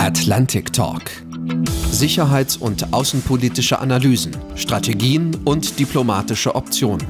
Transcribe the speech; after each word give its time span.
Atlantic 0.00 0.72
Talk. 0.72 1.02
Sicherheits- 1.90 2.56
und 2.56 2.90
außenpolitische 2.94 3.78
Analysen, 3.78 4.34
Strategien 4.56 5.36
und 5.44 5.78
diplomatische 5.78 6.54
Optionen. 6.54 7.06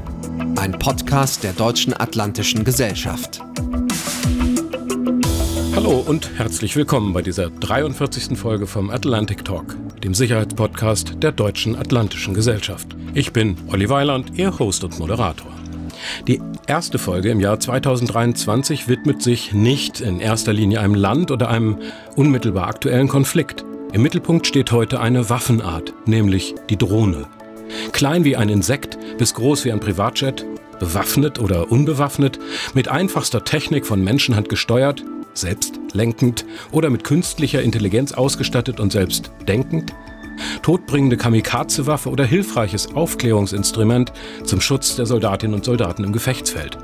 Ein 0.56 0.72
Podcast 0.72 1.45
der 1.45 1.53
Deutschen 1.53 1.95
Atlantischen 1.95 2.64
Gesellschaft. 2.64 3.40
Hallo 5.76 6.04
und 6.04 6.37
herzlich 6.37 6.74
willkommen 6.74 7.12
bei 7.12 7.22
dieser 7.22 7.48
43. 7.50 8.36
Folge 8.36 8.66
vom 8.66 8.91
Atlantic 8.91 9.45
Talk, 9.45 9.77
dem 10.02 10.12
Sicherheitspodcast 10.12 11.22
der 11.22 11.30
Deutschen 11.30 11.77
Atlantischen 11.77 12.34
Gesellschaft. 12.34 12.88
Ich 13.14 13.32
bin 13.32 13.57
Olli 13.68 13.88
Weiland, 13.88 14.36
Ihr 14.36 14.59
Host 14.59 14.82
und 14.82 14.98
Moderator. 14.98 15.52
Die 16.27 16.41
erste 16.71 17.00
Folge 17.00 17.30
im 17.30 17.41
Jahr 17.41 17.59
2023 17.59 18.86
widmet 18.86 19.23
sich 19.23 19.53
nicht 19.53 20.00
in 20.00 20.21
erster 20.21 20.53
Linie 20.53 20.79
einem 20.79 20.95
Land 20.95 21.32
oder 21.32 21.48
einem 21.48 21.79
unmittelbar 22.14 22.68
aktuellen 22.68 23.09
Konflikt. 23.09 23.64
Im 23.93 24.03
Mittelpunkt 24.03 24.46
steht 24.46 24.71
heute 24.71 25.00
eine 25.00 25.29
Waffenart, 25.29 25.93
nämlich 26.07 26.54
die 26.68 26.77
Drohne. 26.77 27.27
Klein 27.91 28.22
wie 28.22 28.36
ein 28.36 28.49
Insekt 28.49 28.99
bis 29.18 29.35
groß 29.35 29.64
wie 29.64 29.72
ein 29.72 29.80
Privatjet, 29.80 30.46
bewaffnet 30.79 31.41
oder 31.41 31.72
unbewaffnet, 31.72 32.39
mit 32.72 32.86
einfachster 32.86 33.42
Technik 33.42 33.84
von 33.84 34.05
Menschenhand 34.05 34.48
gesteuert, 34.48 35.02
selbstlenkend 35.34 36.47
oder 36.70 36.89
mit 36.89 37.02
künstlicher 37.02 37.62
Intelligenz 37.62 38.12
ausgestattet 38.12 38.78
und 38.78 38.92
selbst 38.92 39.33
denkend, 39.48 39.92
todbringende 40.62 41.17
Kamikaze-Waffe 41.17 42.11
oder 42.11 42.25
hilfreiches 42.25 42.94
Aufklärungsinstrument 42.94 44.12
zum 44.44 44.61
Schutz 44.61 44.97
der 44.97 45.06
Soldatinnen 45.06 45.55
und 45.55 45.64
Soldaten 45.64 46.05
im 46.05 46.12
Gefechtsfeld. 46.12 46.78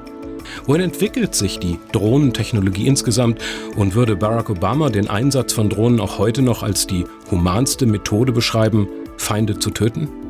Wohin 0.66 0.82
entwickelt 0.82 1.34
sich 1.34 1.58
die 1.58 1.78
Drohnentechnologie 1.92 2.86
insgesamt 2.86 3.40
und 3.76 3.94
würde 3.94 4.16
Barack 4.16 4.50
Obama 4.50 4.90
den 4.90 5.08
Einsatz 5.08 5.52
von 5.52 5.68
Drohnen 5.68 6.00
auch 6.00 6.18
heute 6.18 6.42
noch 6.42 6.62
als 6.62 6.86
die 6.86 7.04
humanste 7.30 7.86
Methode 7.86 8.32
beschreiben, 8.32 8.88
Feinde 9.16 9.58
zu 9.58 9.70
töten? 9.70 10.25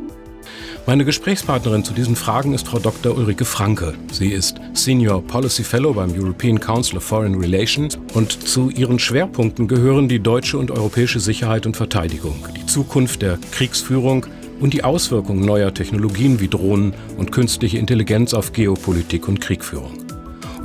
Meine 0.87 1.05
Gesprächspartnerin 1.05 1.83
zu 1.83 1.93
diesen 1.93 2.15
Fragen 2.15 2.55
ist 2.55 2.69
Frau 2.69 2.79
Dr. 2.79 3.17
Ulrike 3.17 3.45
Franke. 3.45 3.95
Sie 4.13 4.29
ist 4.29 4.61
Senior 4.73 5.21
Policy 5.21 5.65
Fellow 5.65 5.93
beim 5.93 6.13
European 6.13 6.61
Council 6.61 6.99
of 6.99 7.03
Foreign 7.03 7.35
Relations 7.35 7.99
und 8.15 8.31
zu 8.31 8.71
ihren 8.71 9.01
Schwerpunkten 9.01 9.67
gehören 9.67 10.07
die 10.07 10.21
deutsche 10.21 10.59
und 10.59 10.71
europäische 10.71 11.19
Sicherheit 11.19 11.67
und 11.67 11.77
Verteidigung, 11.77 12.37
die 12.57 12.67
Zukunft 12.67 13.23
der 13.23 13.37
Kriegsführung 13.51 14.27
und 14.61 14.75
die 14.75 14.85
Auswirkungen 14.85 15.45
neuer 15.45 15.75
Technologien 15.75 16.39
wie 16.39 16.47
Drohnen 16.47 16.95
und 17.17 17.33
künstliche 17.33 17.79
Intelligenz 17.79 18.33
auf 18.33 18.53
Geopolitik 18.53 19.27
und 19.27 19.41
Kriegführung. 19.41 20.06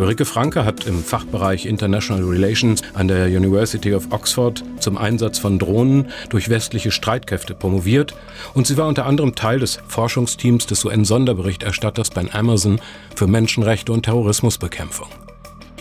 Ulrike 0.02 0.26
Franke 0.26 0.66
hat 0.66 0.88
im 0.88 1.04
Fachbereich 1.04 1.68
International 1.68 2.24
Relations 2.24 2.82
an 2.96 3.08
der 3.08 3.28
University 3.28 3.94
of 3.94 4.08
Oxford 4.10 4.64
zum 4.80 4.98
Einsatz 4.98 5.38
von 5.38 5.60
Drohnen 5.60 6.10
durch 6.30 6.50
westliche 6.50 6.90
Streitkräfte 6.90 7.54
promoviert 7.54 8.16
und 8.56 8.66
sie 8.66 8.78
war 8.78 8.88
unter 8.88 9.06
anderem 9.06 9.36
Teil 9.36 9.60
des 9.60 9.80
Forschungsteams 9.88 10.66
des 10.66 10.84
UN-Sonderberichterstatters 10.86 12.10
Ben 12.10 12.34
Amazon 12.34 12.82
für 13.16 13.28
Menschenrechte 13.28 13.92
und 13.92 14.02
Terrorismusbekämpfung. 14.02 15.08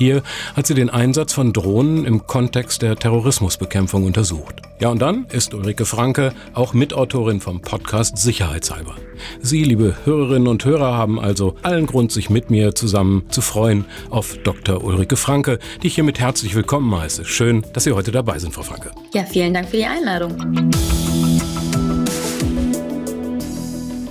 Hier 0.01 0.23
hat 0.56 0.67
sie 0.67 0.73
den 0.73 0.89
Einsatz 0.89 1.34
von 1.34 1.53
Drohnen 1.53 2.06
im 2.06 2.27
Kontext 2.27 2.81
der 2.81 2.97
Terrorismusbekämpfung 2.97 4.07
untersucht. 4.07 4.62
Ja, 4.81 4.89
und 4.89 5.03
dann 5.03 5.27
ist 5.27 5.53
Ulrike 5.53 5.84
Franke 5.84 6.33
auch 6.55 6.73
Mitautorin 6.73 7.39
vom 7.39 7.61
Podcast 7.61 8.17
Sicherheitshalber. 8.17 8.95
Sie, 9.42 9.62
liebe 9.62 9.95
Hörerinnen 10.07 10.48
und 10.48 10.65
Hörer, 10.65 10.95
haben 10.95 11.20
also 11.20 11.55
allen 11.61 11.84
Grund, 11.84 12.12
sich 12.12 12.31
mit 12.31 12.48
mir 12.48 12.75
zusammen 12.75 13.25
zu 13.29 13.42
freuen 13.42 13.84
auf 14.09 14.39
Dr. 14.42 14.83
Ulrike 14.83 15.17
Franke, 15.17 15.59
die 15.83 15.89
ich 15.89 15.97
hiermit 15.97 16.19
herzlich 16.19 16.55
willkommen 16.55 16.98
heiße. 16.98 17.27
Schön, 17.27 17.67
dass 17.75 17.85
Sie 17.85 17.92
heute 17.92 18.11
dabei 18.11 18.39
sind, 18.39 18.55
Frau 18.55 18.62
Franke. 18.62 18.92
Ja, 19.12 19.25
vielen 19.25 19.53
Dank 19.53 19.69
für 19.69 19.77
die 19.77 19.85
Einladung. 19.85 20.70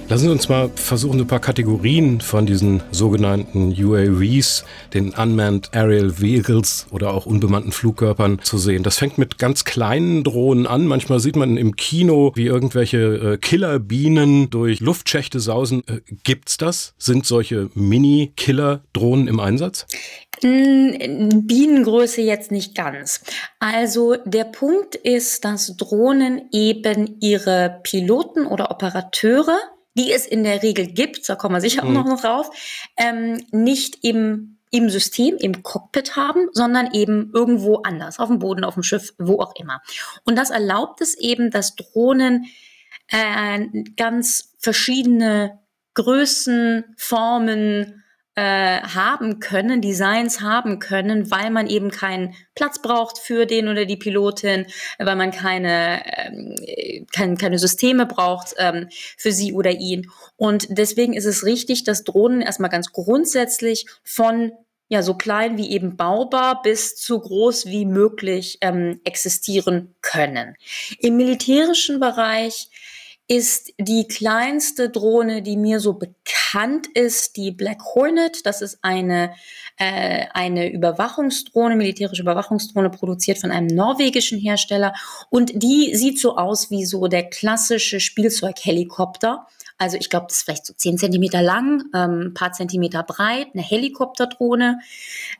Lassen 0.09 0.23
Sie 0.23 0.31
uns 0.31 0.49
mal 0.49 0.71
versuchen, 0.73 1.19
ein 1.19 1.27
paar 1.27 1.39
Kategorien 1.39 2.19
von 2.19 2.47
diesen 2.47 2.81
sogenannten 2.89 3.75
UAVs, 3.79 4.65
den 4.91 5.13
Unmanned 5.13 5.69
Aerial 5.75 6.19
Vehicles 6.19 6.87
oder 6.89 7.13
auch 7.13 7.27
unbemannten 7.27 7.71
Flugkörpern 7.71 8.39
zu 8.41 8.57
sehen. 8.57 8.81
Das 8.81 8.97
fängt 8.97 9.19
mit 9.19 9.37
ganz 9.37 9.65
kleinen 9.65 10.23
Drohnen 10.23 10.65
an. 10.65 10.87
Manchmal 10.87 11.19
sieht 11.19 11.35
man 11.35 11.57
im 11.57 11.75
Kino, 11.75 12.31
wie 12.33 12.47
irgendwelche 12.47 12.97
äh, 13.33 13.37
Killerbienen 13.37 14.49
durch 14.49 14.79
Luftschächte 14.79 15.39
sausen. 15.39 15.83
Äh, 15.87 15.99
gibt's 16.23 16.57
das? 16.57 16.95
Sind 16.97 17.27
solche 17.27 17.69
Mini-Killer-Drohnen 17.75 19.27
im 19.27 19.39
Einsatz? 19.39 19.85
Bienengröße 20.41 22.21
jetzt 22.21 22.49
nicht 22.49 22.73
ganz. 22.73 23.21
Also 23.59 24.15
der 24.25 24.45
Punkt 24.45 24.95
ist, 24.95 25.45
dass 25.45 25.77
Drohnen 25.77 26.49
eben 26.51 27.17
ihre 27.19 27.79
Piloten 27.83 28.47
oder 28.47 28.71
Operateure 28.71 29.59
die 29.95 30.11
es 30.11 30.25
in 30.25 30.43
der 30.43 30.63
Regel 30.63 30.87
gibt, 30.87 31.27
da 31.27 31.35
kommen 31.35 31.55
wir 31.55 31.61
sicher 31.61 31.83
auch 31.83 31.87
mhm. 31.87 31.93
noch 31.93 32.21
drauf, 32.21 32.49
ähm, 32.97 33.43
nicht 33.51 34.03
im 34.03 34.55
im 34.71 34.89
System, 34.89 35.35
im 35.37 35.63
Cockpit 35.63 36.15
haben, 36.15 36.47
sondern 36.51 36.93
eben 36.93 37.31
irgendwo 37.33 37.77
anders, 37.77 38.19
auf 38.19 38.27
dem 38.27 38.39
Boden, 38.39 38.63
auf 38.63 38.75
dem 38.75 38.83
Schiff, 38.83 39.13
wo 39.17 39.39
auch 39.39 39.55
immer. 39.55 39.81
Und 40.25 40.37
das 40.37 40.51
erlaubt 40.51 41.01
es 41.01 41.17
eben, 41.17 41.49
dass 41.49 41.75
Drohnen 41.75 42.45
äh, 43.07 43.65
ganz 43.97 44.53
verschiedene 44.59 45.59
Größen, 45.95 46.83
Formen, 46.97 48.03
äh, 48.35 48.81
haben 48.81 49.39
können, 49.39 49.81
Designs 49.81 50.41
haben 50.41 50.79
können, 50.79 51.29
weil 51.31 51.49
man 51.49 51.67
eben 51.67 51.91
keinen 51.91 52.35
Platz 52.55 52.81
braucht 52.81 53.17
für 53.17 53.45
den 53.45 53.67
oder 53.67 53.85
die 53.85 53.97
Pilotin, 53.97 54.65
weil 54.97 55.15
man 55.15 55.31
keine, 55.31 56.01
ähm, 56.17 56.55
kein, 57.11 57.37
keine 57.37 57.59
Systeme 57.59 58.05
braucht 58.05 58.55
ähm, 58.57 58.87
für 59.17 59.31
sie 59.31 59.53
oder 59.53 59.71
ihn. 59.71 60.09
Und 60.37 60.67
deswegen 60.69 61.13
ist 61.13 61.25
es 61.25 61.45
richtig, 61.45 61.83
dass 61.83 62.03
Drohnen 62.03 62.41
erstmal 62.41 62.69
ganz 62.69 62.91
grundsätzlich 62.93 63.87
von 64.03 64.51
ja, 64.89 65.03
so 65.03 65.13
klein 65.13 65.57
wie 65.57 65.69
eben 65.71 65.97
baubar 65.97 66.61
bis 66.63 66.95
zu 66.95 67.19
groß 67.19 67.67
wie 67.67 67.85
möglich 67.85 68.57
ähm, 68.61 68.99
existieren 69.03 69.95
können. 70.01 70.55
Im 70.97 71.15
militärischen 71.15 71.99
Bereich 71.99 72.69
ist 73.29 73.73
die 73.77 74.07
kleinste 74.07 74.89
Drohne, 74.89 75.43
die 75.43 75.55
mir 75.55 75.79
so 75.79 75.93
bekannt 75.93 76.87
ist, 76.95 77.37
die 77.37 77.51
Black 77.51 77.79
Hornet. 77.93 78.43
Das 78.43 78.63
ist 78.63 78.79
eine, 78.81 79.35
äh, 79.77 80.25
eine 80.33 80.71
Überwachungsdrohne, 80.71 81.75
militärische 81.75 82.23
Überwachungsdrohne, 82.23 82.89
produziert 82.89 83.37
von 83.37 83.51
einem 83.51 83.67
norwegischen 83.67 84.39
Hersteller. 84.39 84.95
Und 85.29 85.51
die 85.61 85.95
sieht 85.95 86.19
so 86.19 86.37
aus 86.37 86.71
wie 86.71 86.85
so 86.85 87.07
der 87.07 87.29
klassische 87.29 87.99
Spielzeughelikopter. 87.99 89.45
Also 89.79 89.97
ich 89.97 90.09
glaube, 90.09 90.25
das 90.27 90.37
ist 90.37 90.43
vielleicht 90.43 90.65
so 90.65 90.73
zehn 90.73 90.97
Zentimeter 90.97 91.41
lang, 91.41 91.85
ähm, 91.95 92.27
ein 92.27 92.33
paar 92.33 92.51
Zentimeter 92.51 93.01
breit, 93.01 93.47
eine 93.53 93.63
Helikopterdrohne. 93.63 94.79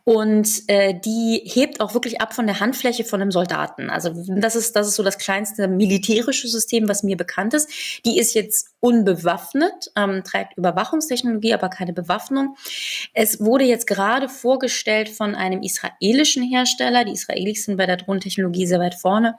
Und 0.06 0.64
äh, 0.68 0.98
die 0.98 1.42
hebt 1.44 1.82
auch 1.82 1.94
wirklich 1.94 2.22
ab 2.22 2.34
von 2.34 2.48
der 2.48 2.62
Handfläche 2.62 3.04
von 3.04 3.22
einem 3.22 3.32
Soldaten. 3.32 3.90
Also 3.90 4.12
das 4.28 4.56
ist, 4.56 4.78
das 4.78 4.88
ist 4.88 4.96
so 4.96 5.04
das 5.04 5.18
kleinste 5.18 5.68
militärische 5.68 6.48
System, 6.48 6.88
was 6.88 7.04
mir 7.04 7.18
bekannt 7.18 7.54
ist. 7.54 7.70
Die 8.06 8.18
ist 8.18 8.34
jetzt 8.34 8.70
unbewaffnet, 8.80 9.92
ähm, 9.98 10.24
trägt 10.24 10.58
Überwachungstechnologie, 10.58 11.54
aber 11.54 11.70
keine 11.70 11.92
Bewaffnung. 11.92 12.56
Es 13.14 13.42
wurde 13.42 13.66
jetzt 13.66 13.88
gerade 13.88 14.30
vorgestellt 14.30 15.10
von 15.10 15.36
einem 15.36 15.62
israelischen 15.64 16.44
Hersteller. 16.44 17.04
Die 17.04 17.12
Israelis 17.12 17.66
sind 17.66 17.76
bei 17.76 17.86
der 17.86 17.98
Drohnentechnologie 17.98 18.66
sehr 18.66 18.80
weit 18.80 18.96
vorne. 18.96 19.36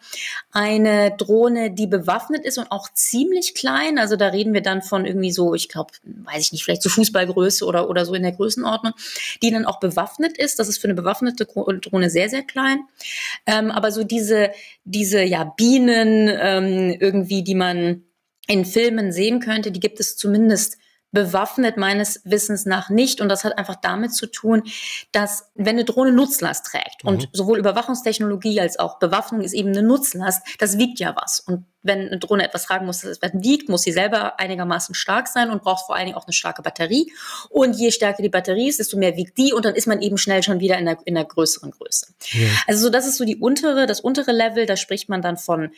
Eine 0.52 1.16
Drohne, 1.16 1.70
die 1.70 1.86
bewaffnet 1.86 2.44
ist 2.44 2.58
und 2.58 2.70
auch 2.70 2.92
ziemlich 2.92 3.54
klein. 3.54 3.98
Also 3.98 4.16
da 4.16 4.28
reden 4.28 4.52
wir 4.52 4.60
dann 4.60 4.82
von 4.90 5.06
irgendwie 5.06 5.32
so, 5.32 5.54
ich 5.54 5.70
glaube, 5.70 5.92
weiß 6.04 6.44
ich 6.44 6.52
nicht, 6.52 6.64
vielleicht 6.64 6.82
so 6.82 6.90
Fußballgröße 6.90 7.64
oder, 7.64 7.88
oder 7.88 8.04
so 8.04 8.12
in 8.12 8.22
der 8.22 8.32
Größenordnung, 8.32 8.92
die 9.42 9.50
dann 9.50 9.64
auch 9.64 9.80
bewaffnet 9.80 10.36
ist. 10.36 10.58
Das 10.58 10.68
ist 10.68 10.78
für 10.78 10.88
eine 10.88 10.94
bewaffnete 10.94 11.46
Drohne 11.46 12.10
sehr, 12.10 12.28
sehr 12.28 12.42
klein. 12.42 12.80
Ähm, 13.46 13.70
aber 13.70 13.90
so 13.92 14.04
diese, 14.04 14.50
diese 14.84 15.22
ja, 15.22 15.44
Bienen 15.44 16.28
ähm, 16.28 16.96
irgendwie, 17.00 17.42
die 17.42 17.54
man 17.54 18.04
in 18.46 18.64
Filmen 18.66 19.12
sehen 19.12 19.40
könnte, 19.40 19.70
die 19.70 19.80
gibt 19.80 20.00
es 20.00 20.16
zumindest 20.16 20.76
bewaffnet 21.12 21.76
meines 21.76 22.20
Wissens 22.24 22.66
nach 22.66 22.88
nicht. 22.88 23.20
Und 23.20 23.28
das 23.28 23.44
hat 23.44 23.58
einfach 23.58 23.76
damit 23.76 24.14
zu 24.14 24.26
tun, 24.26 24.62
dass 25.12 25.50
wenn 25.54 25.76
eine 25.76 25.84
Drohne 25.84 26.12
Nutzlast 26.12 26.66
trägt 26.66 27.04
mhm. 27.04 27.08
und 27.08 27.28
sowohl 27.32 27.58
Überwachungstechnologie 27.58 28.60
als 28.60 28.78
auch 28.78 28.98
Bewaffnung 28.98 29.40
ist 29.40 29.52
eben 29.52 29.70
eine 29.70 29.82
Nutzlast, 29.82 30.42
das 30.58 30.78
wiegt 30.78 31.00
ja 31.00 31.14
was. 31.16 31.40
Und 31.40 31.64
wenn 31.82 32.08
eine 32.08 32.18
Drohne 32.18 32.44
etwas 32.44 32.64
tragen 32.64 32.86
muss, 32.86 33.00
das 33.00 33.16
etwas 33.16 33.42
wiegt, 33.42 33.68
muss 33.68 33.82
sie 33.82 33.92
selber 33.92 34.38
einigermaßen 34.38 34.94
stark 34.94 35.28
sein 35.28 35.50
und 35.50 35.62
braucht 35.62 35.86
vor 35.86 35.96
allen 35.96 36.06
Dingen 36.06 36.16
auch 36.16 36.26
eine 36.26 36.32
starke 36.32 36.62
Batterie. 36.62 37.10
Und 37.48 37.74
je 37.74 37.90
stärker 37.90 38.22
die 38.22 38.28
Batterie 38.28 38.68
ist, 38.68 38.78
desto 38.78 38.98
mehr 38.98 39.16
wiegt 39.16 39.38
die 39.38 39.52
und 39.52 39.64
dann 39.64 39.74
ist 39.74 39.86
man 39.86 40.02
eben 40.02 40.18
schnell 40.18 40.42
schon 40.42 40.60
wieder 40.60 40.78
in 40.78 40.86
einer, 40.86 40.98
in 41.06 41.16
einer 41.16 41.26
größeren 41.26 41.70
Größe. 41.70 42.08
Ja. 42.32 42.48
Also 42.66 42.82
so, 42.82 42.90
das 42.90 43.06
ist 43.06 43.16
so 43.16 43.24
die 43.24 43.36
untere, 43.36 43.86
das 43.86 44.00
untere 44.00 44.32
Level, 44.32 44.66
da 44.66 44.76
spricht 44.76 45.08
man 45.08 45.22
dann 45.22 45.38
von 45.38 45.70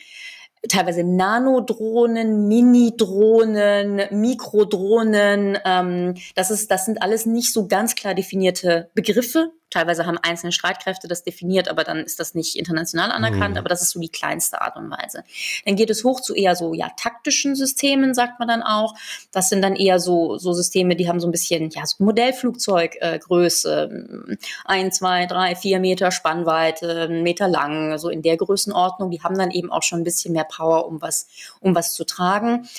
teilweise 0.69 1.03
Nanodrohnen, 1.03 2.47
Mini-Drohnen, 2.47 4.01
Mikrodrohnen. 4.11 5.57
Ähm, 5.65 6.15
das, 6.35 6.51
ist, 6.51 6.71
das 6.71 6.85
sind 6.85 7.01
alles 7.01 7.25
nicht 7.25 7.51
so 7.51 7.67
ganz 7.67 7.95
klar 7.95 8.15
definierte 8.15 8.89
Begriffe 8.93 9.51
Teilweise 9.73 10.05
haben 10.05 10.19
einzelne 10.19 10.51
Streitkräfte 10.51 11.07
das 11.07 11.23
definiert, 11.23 11.67
aber 11.67 11.83
dann 11.83 11.97
ist 11.97 12.19
das 12.19 12.35
nicht 12.35 12.55
international 12.55 13.11
anerkannt. 13.11 13.55
Mhm. 13.55 13.57
Aber 13.57 13.69
das 13.69 13.81
ist 13.81 13.89
so 13.89 13.99
die 13.99 14.09
kleinste 14.09 14.61
Art 14.61 14.75
und 14.75 14.91
Weise. 14.91 15.23
Dann 15.65 15.75
geht 15.75 15.89
es 15.89 16.03
hoch 16.03 16.21
zu 16.21 16.35
eher 16.35 16.55
so 16.55 16.75
ja 16.75 16.89
taktischen 16.95 17.55
Systemen, 17.55 18.13
sagt 18.13 18.37
man 18.37 18.47
dann 18.47 18.61
auch. 18.61 18.93
Das 19.31 19.49
sind 19.49 19.63
dann 19.63 19.75
eher 19.75 19.99
so 19.99 20.37
so 20.37 20.53
Systeme, 20.53 20.95
die 20.95 21.07
haben 21.09 21.19
so 21.19 21.27
ein 21.27 21.31
bisschen 21.31 21.71
ja 21.71 21.87
so 21.87 22.03
Modellflugzeuggröße, 22.03 23.89
äh, 24.29 24.35
ein, 24.65 24.91
zwei, 24.91 25.25
drei, 25.25 25.55
vier 25.55 25.79
Meter 25.79 26.11
Spannweite, 26.11 27.01
einen 27.03 27.23
Meter 27.23 27.47
lang, 27.47 27.97
so 27.97 28.09
in 28.09 28.21
der 28.21 28.37
Größenordnung. 28.37 29.09
Die 29.09 29.23
haben 29.23 29.37
dann 29.37 29.49
eben 29.49 29.71
auch 29.71 29.81
schon 29.81 30.01
ein 30.01 30.03
bisschen 30.03 30.33
mehr 30.33 30.43
Power, 30.43 30.85
um 30.85 31.01
was 31.01 31.27
um 31.61 31.73
was 31.73 31.93
zu 31.93 32.05
tragen. 32.05 32.69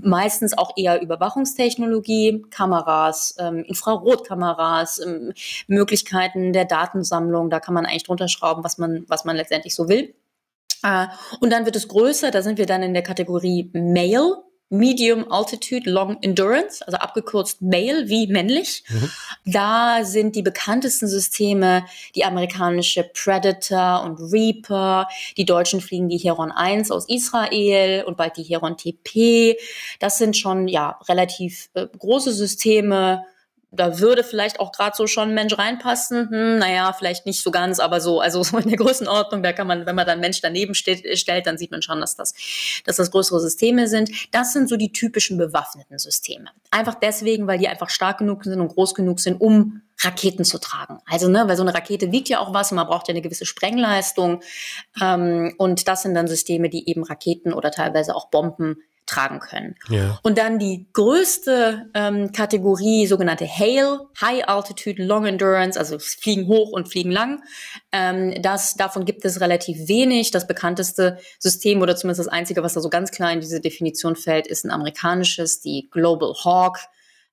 Meistens 0.00 0.56
auch 0.56 0.74
eher 0.76 1.02
Überwachungstechnologie, 1.02 2.44
Kameras, 2.50 3.34
ähm, 3.38 3.64
Infrarotkameras, 3.64 5.00
ähm, 5.00 5.32
Möglichkeiten 5.66 6.35
der 6.52 6.64
Datensammlung. 6.64 7.50
Da 7.50 7.60
kann 7.60 7.74
man 7.74 7.86
eigentlich 7.86 8.04
drunter 8.04 8.28
schrauben, 8.28 8.64
was 8.64 8.78
man, 8.78 9.04
was 9.08 9.24
man 9.24 9.36
letztendlich 9.36 9.74
so 9.74 9.88
will. 9.88 10.14
Äh, 10.82 11.06
und 11.40 11.50
dann 11.50 11.64
wird 11.64 11.76
es 11.76 11.88
größer, 11.88 12.30
da 12.30 12.42
sind 12.42 12.58
wir 12.58 12.66
dann 12.66 12.82
in 12.82 12.94
der 12.94 13.02
Kategorie 13.02 13.70
Male. 13.74 14.42
Medium 14.68 15.30
Altitude 15.30 15.88
Long 15.88 16.18
Endurance, 16.22 16.84
also 16.84 16.98
abgekürzt 16.98 17.62
Male 17.62 18.08
wie 18.08 18.26
männlich. 18.26 18.82
Mhm. 18.88 19.10
Da 19.44 20.00
sind 20.02 20.34
die 20.34 20.42
bekanntesten 20.42 21.06
Systeme 21.06 21.84
die 22.16 22.24
amerikanische 22.24 23.04
Predator 23.04 24.02
und 24.02 24.18
Reaper. 24.32 25.06
Die 25.36 25.44
Deutschen 25.44 25.80
fliegen 25.80 26.08
die 26.08 26.18
Heron 26.18 26.50
1 26.50 26.90
aus 26.90 27.08
Israel 27.08 28.04
und 28.04 28.16
bald 28.16 28.36
die 28.36 28.42
Heron 28.42 28.76
TP. 28.76 29.56
Das 30.00 30.18
sind 30.18 30.36
schon 30.36 30.66
ja 30.66 30.98
relativ 31.08 31.70
äh, 31.74 31.86
große 31.86 32.32
Systeme 32.32 33.22
da 33.70 33.98
würde 33.98 34.22
vielleicht 34.24 34.60
auch 34.60 34.72
gerade 34.72 34.96
so 34.96 35.06
schon 35.06 35.30
ein 35.30 35.34
Mensch 35.34 35.56
reinpassen. 35.56 36.30
Hm, 36.30 36.58
naja, 36.58 36.92
vielleicht 36.92 37.26
nicht 37.26 37.42
so 37.42 37.50
ganz, 37.50 37.80
aber 37.80 38.00
so, 38.00 38.20
also 38.20 38.42
so 38.42 38.58
in 38.58 38.68
der 38.68 38.78
Größenordnung, 38.78 39.42
da 39.42 39.52
kann 39.52 39.66
man, 39.66 39.86
wenn 39.86 39.96
man 39.96 40.06
dann 40.06 40.20
Mensch 40.20 40.40
daneben 40.40 40.74
steht, 40.74 41.18
stellt, 41.18 41.46
dann 41.46 41.58
sieht 41.58 41.70
man 41.70 41.82
schon, 41.82 42.00
dass 42.00 42.16
das, 42.16 42.34
dass 42.84 42.96
das 42.96 43.10
größere 43.10 43.40
Systeme 43.40 43.88
sind. 43.88 44.10
Das 44.32 44.52
sind 44.52 44.68
so 44.68 44.76
die 44.76 44.92
typischen 44.92 45.36
bewaffneten 45.36 45.98
Systeme. 45.98 46.50
Einfach 46.70 46.94
deswegen, 46.94 47.46
weil 47.46 47.58
die 47.58 47.68
einfach 47.68 47.90
stark 47.90 48.18
genug 48.18 48.44
sind 48.44 48.60
und 48.60 48.68
groß 48.68 48.94
genug 48.94 49.20
sind, 49.20 49.40
um 49.40 49.82
Raketen 49.98 50.44
zu 50.44 50.58
tragen. 50.58 50.98
Also, 51.06 51.28
ne, 51.28 51.44
weil 51.46 51.56
so 51.56 51.62
eine 51.62 51.74
Rakete 51.74 52.12
wiegt 52.12 52.28
ja 52.28 52.40
auch 52.40 52.52
was 52.52 52.70
man 52.70 52.86
braucht 52.86 53.08
ja 53.08 53.12
eine 53.12 53.22
gewisse 53.22 53.46
Sprengleistung. 53.46 54.42
Ähm, 55.00 55.54
und 55.58 55.88
das 55.88 56.02
sind 56.02 56.14
dann 56.14 56.28
Systeme, 56.28 56.68
die 56.68 56.88
eben 56.88 57.02
Raketen 57.02 57.52
oder 57.52 57.70
teilweise 57.70 58.14
auch 58.14 58.28
Bomben 58.28 58.82
tragen 59.06 59.38
können. 59.38 59.76
Ja. 59.88 60.18
Und 60.22 60.36
dann 60.36 60.58
die 60.58 60.88
größte 60.92 61.90
ähm, 61.94 62.32
Kategorie, 62.32 63.06
sogenannte 63.06 63.46
HAIL, 63.46 64.00
High 64.20 64.48
Altitude 64.48 65.02
Long 65.02 65.26
Endurance, 65.26 65.78
also 65.78 65.98
fliegen 65.98 66.48
hoch 66.48 66.70
und 66.70 66.88
fliegen 66.88 67.12
lang. 67.12 67.42
Ähm, 67.92 68.42
das, 68.42 68.74
davon 68.74 69.04
gibt 69.04 69.24
es 69.24 69.40
relativ 69.40 69.88
wenig. 69.88 70.32
Das 70.32 70.46
bekannteste 70.46 71.18
System 71.38 71.80
oder 71.82 71.96
zumindest 71.96 72.26
das 72.26 72.32
einzige, 72.32 72.62
was 72.62 72.74
da 72.74 72.80
so 72.80 72.90
ganz 72.90 73.12
klar 73.12 73.32
in 73.32 73.40
diese 73.40 73.60
Definition 73.60 74.16
fällt, 74.16 74.46
ist 74.46 74.64
ein 74.64 74.70
amerikanisches, 74.70 75.60
die 75.60 75.88
Global 75.90 76.34
Hawk. 76.44 76.78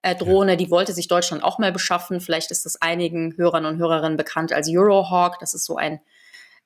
Äh, 0.04 0.16
Drohne, 0.16 0.58
die 0.58 0.70
wollte 0.70 0.94
sich 0.94 1.08
Deutschland 1.08 1.44
auch 1.44 1.60
mal 1.60 1.72
beschaffen. 1.72 2.22
Vielleicht 2.22 2.52
ist 2.52 2.66
das 2.66 2.82
einigen 2.82 3.36
Hörern 3.38 3.66
und 3.66 3.78
Hörerinnen 3.78 4.18
bekannt 4.18 4.54
als 4.54 4.70
Eurohawk. 4.70 5.40
Das 5.40 5.54
ist 5.54 5.66
so 5.66 5.78
ein 5.78 6.02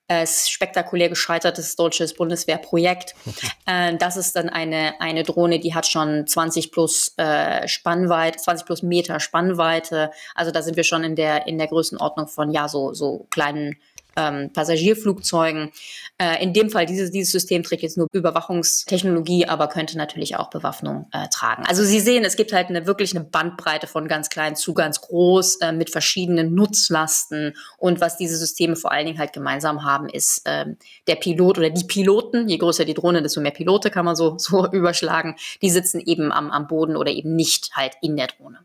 äh, 0.07 0.25
spektakulär 0.25 1.09
gescheitertes 1.09 1.75
deutsches 1.75 2.13
Bundeswehrprojekt. 2.13 3.15
Äh, 3.69 3.98
das 3.98 4.15
ist 4.15 4.33
dann 4.38 4.48
eine, 4.48 4.94
eine 5.01 5.24
Drohne, 5.24 5.59
die 5.59 5.74
hat 5.74 5.86
schon 5.86 6.25
20 6.25 6.71
plus 6.71 7.13
äh, 7.18 7.68
Spannweite, 7.68 8.38
20 8.38 8.65
plus 8.65 8.81
Meter 8.81 9.19
Spannweite. 9.19 10.09
Also 10.36 10.51
da 10.51 10.62
sind 10.62 10.77
wir 10.77 10.86
schon 10.86 11.04
in 11.04 11.18
der, 11.18 11.48
in 11.48 11.57
der 11.57 11.68
Größenordnung 11.68 12.27
von 12.27 12.51
ja, 12.51 12.69
so, 12.69 12.94
so 12.94 13.27
kleinen 13.30 13.75
ähm, 14.18 14.52
Passagierflugzeugen. 14.52 15.72
Äh, 16.18 16.44
in 16.44 16.52
dem 16.52 16.69
Fall, 16.69 16.86
dieses, 16.86 17.12
dieses 17.12 17.31
System 17.31 17.64
trägt 17.64 17.84
jetzt 17.84 17.98
nur 17.98 18.08
Überwachungstechnologie, 18.12 19.46
aber 19.46 19.68
könnte 19.68 19.98
natürlich 19.98 20.36
auch 20.36 20.50
Bewaffnung 20.50 21.08
äh, 21.14 21.28
tragen. 21.30 21.64
Also 21.68 21.84
Sie 21.84 22.00
sehen, 22.00 22.25
es 22.25 22.36
gibt 22.36 22.52
halt 22.52 22.69
eine 22.69 22.88
wirklich 22.88 23.16
eine 23.16 23.24
Bandbreite 23.24 23.88
von 23.88 24.08
ganz 24.08 24.30
klein 24.30 24.56
zu 24.56 24.74
ganz 24.74 25.00
groß 25.02 25.58
äh, 25.62 25.72
mit 25.72 25.92
verschiedenen 25.92 26.56
Nutzlasten. 26.56 27.54
Und 27.78 28.02
was 28.02 28.18
diese 28.18 28.38
Systeme 28.38 28.75
vor 28.75 28.92
allen 28.92 29.06
Dingen 29.06 29.19
halt 29.19 29.34
gemeinsam 29.34 29.86
haben, 29.86 30.10
ist 30.10 30.42
ähm, 30.46 30.78
der 31.08 31.16
Pilot 31.16 31.60
oder 31.60 31.70
die 31.70 31.86
Piloten. 31.86 32.50
Je 32.50 32.58
größer 32.58 32.86
die 32.86 32.96
Drohne, 32.96 33.22
desto 33.22 33.40
mehr 33.40 33.52
Pilote 33.52 33.92
kann 33.92 34.06
man 34.06 34.16
so, 34.16 34.36
so 34.38 34.68
überschlagen. 34.72 35.36
Die 35.62 35.70
sitzen 35.70 36.00
eben 36.00 36.31
am, 36.31 36.50
am 36.50 36.68
Boden 36.68 36.98
oder 36.98 37.12
eben 37.12 37.36
nicht 37.36 37.75
halt 37.75 37.94
in 38.02 38.18
der 38.18 38.28
Drohne. 38.28 38.60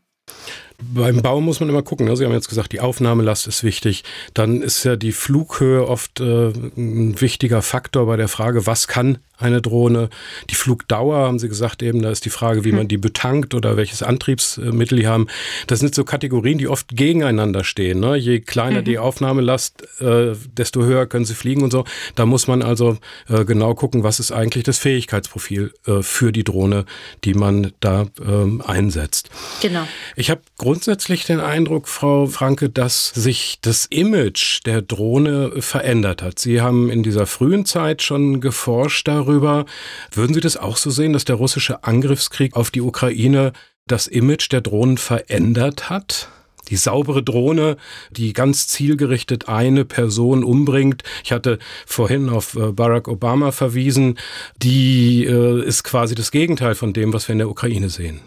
Beim 0.81 1.21
Bau 1.21 1.41
muss 1.41 1.59
man 1.59 1.69
immer 1.69 1.83
gucken. 1.83 2.07
Ne? 2.07 2.15
Sie 2.15 2.25
haben 2.25 2.33
jetzt 2.33 2.49
gesagt, 2.49 2.71
die 2.71 2.79
Aufnahmelast 2.79 3.47
ist 3.47 3.63
wichtig. 3.63 4.03
Dann 4.33 4.61
ist 4.61 4.83
ja 4.83 4.95
die 4.95 5.11
Flughöhe 5.11 5.87
oft 5.87 6.19
äh, 6.19 6.49
ein 6.49 7.19
wichtiger 7.19 7.61
Faktor 7.61 8.05
bei 8.05 8.17
der 8.17 8.27
Frage, 8.27 8.65
was 8.65 8.87
kann 8.87 9.17
eine 9.37 9.61
Drohne. 9.61 10.09
Die 10.49 10.55
Flugdauer, 10.55 11.17
haben 11.17 11.39
Sie 11.39 11.49
gesagt 11.49 11.81
eben, 11.83 12.01
da 12.01 12.11
ist 12.11 12.25
die 12.25 12.29
Frage, 12.29 12.63
wie 12.63 12.71
man 12.71 12.87
die 12.87 12.97
betankt 12.97 13.53
oder 13.53 13.77
welches 13.77 14.03
Antriebsmittel 14.03 14.97
die 14.97 15.07
haben. 15.07 15.27
Das 15.67 15.79
sind 15.79 15.93
so 15.95 16.03
Kategorien, 16.03 16.57
die 16.57 16.67
oft 16.67 16.95
gegeneinander 16.95 17.63
stehen. 17.63 17.99
Ne? 17.99 18.15
Je 18.15 18.39
kleiner 18.39 18.81
mhm. 18.81 18.85
die 18.85 18.97
Aufnahmelast, 18.97 20.01
äh, 20.01 20.33
desto 20.57 20.83
höher 20.83 21.05
können 21.05 21.25
sie 21.25 21.35
fliegen 21.35 21.63
und 21.63 21.71
so. 21.71 21.83
Da 22.15 22.25
muss 22.25 22.47
man 22.47 22.61
also 22.61 22.97
äh, 23.27 23.45
genau 23.45 23.73
gucken, 23.73 24.03
was 24.03 24.19
ist 24.19 24.31
eigentlich 24.31 24.63
das 24.63 24.77
Fähigkeitsprofil 24.77 25.73
äh, 25.85 26.01
für 26.01 26.31
die 26.31 26.43
Drohne, 26.43 26.85
die 27.23 27.33
man 27.33 27.73
da 27.79 28.05
ähm, 28.25 28.61
einsetzt. 28.65 29.29
Genau. 29.61 29.87
Ich 30.15 30.29
habe 30.29 30.41
grundsätzlich 30.57 31.25
den 31.25 31.39
Eindruck, 31.39 31.87
Frau 31.87 32.27
Franke, 32.27 32.69
dass 32.69 33.09
sich 33.09 33.59
das 33.61 33.85
Image 33.87 34.65
der 34.65 34.81
Drohne 34.81 35.61
verändert 35.61 36.21
hat. 36.21 36.39
Sie 36.39 36.61
haben 36.61 36.89
in 36.89 37.03
dieser 37.03 37.25
frühen 37.25 37.65
Zeit 37.65 38.01
schon 38.01 38.41
geforscht 38.41 39.07
darüber, 39.07 39.32
darüber. 39.33 39.65
Würden 40.11 40.33
Sie 40.33 40.41
das 40.41 40.57
auch 40.57 40.77
so 40.77 40.89
sehen, 40.89 41.13
dass 41.13 41.25
der 41.25 41.35
russische 41.35 41.83
Angriffskrieg 41.83 42.55
auf 42.55 42.71
die 42.71 42.81
Ukraine 42.81 43.53
das 43.87 44.07
Image 44.07 44.51
der 44.51 44.61
Drohnen 44.61 44.97
verändert 44.97 45.89
hat? 45.89 46.29
Die 46.69 46.77
saubere 46.77 47.21
Drohne, 47.21 47.75
die 48.09 48.31
ganz 48.31 48.67
zielgerichtet 48.67 49.49
eine 49.49 49.83
Person 49.83 50.45
umbringt. 50.45 51.03
Ich 51.25 51.33
hatte 51.33 51.59
vorhin 51.85 52.29
auf 52.29 52.55
äh, 52.55 52.71
Barack 52.71 53.09
Obama 53.09 53.51
verwiesen. 53.51 54.17
Die 54.55 55.25
äh, 55.25 55.61
ist 55.65 55.83
quasi 55.83 56.15
das 56.15 56.31
Gegenteil 56.31 56.75
von 56.75 56.93
dem, 56.93 57.11
was 57.11 57.27
wir 57.27 57.33
in 57.33 57.39
der 57.39 57.49
Ukraine 57.49 57.89
sehen. 57.89 58.21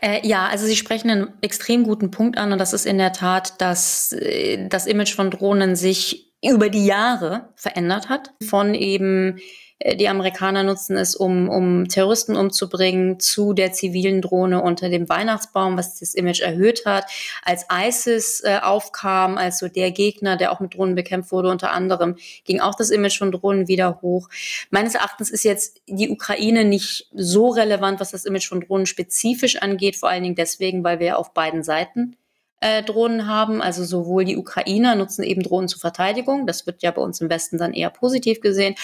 Äh, 0.00 0.26
ja, 0.26 0.46
also 0.46 0.64
Sie 0.64 0.76
sprechen 0.76 1.10
einen 1.10 1.28
extrem 1.42 1.84
guten 1.84 2.10
Punkt 2.10 2.38
an 2.38 2.52
und 2.52 2.58
das 2.58 2.72
ist 2.72 2.86
in 2.86 2.96
der 2.96 3.12
Tat, 3.12 3.60
dass 3.60 4.12
äh, 4.12 4.68
das 4.68 4.86
Image 4.86 5.14
von 5.14 5.30
Drohnen 5.30 5.76
sich 5.76 6.32
über 6.42 6.70
die 6.70 6.86
Jahre 6.86 7.50
verändert 7.56 8.08
hat. 8.08 8.30
Von 8.48 8.74
eben 8.74 9.38
die 9.84 10.08
Amerikaner 10.08 10.62
nutzen 10.62 10.96
es, 10.96 11.14
um, 11.14 11.50
um 11.50 11.86
Terroristen 11.86 12.34
umzubringen, 12.34 13.20
zu 13.20 13.52
der 13.52 13.72
zivilen 13.72 14.22
Drohne 14.22 14.62
unter 14.62 14.88
dem 14.88 15.08
Weihnachtsbaum, 15.08 15.76
was 15.76 15.98
das 16.00 16.14
Image 16.14 16.40
erhöht 16.40 16.86
hat. 16.86 17.04
Als 17.42 17.66
ISIS 17.70 18.42
äh, 18.42 18.58
aufkam, 18.62 19.36
als 19.36 19.58
so 19.58 19.68
der 19.68 19.90
Gegner, 19.90 20.38
der 20.38 20.52
auch 20.52 20.60
mit 20.60 20.74
Drohnen 20.74 20.94
bekämpft 20.94 21.30
wurde, 21.30 21.50
unter 21.50 21.72
anderem, 21.72 22.16
ging 22.44 22.60
auch 22.60 22.74
das 22.74 22.88
Image 22.88 23.18
von 23.18 23.32
Drohnen 23.32 23.68
wieder 23.68 24.00
hoch. 24.00 24.30
Meines 24.70 24.94
Erachtens 24.94 25.30
ist 25.30 25.44
jetzt 25.44 25.82
die 25.86 26.08
Ukraine 26.08 26.64
nicht 26.64 27.10
so 27.12 27.48
relevant, 27.48 28.00
was 28.00 28.12
das 28.12 28.24
Image 28.24 28.48
von 28.48 28.62
Drohnen 28.62 28.86
spezifisch 28.86 29.56
angeht, 29.56 29.96
vor 29.96 30.08
allen 30.08 30.22
Dingen 30.22 30.36
deswegen, 30.36 30.84
weil 30.84 31.00
wir 31.00 31.18
auf 31.18 31.34
beiden 31.34 31.62
Seiten 31.62 32.16
äh, 32.60 32.82
Drohnen 32.82 33.26
haben. 33.26 33.60
Also 33.60 33.84
sowohl 33.84 34.24
die 34.24 34.36
Ukrainer 34.36 34.94
nutzen 34.94 35.22
eben 35.22 35.42
Drohnen 35.42 35.68
zur 35.68 35.80
Verteidigung. 35.80 36.46
Das 36.46 36.66
wird 36.66 36.82
ja 36.82 36.90
bei 36.90 37.02
uns 37.02 37.20
im 37.20 37.28
Westen 37.28 37.58
dann 37.58 37.72
eher 37.72 37.90
positiv 37.90 38.40
gesehen. 38.40 38.74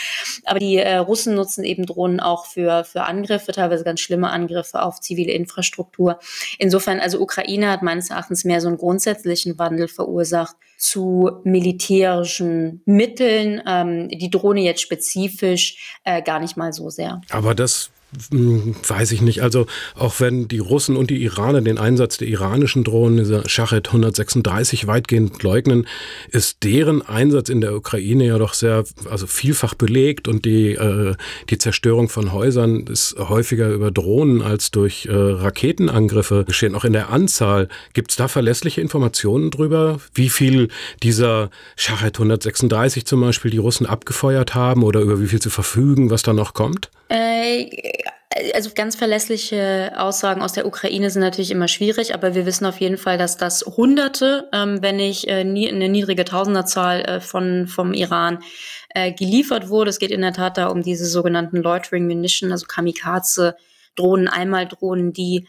Aber 0.44 0.58
die 0.58 0.76
äh, 0.76 0.96
Russen 0.96 1.34
nutzen 1.34 1.64
eben 1.64 1.86
Drohnen 1.86 2.20
auch 2.20 2.46
für, 2.46 2.84
für 2.84 3.04
Angriffe, 3.04 3.52
teilweise 3.52 3.84
ganz 3.84 4.00
schlimme 4.00 4.30
Angriffe 4.30 4.82
auf 4.82 5.00
zivile 5.00 5.32
Infrastruktur. 5.32 6.18
Insofern, 6.58 7.00
also 7.00 7.20
Ukraine 7.20 7.70
hat 7.70 7.82
meines 7.82 8.10
Erachtens 8.10 8.44
mehr 8.44 8.60
so 8.60 8.68
einen 8.68 8.78
grundsätzlichen 8.78 9.58
Wandel 9.58 9.88
verursacht 9.88 10.56
zu 10.76 11.40
militärischen 11.44 12.82
Mitteln. 12.84 13.62
Ähm, 13.66 14.08
die 14.08 14.30
Drohne 14.30 14.60
jetzt 14.60 14.80
spezifisch 14.80 15.98
äh, 16.04 16.22
gar 16.22 16.40
nicht 16.40 16.56
mal 16.56 16.72
so 16.72 16.90
sehr. 16.90 17.20
Aber 17.30 17.54
das 17.54 17.90
weiß 18.30 19.12
ich 19.12 19.22
nicht. 19.22 19.42
Also 19.42 19.66
auch 19.94 20.20
wenn 20.20 20.46
die 20.46 20.58
Russen 20.58 20.96
und 20.96 21.08
die 21.08 21.22
Iraner 21.22 21.62
den 21.62 21.78
Einsatz 21.78 22.18
der 22.18 22.28
iranischen 22.28 22.84
Drohnen, 22.84 23.18
dieser 23.18 23.48
Shachet 23.48 23.88
136, 23.88 24.86
weitgehend 24.86 25.42
leugnen, 25.42 25.86
ist 26.30 26.62
deren 26.62 27.00
Einsatz 27.02 27.48
in 27.48 27.60
der 27.60 27.74
Ukraine 27.74 28.26
ja 28.26 28.38
doch 28.38 28.52
sehr, 28.52 28.84
also 29.08 29.26
vielfach 29.26 29.74
belegt 29.74 30.28
und 30.28 30.44
die, 30.44 30.72
äh, 30.72 31.14
die 31.48 31.58
Zerstörung 31.58 32.08
von 32.08 32.32
Häusern 32.32 32.86
ist 32.86 33.16
häufiger 33.18 33.70
über 33.70 33.90
Drohnen 33.90 34.42
als 34.42 34.70
durch 34.70 35.06
äh, 35.06 35.12
Raketenangriffe 35.12 36.44
geschehen. 36.44 36.74
Auch 36.74 36.84
in 36.84 36.92
der 36.92 37.10
Anzahl 37.10 37.68
gibt 37.94 38.10
es 38.10 38.16
da 38.16 38.28
verlässliche 38.28 38.80
Informationen 38.80 39.50
drüber, 39.50 40.00
wie 40.14 40.28
viel 40.28 40.68
dieser 41.02 41.50
Shachet 41.76 42.16
136 42.16 43.06
zum 43.06 43.22
Beispiel 43.22 43.50
die 43.50 43.58
Russen 43.58 43.86
abgefeuert 43.86 44.54
haben 44.54 44.82
oder 44.82 45.00
über 45.00 45.20
wie 45.20 45.28
viel 45.28 45.40
zu 45.40 45.50
verfügen, 45.50 46.10
was 46.10 46.22
da 46.22 46.32
noch 46.32 46.52
kommt? 46.52 46.90
Äh, 47.12 47.68
Also 48.54 48.70
ganz 48.74 48.96
verlässliche 48.96 49.92
Aussagen 49.98 50.40
aus 50.40 50.54
der 50.54 50.66
Ukraine 50.66 51.10
sind 51.10 51.20
natürlich 51.20 51.50
immer 51.50 51.68
schwierig, 51.68 52.14
aber 52.14 52.34
wir 52.34 52.46
wissen 52.46 52.64
auf 52.64 52.80
jeden 52.80 52.96
Fall, 52.96 53.18
dass 53.18 53.36
das 53.36 53.60
Hunderte, 53.76 54.48
ähm, 54.54 54.80
wenn 54.80 54.96
nicht 54.96 55.28
äh, 55.28 55.40
eine 55.40 55.88
niedrige 55.90 56.24
Tausenderzahl 56.24 57.02
äh, 57.02 57.20
von 57.20 57.66
vom 57.66 57.92
Iran 57.92 58.38
geliefert 59.16 59.70
wurde. 59.70 59.88
Es 59.88 59.98
geht 59.98 60.10
in 60.10 60.20
der 60.20 60.34
Tat 60.34 60.58
da 60.58 60.66
um 60.66 60.82
diese 60.82 61.06
sogenannten 61.06 61.62
Loitering 61.62 62.06
Munition, 62.06 62.52
also 62.52 62.66
Kamikaze-Drohnen, 62.66 64.28
Einmal-Drohnen, 64.28 65.14
die 65.14 65.48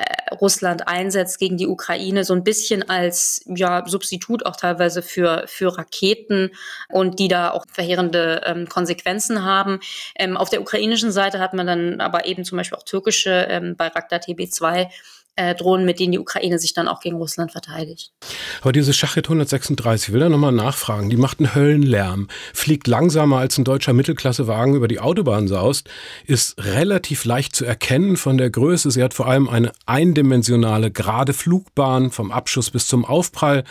äh, 0.00 0.34
Russland 0.34 0.88
einsetzt 0.88 1.38
gegen 1.38 1.56
die 1.56 1.66
Ukraine, 1.66 2.24
so 2.24 2.32
ein 2.34 2.44
bisschen 2.44 2.88
als 2.88 3.42
ja, 3.46 3.84
Substitut 3.86 4.46
auch 4.46 4.56
teilweise 4.56 5.02
für, 5.02 5.44
für 5.46 5.76
Raketen 5.76 6.50
und 6.88 7.18
die 7.18 7.28
da 7.28 7.50
auch 7.50 7.66
verheerende 7.70 8.42
ähm, 8.46 8.68
Konsequenzen 8.68 9.44
haben. 9.44 9.80
Ähm, 10.16 10.36
auf 10.36 10.48
der 10.48 10.62
ukrainischen 10.62 11.12
Seite 11.12 11.38
hat 11.38 11.52
man 11.52 11.66
dann 11.66 12.00
aber 12.00 12.26
eben 12.26 12.44
zum 12.44 12.56
Beispiel 12.56 12.78
auch 12.78 12.84
türkische 12.84 13.46
ähm, 13.50 13.76
Bayraktar 13.76 14.20
TB2 14.20 14.88
äh, 15.36 15.54
Drohnen, 15.54 15.86
mit 15.86 16.00
denen 16.00 16.12
die 16.12 16.18
Ukraine 16.18 16.58
sich 16.58 16.74
dann 16.74 16.88
auch 16.88 17.00
gegen 17.00 17.16
Russland 17.16 17.52
verteidigt. 17.52 18.12
Aber 18.60 18.72
diese 18.72 18.92
Schachet 18.92 19.26
136, 19.26 20.08
ich 20.08 20.12
will 20.12 20.20
da 20.20 20.28
nochmal 20.28 20.52
nachfragen, 20.52 21.08
die 21.08 21.16
macht 21.16 21.38
einen 21.38 21.54
Höllenlärm, 21.54 22.28
fliegt 22.52 22.86
langsamer 22.86 23.38
als 23.38 23.56
ein 23.56 23.64
deutscher 23.64 23.92
Mittelklassewagen 23.92 24.74
über 24.74 24.88
die 24.88 25.00
Autobahn 25.00 25.48
saust, 25.48 25.88
ist 26.26 26.62
relativ 26.62 27.24
leicht 27.24 27.56
zu 27.56 27.64
erkennen 27.64 28.16
von 28.16 28.36
der 28.36 28.50
Größe. 28.50 28.90
Sie 28.90 29.02
hat 29.02 29.14
vor 29.14 29.28
allem 29.28 29.48
eine 29.48 29.72
eindimensionale, 29.86 30.90
gerade 30.90 31.32
Flugbahn 31.32 32.10
vom 32.10 32.32
Abschuss 32.32 32.70
bis 32.70 32.86
zum 32.86 33.04
Aufprall, 33.04 33.64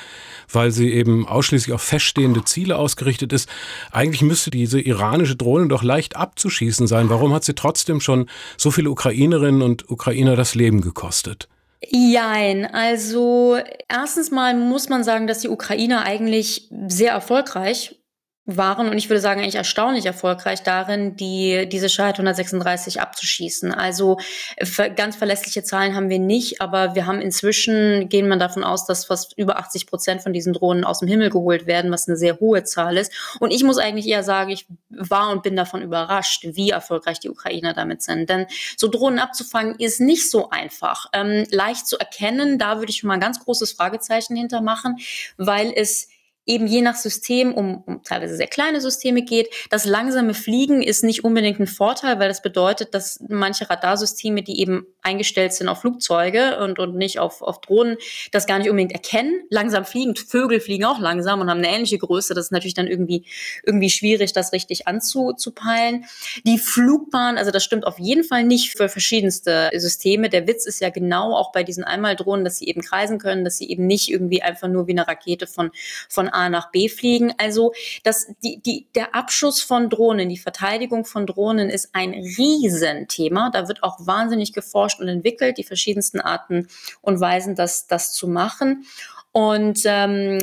weil 0.52 0.72
sie 0.72 0.92
eben 0.92 1.28
ausschließlich 1.28 1.74
auf 1.74 1.84
feststehende 1.84 2.44
Ziele 2.46 2.78
ausgerichtet 2.78 3.32
ist. 3.32 3.48
Eigentlich 3.92 4.24
müsste 4.24 4.50
diese 4.50 4.82
iranische 4.82 5.36
Drohne 5.36 5.68
doch 5.68 5.84
leicht 5.84 6.16
abzuschießen 6.16 6.88
sein. 6.88 7.10
Warum 7.10 7.34
hat 7.34 7.44
sie 7.44 7.54
trotzdem 7.54 8.02
schon 8.02 8.28
so 8.58 8.72
viele 8.72 8.90
Ukrainerinnen 8.90 9.62
und 9.62 9.90
Ukrainer 9.90 10.36
das 10.36 10.56
Leben 10.56 10.82
gekostet? 10.82 11.48
Jein, 11.82 12.66
also 12.66 13.58
erstens 13.88 14.32
mal 14.32 14.54
muss 14.54 14.90
man 14.90 15.04
sagen, 15.06 15.28
dass 15.28 15.40
die 15.40 15.50
Ukrainer 15.50 16.04
eigentlich 16.04 16.68
sehr 16.88 17.14
erfolgreich 17.14 17.99
waren 18.58 18.90
und 18.90 18.98
ich 18.98 19.10
würde 19.10 19.22
sagen 19.22 19.42
eigentlich 19.42 19.56
erstaunlich 19.56 20.06
erfolgreich 20.06 20.64
darin, 20.64 21.16
die 21.16 21.68
diese 21.70 21.90
Scheit 21.90 22.16
136 22.16 23.00
abzuschießen. 23.02 23.74
Also 23.74 24.18
ganz 24.96 25.16
verlässliche 25.16 25.64
Zahlen 25.64 25.96
haben 25.96 26.10
wir 26.10 26.20
nicht, 26.20 26.62
aber 26.62 26.96
wir 26.96 27.06
haben 27.06 27.22
inzwischen 27.22 28.10
gehen 28.10 28.28
man 28.28 28.40
davon 28.40 28.64
aus, 28.64 28.86
dass 28.86 29.06
fast 29.06 29.38
über 29.38 29.60
80 29.60 29.88
Prozent 29.88 30.22
von 30.22 30.34
diesen 30.34 30.54
Drohnen 30.54 30.84
aus 30.84 31.00
dem 31.00 31.08
Himmel 31.08 31.30
geholt 31.30 31.68
werden, 31.68 31.92
was 31.92 32.08
eine 32.08 32.18
sehr 32.18 32.40
hohe 32.40 32.64
Zahl 32.64 32.98
ist. 32.98 33.12
Und 33.40 33.52
ich 33.52 33.64
muss 33.64 33.78
eigentlich 33.78 34.08
eher 34.08 34.24
sagen, 34.24 34.50
ich 34.50 34.66
war 34.90 35.30
und 35.32 35.44
bin 35.44 35.56
davon 35.56 35.82
überrascht, 35.82 36.46
wie 36.52 36.72
erfolgreich 36.72 37.20
die 37.20 37.30
Ukrainer 37.30 37.74
damit 37.74 38.02
sind. 38.02 38.30
Denn 38.30 38.48
so 38.78 38.88
Drohnen 38.88 39.20
abzufangen 39.20 39.76
ist 39.78 40.02
nicht 40.02 40.30
so 40.30 40.50
einfach, 40.50 41.08
ähm, 41.14 41.46
leicht 41.52 41.88
zu 41.88 41.98
erkennen. 41.98 42.58
Da 42.58 42.80
würde 42.80 42.90
ich 42.90 42.98
schon 42.98 43.10
mal 43.10 43.16
ein 43.16 43.20
ganz 43.20 43.40
großes 43.44 43.74
Fragezeichen 43.74 44.36
hintermachen, 44.36 44.98
weil 45.38 45.72
es 45.76 46.08
eben 46.50 46.66
je 46.66 46.82
nach 46.82 46.96
System 46.96 47.54
um, 47.54 47.84
um 47.86 48.04
teilweise 48.04 48.36
sehr 48.36 48.48
kleine 48.48 48.82
Systeme 48.82 49.22
geht. 49.22 49.50
Das 49.70 49.86
langsame 49.86 50.34
Fliegen 50.34 50.82
ist 50.82 51.04
nicht 51.04 51.24
unbedingt 51.24 51.60
ein 51.60 51.68
Vorteil, 51.68 52.20
weil 52.20 52.28
das 52.28 52.42
bedeutet, 52.42 52.94
dass 52.96 53.24
manche 53.30 53.70
Radarsysteme, 53.70 54.42
die 54.42 54.60
eben 54.60 54.88
eingestellt 55.04 55.54
sind 55.54 55.70
auf 55.70 55.82
Flugzeuge 55.82 56.60
und, 56.60 56.80
und 56.80 56.96
nicht 56.96 57.20
auf, 57.20 57.44
auf 57.44 57.62
Drohnen, 57.62 57.98
das 58.32 58.48
gar 58.48 58.58
nicht 58.58 58.70
unbedingt 58.70 58.94
erkennen. 58.94 59.44
Langsam 59.50 59.86
fliegen, 59.86 60.16
Vögel 60.16 60.60
fliegen 60.60 60.86
auch 60.86 61.00
langsam 61.00 61.40
und 61.40 61.50
haben 61.50 61.60
eine 61.60 61.70
ähnliche 61.70 62.00
Größe. 62.00 62.34
Das 62.34 62.46
ist 62.46 62.52
natürlich 62.52 62.74
dann 62.74 62.88
irgendwie, 62.88 63.26
irgendwie 63.64 63.92
schwierig, 63.92 64.34
das 64.34 64.52
richtig 64.52 64.88
anzupeilen. 64.88 66.06
Die 66.46 66.58
Flugbahn, 66.58 67.38
also 67.38 67.52
das 67.52 67.64
stimmt 67.64 67.86
auf 67.86 68.00
jeden 68.00 68.24
Fall 68.24 68.44
nicht 68.44 68.72
für 68.76 68.90
verschiedenste 68.90 69.70
Systeme. 69.76 70.30
Der 70.30 70.48
Witz 70.48 70.66
ist 70.66 70.82
ja 70.82 70.90
genau 70.90 71.36
auch 71.36 71.52
bei 71.52 71.64
diesen 71.64 71.84
Einmaldrohnen, 71.84 72.44
dass 72.44 72.58
sie 72.58 72.68
eben 72.68 72.82
kreisen 72.82 73.20
können, 73.20 73.44
dass 73.44 73.58
sie 73.58 73.70
eben 73.70 73.86
nicht 73.86 74.10
irgendwie 74.10 74.42
einfach 74.42 74.68
nur 74.68 74.88
wie 74.88 74.94
eine 74.94 75.08
Rakete 75.08 75.46
von, 75.46 75.70
von 76.10 76.28
A 76.28 76.39
nach 76.48 76.72
B 76.72 76.88
fliegen. 76.88 77.34
Also 77.38 77.74
das, 78.04 78.28
die, 78.42 78.62
die, 78.62 78.88
der 78.96 79.14
Abschuss 79.14 79.62
von 79.62 79.90
Drohnen, 79.90 80.30
die 80.30 80.38
Verteidigung 80.38 81.04
von 81.04 81.26
Drohnen 81.26 81.70
ist 81.70 81.90
ein 81.92 82.12
Riesenthema. 82.12 83.50
Da 83.50 83.68
wird 83.68 83.84
auch 83.84 83.98
wahnsinnig 84.08 84.54
geforscht 84.54 85.02
und 85.02 85.10
entwickelt, 85.10 85.58
die 85.58 85.66
verschiedensten 85.66 86.22
Arten 86.22 86.68
und 87.02 87.20
Weisen, 87.20 87.56
das, 87.56 87.88
das 87.88 88.14
zu 88.14 88.28
machen. 88.30 88.86
Und 89.32 89.82
ähm, 89.86 90.40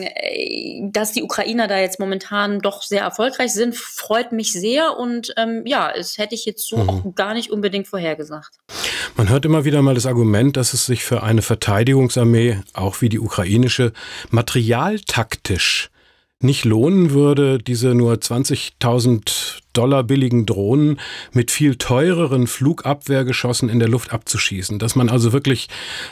dass 0.93 1.13
die 1.13 1.23
Ukrainer 1.25 1.67
da 1.67 1.79
jetzt 1.79 1.99
momentan 1.99 2.61
doch 2.61 2.83
sehr 2.83 3.03
erfolgreich 3.03 3.53
sind, 3.53 3.75
freut 3.75 4.31
mich 4.31 4.53
sehr. 4.53 4.97
Und 4.97 5.35
ähm, 5.37 5.63
ja, 5.67 5.91
es 5.91 6.19
hätte 6.19 6.37
ich 6.37 6.45
jetzt 6.45 6.69
so 6.69 6.77
mhm. 6.77 6.89
auch 6.89 7.15
gar 7.15 7.35
nicht 7.35 7.51
unbedingt 7.51 7.89
vorhergesagt. 7.89 8.59
Man 9.17 9.29
hört 9.29 9.45
immer 9.45 9.65
wieder 9.65 9.83
mal 9.83 9.95
das 9.95 10.07
Argument, 10.07 10.57
dass 10.57 10.73
es 10.73 10.87
sich 10.87 11.03
für 11.05 11.23
eine 11.23 11.43
Verteidigungsarmee, 11.43 12.61
auch 12.75 13.01
wie 13.01 13.09
die 13.09 13.19
ukrainische, 13.19 13.93
materialtaktisch 14.31 15.91
nicht 16.41 16.65
lohnen 16.65 17.13
würde, 17.13 17.59
diese 17.59 17.95
nur 17.95 18.15
20.000 18.15 19.61
Dollar 19.73 20.05
billigen 20.05 20.47
Drohnen 20.47 20.99
mit 21.33 21.51
viel 21.51 21.77
teureren 21.77 22.47
Flugabwehrgeschossen 22.47 23.69
in 23.69 23.79
der 23.79 23.89
Luft 23.89 24.13
abzuschießen. 24.13 24.79
Dass 24.79 24.97
man 24.97 25.09
also 25.09 25.33
wirklich 25.33 25.69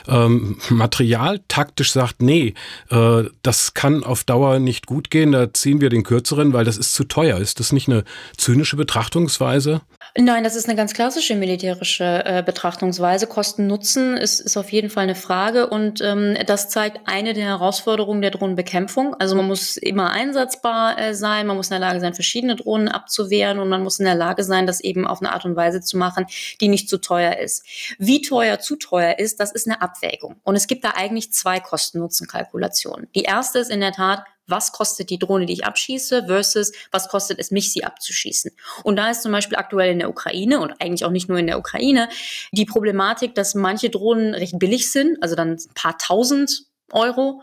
ähm, 0.07 0.57
materialtaktisch 0.69 1.91
sagt, 1.91 2.21
nee, 2.21 2.53
äh, 2.89 3.23
das 3.41 3.73
kann 3.73 4.03
auf 4.03 4.23
Dauer 4.23 4.59
nicht 4.59 4.85
gut 4.85 5.09
gehen, 5.09 5.31
da 5.31 5.53
ziehen 5.53 5.81
wir 5.81 5.89
den 5.89 6.03
kürzeren, 6.03 6.53
weil 6.53 6.65
das 6.65 6.77
ist 6.77 6.93
zu 6.93 7.05
teuer. 7.05 7.37
Ist 7.37 7.59
das 7.59 7.71
nicht 7.71 7.87
eine 7.87 8.03
zynische 8.37 8.75
Betrachtungsweise? 8.75 9.81
Nein, 10.17 10.45
das 10.45 10.55
ist 10.55 10.69
eine 10.69 10.77
ganz 10.77 10.93
klassische 10.93 11.35
militärische 11.35 12.23
äh, 12.23 12.41
Betrachtungsweise. 12.41 13.27
Kosten-Nutzen 13.27 14.15
ist, 14.15 14.39
ist 14.39 14.55
auf 14.55 14.71
jeden 14.71 14.89
Fall 14.89 15.03
eine 15.03 15.15
Frage 15.15 15.67
und 15.67 15.99
ähm, 15.99 16.37
das 16.47 16.69
zeigt 16.69 17.01
eine 17.03 17.33
der 17.33 17.43
Herausforderungen 17.43 18.21
der 18.21 18.31
Drohnenbekämpfung. 18.31 19.13
Also 19.15 19.35
man 19.35 19.45
muss 19.45 19.75
immer 19.75 20.11
einsatzbar 20.11 20.97
äh, 20.97 21.13
sein, 21.13 21.47
man 21.47 21.57
muss 21.57 21.67
in 21.67 21.71
der 21.71 21.81
Lage 21.81 21.99
sein, 21.99 22.13
verschiedene 22.13 22.55
Drohnen 22.55 22.87
abzuwehren 22.87 23.59
und 23.59 23.67
man 23.67 23.83
muss 23.83 23.99
in 23.99 24.05
der 24.05 24.15
Lage 24.15 24.45
sein, 24.45 24.65
das 24.65 24.79
eben 24.79 25.05
auf 25.05 25.21
eine 25.21 25.33
Art 25.33 25.43
und 25.43 25.57
Weise 25.57 25.81
zu 25.81 25.97
machen, 25.97 26.27
die 26.61 26.69
nicht 26.69 26.87
zu 26.87 27.01
teuer 27.01 27.37
ist. 27.37 27.65
Wie 27.99 28.21
teuer 28.21 28.59
zu 28.59 28.77
teuer 28.77 29.19
ist, 29.19 29.41
das 29.41 29.51
ist 29.51 29.67
eine 29.67 29.81
Abwägung. 29.81 30.37
Und 30.43 30.55
es 30.55 30.67
gibt 30.67 30.85
da 30.85 30.91
eigentlich 30.95 31.33
zwei 31.33 31.59
Kosten-Nutzen-Kalkulationen. 31.59 33.09
Die 33.15 33.23
erste 33.23 33.59
ist 33.59 33.69
in 33.69 33.81
der 33.81 33.91
Tat, 33.91 34.23
was 34.47 34.71
kostet 34.71 35.09
die 35.09 35.19
Drohne, 35.19 35.45
die 35.45 35.53
ich 35.53 35.65
abschieße, 35.65 36.25
versus 36.27 36.71
was 36.91 37.09
kostet 37.09 37.39
es 37.39 37.51
mich, 37.51 37.71
sie 37.71 37.83
abzuschießen. 37.83 38.51
Und 38.83 38.95
da 38.95 39.09
ist 39.09 39.21
zum 39.21 39.31
Beispiel 39.31 39.57
aktuell 39.57 39.91
in 39.91 39.99
der 39.99 40.09
Ukraine 40.09 40.59
und 40.59 40.81
eigentlich 40.81 41.05
auch 41.05 41.11
nicht 41.11 41.29
nur 41.29 41.37
in 41.37 41.47
der 41.47 41.59
Ukraine 41.59 42.09
die 42.51 42.65
Problematik, 42.65 43.35
dass 43.35 43.55
manche 43.55 43.89
Drohnen 43.89 44.33
recht 44.33 44.59
billig 44.59 44.91
sind, 44.91 45.21
also 45.21 45.35
dann 45.35 45.53
ein 45.53 45.73
paar 45.73 45.97
tausend 45.97 46.65
Euro 46.91 47.41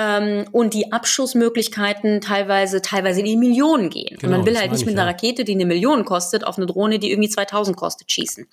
ähm, 0.00 0.46
und 0.52 0.72
die 0.72 0.92
Abschussmöglichkeiten 0.92 2.22
teilweise 2.22 2.80
teilweise 2.80 3.20
in 3.20 3.26
die 3.26 3.36
Millionen 3.36 3.90
gehen. 3.90 4.16
Genau, 4.18 4.32
und 4.32 4.38
man 4.38 4.46
will 4.46 4.58
halt 4.58 4.72
nicht 4.72 4.86
mit 4.86 4.98
einer 4.98 5.06
Rakete, 5.06 5.44
die 5.44 5.52
eine 5.52 5.66
Million 5.66 6.06
kostet, 6.06 6.46
auf 6.46 6.56
eine 6.56 6.66
Drohne, 6.66 6.98
die 6.98 7.10
irgendwie 7.10 7.28
2000 7.28 7.76
kostet, 7.76 8.10
schießen. 8.10 8.46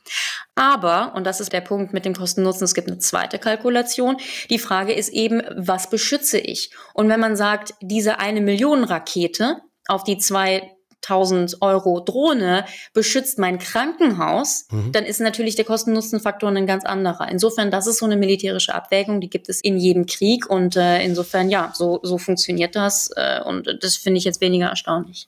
Aber, 0.56 1.14
und 1.16 1.26
das 1.26 1.40
ist 1.40 1.54
der 1.54 1.62
Punkt 1.62 1.94
mit 1.94 2.04
dem 2.04 2.14
Kosten-Nutzen, 2.14 2.66
es 2.66 2.76
gibt 2.76 2.90
eine 2.90 3.00
zweite 3.00 3.40
Kalkulation. 3.40 4.18
Die 4.50 4.60
Frage 4.60 4.94
ist 4.94 5.10
eben, 5.10 5.42
was 5.56 5.90
beschütze 5.90 6.38
ich? 6.38 6.72
Und 6.94 7.08
wenn 7.08 7.20
man 7.20 7.38
sagt, 7.38 7.74
diese 7.82 8.20
eine 8.20 8.42
Million 8.42 8.84
Rakete 8.84 9.62
auf 9.88 10.04
die 10.04 10.18
zwei 10.18 10.77
1000 11.04 11.62
Euro 11.62 12.00
Drohne 12.00 12.66
beschützt 12.94 13.40
mein 13.40 13.60
Krankenhaus, 13.60 14.68
mhm. 14.72 14.92
dann 14.92 15.06
ist 15.06 15.20
natürlich 15.20 15.56
der 15.56 15.66
Kosten-Nutzen-Faktor 15.66 16.50
ein 16.50 16.68
ganz 16.68 16.86
anderer. 16.86 17.30
Insofern, 17.30 17.72
das 17.72 17.88
ist 17.88 18.00
so 18.00 18.06
eine 18.06 18.18
militärische 18.18 18.74
Abwägung, 18.74 19.22
die 19.22 19.30
gibt 19.30 19.50
es 19.50 19.62
in 19.62 19.78
jedem 19.78 20.06
Krieg 20.06 20.50
und 20.50 20.76
äh, 20.76 21.04
insofern, 21.04 21.50
ja, 21.50 21.72
so, 21.76 22.00
so 22.04 22.18
funktioniert 22.18 22.76
das 22.76 23.10
äh, 23.16 23.42
und 23.44 23.78
das 23.82 23.96
finde 23.96 24.18
ich 24.18 24.24
jetzt 24.24 24.42
weniger 24.42 24.68
erstaunlich. 24.68 25.28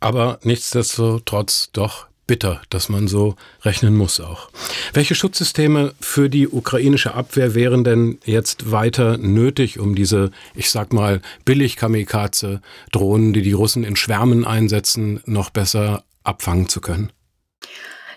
Aber 0.00 0.38
nichtsdestotrotz 0.42 1.70
doch 1.72 2.06
bitter, 2.32 2.62
dass 2.70 2.88
man 2.88 3.08
so 3.08 3.36
rechnen 3.60 3.94
muss 3.94 4.18
auch. 4.18 4.48
Welche 4.94 5.14
Schutzsysteme 5.14 5.92
für 6.00 6.30
die 6.30 6.48
ukrainische 6.48 7.12
Abwehr 7.12 7.54
wären 7.54 7.84
denn 7.84 8.20
jetzt 8.24 8.72
weiter 8.72 9.18
nötig, 9.18 9.78
um 9.78 9.94
diese, 9.94 10.30
ich 10.54 10.70
sag 10.70 10.94
mal, 10.94 11.20
billig 11.44 11.76
Kamikaze-Drohnen, 11.76 13.34
die 13.34 13.42
die 13.42 13.52
Russen 13.52 13.84
in 13.84 13.96
Schwärmen 13.96 14.46
einsetzen, 14.46 15.20
noch 15.26 15.50
besser 15.50 16.04
abfangen 16.24 16.70
zu 16.70 16.80
können? 16.80 17.12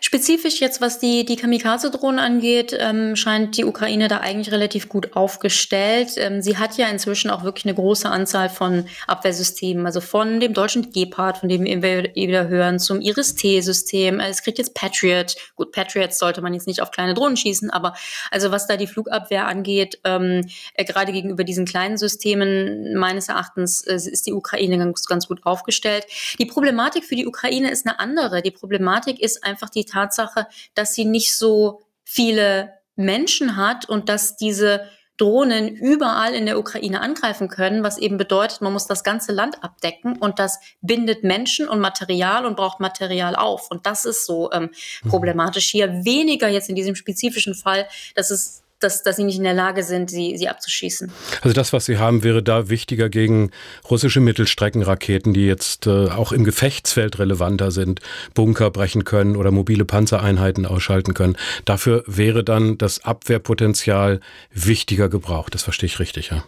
Spezifisch 0.05 0.61
jetzt, 0.61 0.81
was 0.81 0.99
die, 0.99 1.25
die 1.25 1.35
Kamikaze-Drohnen 1.35 2.19
angeht, 2.19 2.77
ähm, 2.79 3.15
scheint 3.15 3.57
die 3.57 3.65
Ukraine 3.65 4.07
da 4.07 4.19
eigentlich 4.19 4.53
relativ 4.53 4.87
gut 4.87 5.15
aufgestellt. 5.15 6.11
Ähm, 6.17 6.43
sie 6.43 6.59
hat 6.59 6.77
ja 6.77 6.87
inzwischen 6.89 7.31
auch 7.31 7.43
wirklich 7.43 7.65
eine 7.65 7.73
große 7.73 8.07
Anzahl 8.07 8.49
von 8.49 8.85
Abwehrsystemen, 9.07 9.83
also 9.83 10.01
von 10.01 10.39
dem 10.39 10.53
deutschen 10.53 10.91
Gepard, 10.91 11.39
von 11.39 11.49
dem 11.49 11.63
wir 11.63 12.03
wieder 12.13 12.47
hören, 12.49 12.77
zum 12.77 13.01
Iris-T-System. 13.01 14.19
Es 14.19 14.43
kriegt 14.43 14.59
jetzt 14.59 14.75
Patriot. 14.75 15.37
Gut, 15.55 15.71
Patriots 15.71 16.19
sollte 16.19 16.43
man 16.43 16.53
jetzt 16.53 16.67
nicht 16.67 16.83
auf 16.83 16.91
kleine 16.91 17.15
Drohnen 17.15 17.35
schießen, 17.35 17.71
aber 17.71 17.95
also 18.29 18.51
was 18.51 18.67
da 18.67 18.77
die 18.77 18.85
Flugabwehr 18.85 19.47
angeht, 19.47 19.99
ähm, 20.03 20.47
äh, 20.75 20.85
gerade 20.85 21.13
gegenüber 21.13 21.43
diesen 21.43 21.65
kleinen 21.65 21.97
Systemen, 21.97 22.95
meines 22.95 23.27
Erachtens 23.27 23.81
äh, 23.81 23.95
ist 23.95 24.27
die 24.27 24.33
Ukraine 24.33 24.77
ganz, 24.77 25.07
ganz 25.07 25.27
gut 25.27 25.43
aufgestellt. 25.47 26.05
Die 26.37 26.45
Problematik 26.45 27.05
für 27.05 27.15
die 27.15 27.25
Ukraine 27.25 27.71
ist 27.71 27.87
eine 27.87 27.99
andere. 27.99 28.43
Die 28.43 28.51
Problematik 28.51 29.19
ist 29.19 29.43
einfach 29.43 29.71
die 29.71 29.94
Tatsache, 29.95 30.47
dass 30.73 30.93
sie 30.93 31.05
nicht 31.05 31.37
so 31.37 31.81
viele 32.03 32.73
Menschen 32.95 33.55
hat 33.55 33.87
und 33.87 34.09
dass 34.09 34.35
diese 34.35 34.89
Drohnen 35.17 35.73
überall 35.77 36.33
in 36.33 36.45
der 36.45 36.59
Ukraine 36.59 36.99
angreifen 36.99 37.47
können, 37.47 37.83
was 37.83 37.97
eben 37.97 38.17
bedeutet, 38.17 38.59
man 38.61 38.73
muss 38.73 38.85
das 38.85 39.03
ganze 39.03 39.31
Land 39.31 39.63
abdecken 39.63 40.17
und 40.17 40.39
das 40.39 40.59
bindet 40.81 41.23
Menschen 41.23 41.69
und 41.69 41.79
Material 41.79 42.45
und 42.45 42.57
braucht 42.57 42.81
Material 42.81 43.35
auf. 43.35 43.71
Und 43.71 43.85
das 43.85 44.03
ist 44.03 44.25
so 44.25 44.51
ähm, 44.51 44.71
mhm. 45.03 45.09
problematisch 45.09 45.71
hier. 45.71 46.03
Weniger 46.03 46.49
jetzt 46.49 46.69
in 46.69 46.75
diesem 46.75 46.95
spezifischen 46.95 47.55
Fall, 47.55 47.87
dass 48.15 48.29
es 48.29 48.64
dass, 48.79 49.03
dass 49.03 49.15
sie 49.15 49.23
nicht 49.23 49.37
in 49.37 49.43
der 49.43 49.53
Lage 49.53 49.83
sind, 49.83 50.09
sie, 50.09 50.37
sie 50.37 50.49
abzuschießen. 50.49 51.11
Also 51.41 51.53
das, 51.53 51.73
was 51.73 51.85
Sie 51.85 51.97
haben, 51.97 52.23
wäre 52.23 52.43
da 52.43 52.69
wichtiger 52.69 53.09
gegen 53.09 53.51
russische 53.89 54.19
Mittelstreckenraketen, 54.19 55.33
die 55.33 55.45
jetzt 55.45 55.87
äh, 55.87 56.09
auch 56.09 56.31
im 56.31 56.43
Gefechtsfeld 56.43 57.19
relevanter 57.19 57.71
sind, 57.71 58.01
Bunker 58.33 58.71
brechen 58.71 59.05
können 59.05 59.35
oder 59.35 59.51
mobile 59.51 59.85
Panzereinheiten 59.85 60.65
ausschalten 60.65 61.13
können. 61.13 61.37
Dafür 61.63 62.03
wäre 62.05 62.43
dann 62.43 62.77
das 62.77 63.03
Abwehrpotenzial 63.03 64.19
wichtiger 64.51 65.09
gebraucht. 65.09 65.53
Das 65.53 65.63
verstehe 65.63 65.87
ich 65.87 65.99
richtig, 65.99 66.29
ja. 66.29 66.43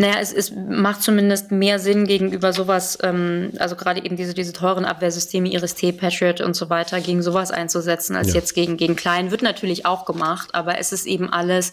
Naja, 0.00 0.20
es, 0.20 0.32
es 0.32 0.52
macht 0.52 1.02
zumindest 1.02 1.50
mehr 1.50 1.80
Sinn 1.80 2.06
gegenüber 2.06 2.52
sowas, 2.52 2.98
ähm, 3.02 3.50
also 3.58 3.74
gerade 3.74 4.04
eben 4.04 4.14
diese, 4.14 4.32
diese 4.32 4.52
teuren 4.52 4.84
Abwehrsysteme, 4.84 5.48
Iris-T, 5.48 5.90
Patriot 5.92 6.40
und 6.40 6.54
so 6.54 6.70
weiter, 6.70 7.00
gegen 7.00 7.20
sowas 7.20 7.50
einzusetzen, 7.50 8.14
als 8.14 8.28
ja. 8.28 8.34
jetzt 8.34 8.54
gegen, 8.54 8.76
gegen 8.76 8.94
Klein. 8.94 9.32
Wird 9.32 9.42
natürlich 9.42 9.86
auch 9.86 10.04
gemacht, 10.04 10.50
aber 10.54 10.78
es 10.78 10.92
ist 10.92 11.04
eben 11.04 11.32
alles 11.32 11.72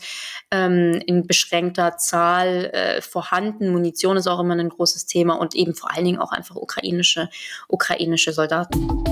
ähm, 0.50 1.04
in 1.06 1.28
beschränkter 1.28 1.98
Zahl 1.98 2.72
äh, 2.74 3.02
vorhanden. 3.02 3.72
Munition 3.72 4.18
ist 4.18 4.26
auch 4.26 4.40
immer 4.40 4.56
ein 4.56 4.70
großes 4.70 5.06
Thema 5.06 5.36
und 5.36 5.54
eben 5.54 5.76
vor 5.76 5.96
allen 5.96 6.06
Dingen 6.06 6.20
auch 6.20 6.32
einfach 6.32 6.56
ukrainische, 6.56 7.30
ukrainische 7.68 8.34
Soldaten. 8.34 9.04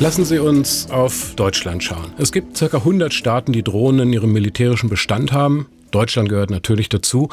Lassen 0.00 0.24
Sie 0.24 0.38
uns 0.38 0.90
auf 0.90 1.34
Deutschland 1.36 1.82
schauen. 1.82 2.12
Es 2.18 2.32
gibt 2.32 2.58
ca. 2.58 2.66
100 2.66 3.14
Staaten, 3.14 3.52
die 3.52 3.62
Drohnen 3.62 4.08
in 4.08 4.12
ihrem 4.12 4.32
militärischen 4.32 4.90
Bestand 4.90 5.32
haben. 5.32 5.68
Deutschland 5.92 6.28
gehört 6.28 6.50
natürlich 6.50 6.88
dazu. 6.88 7.28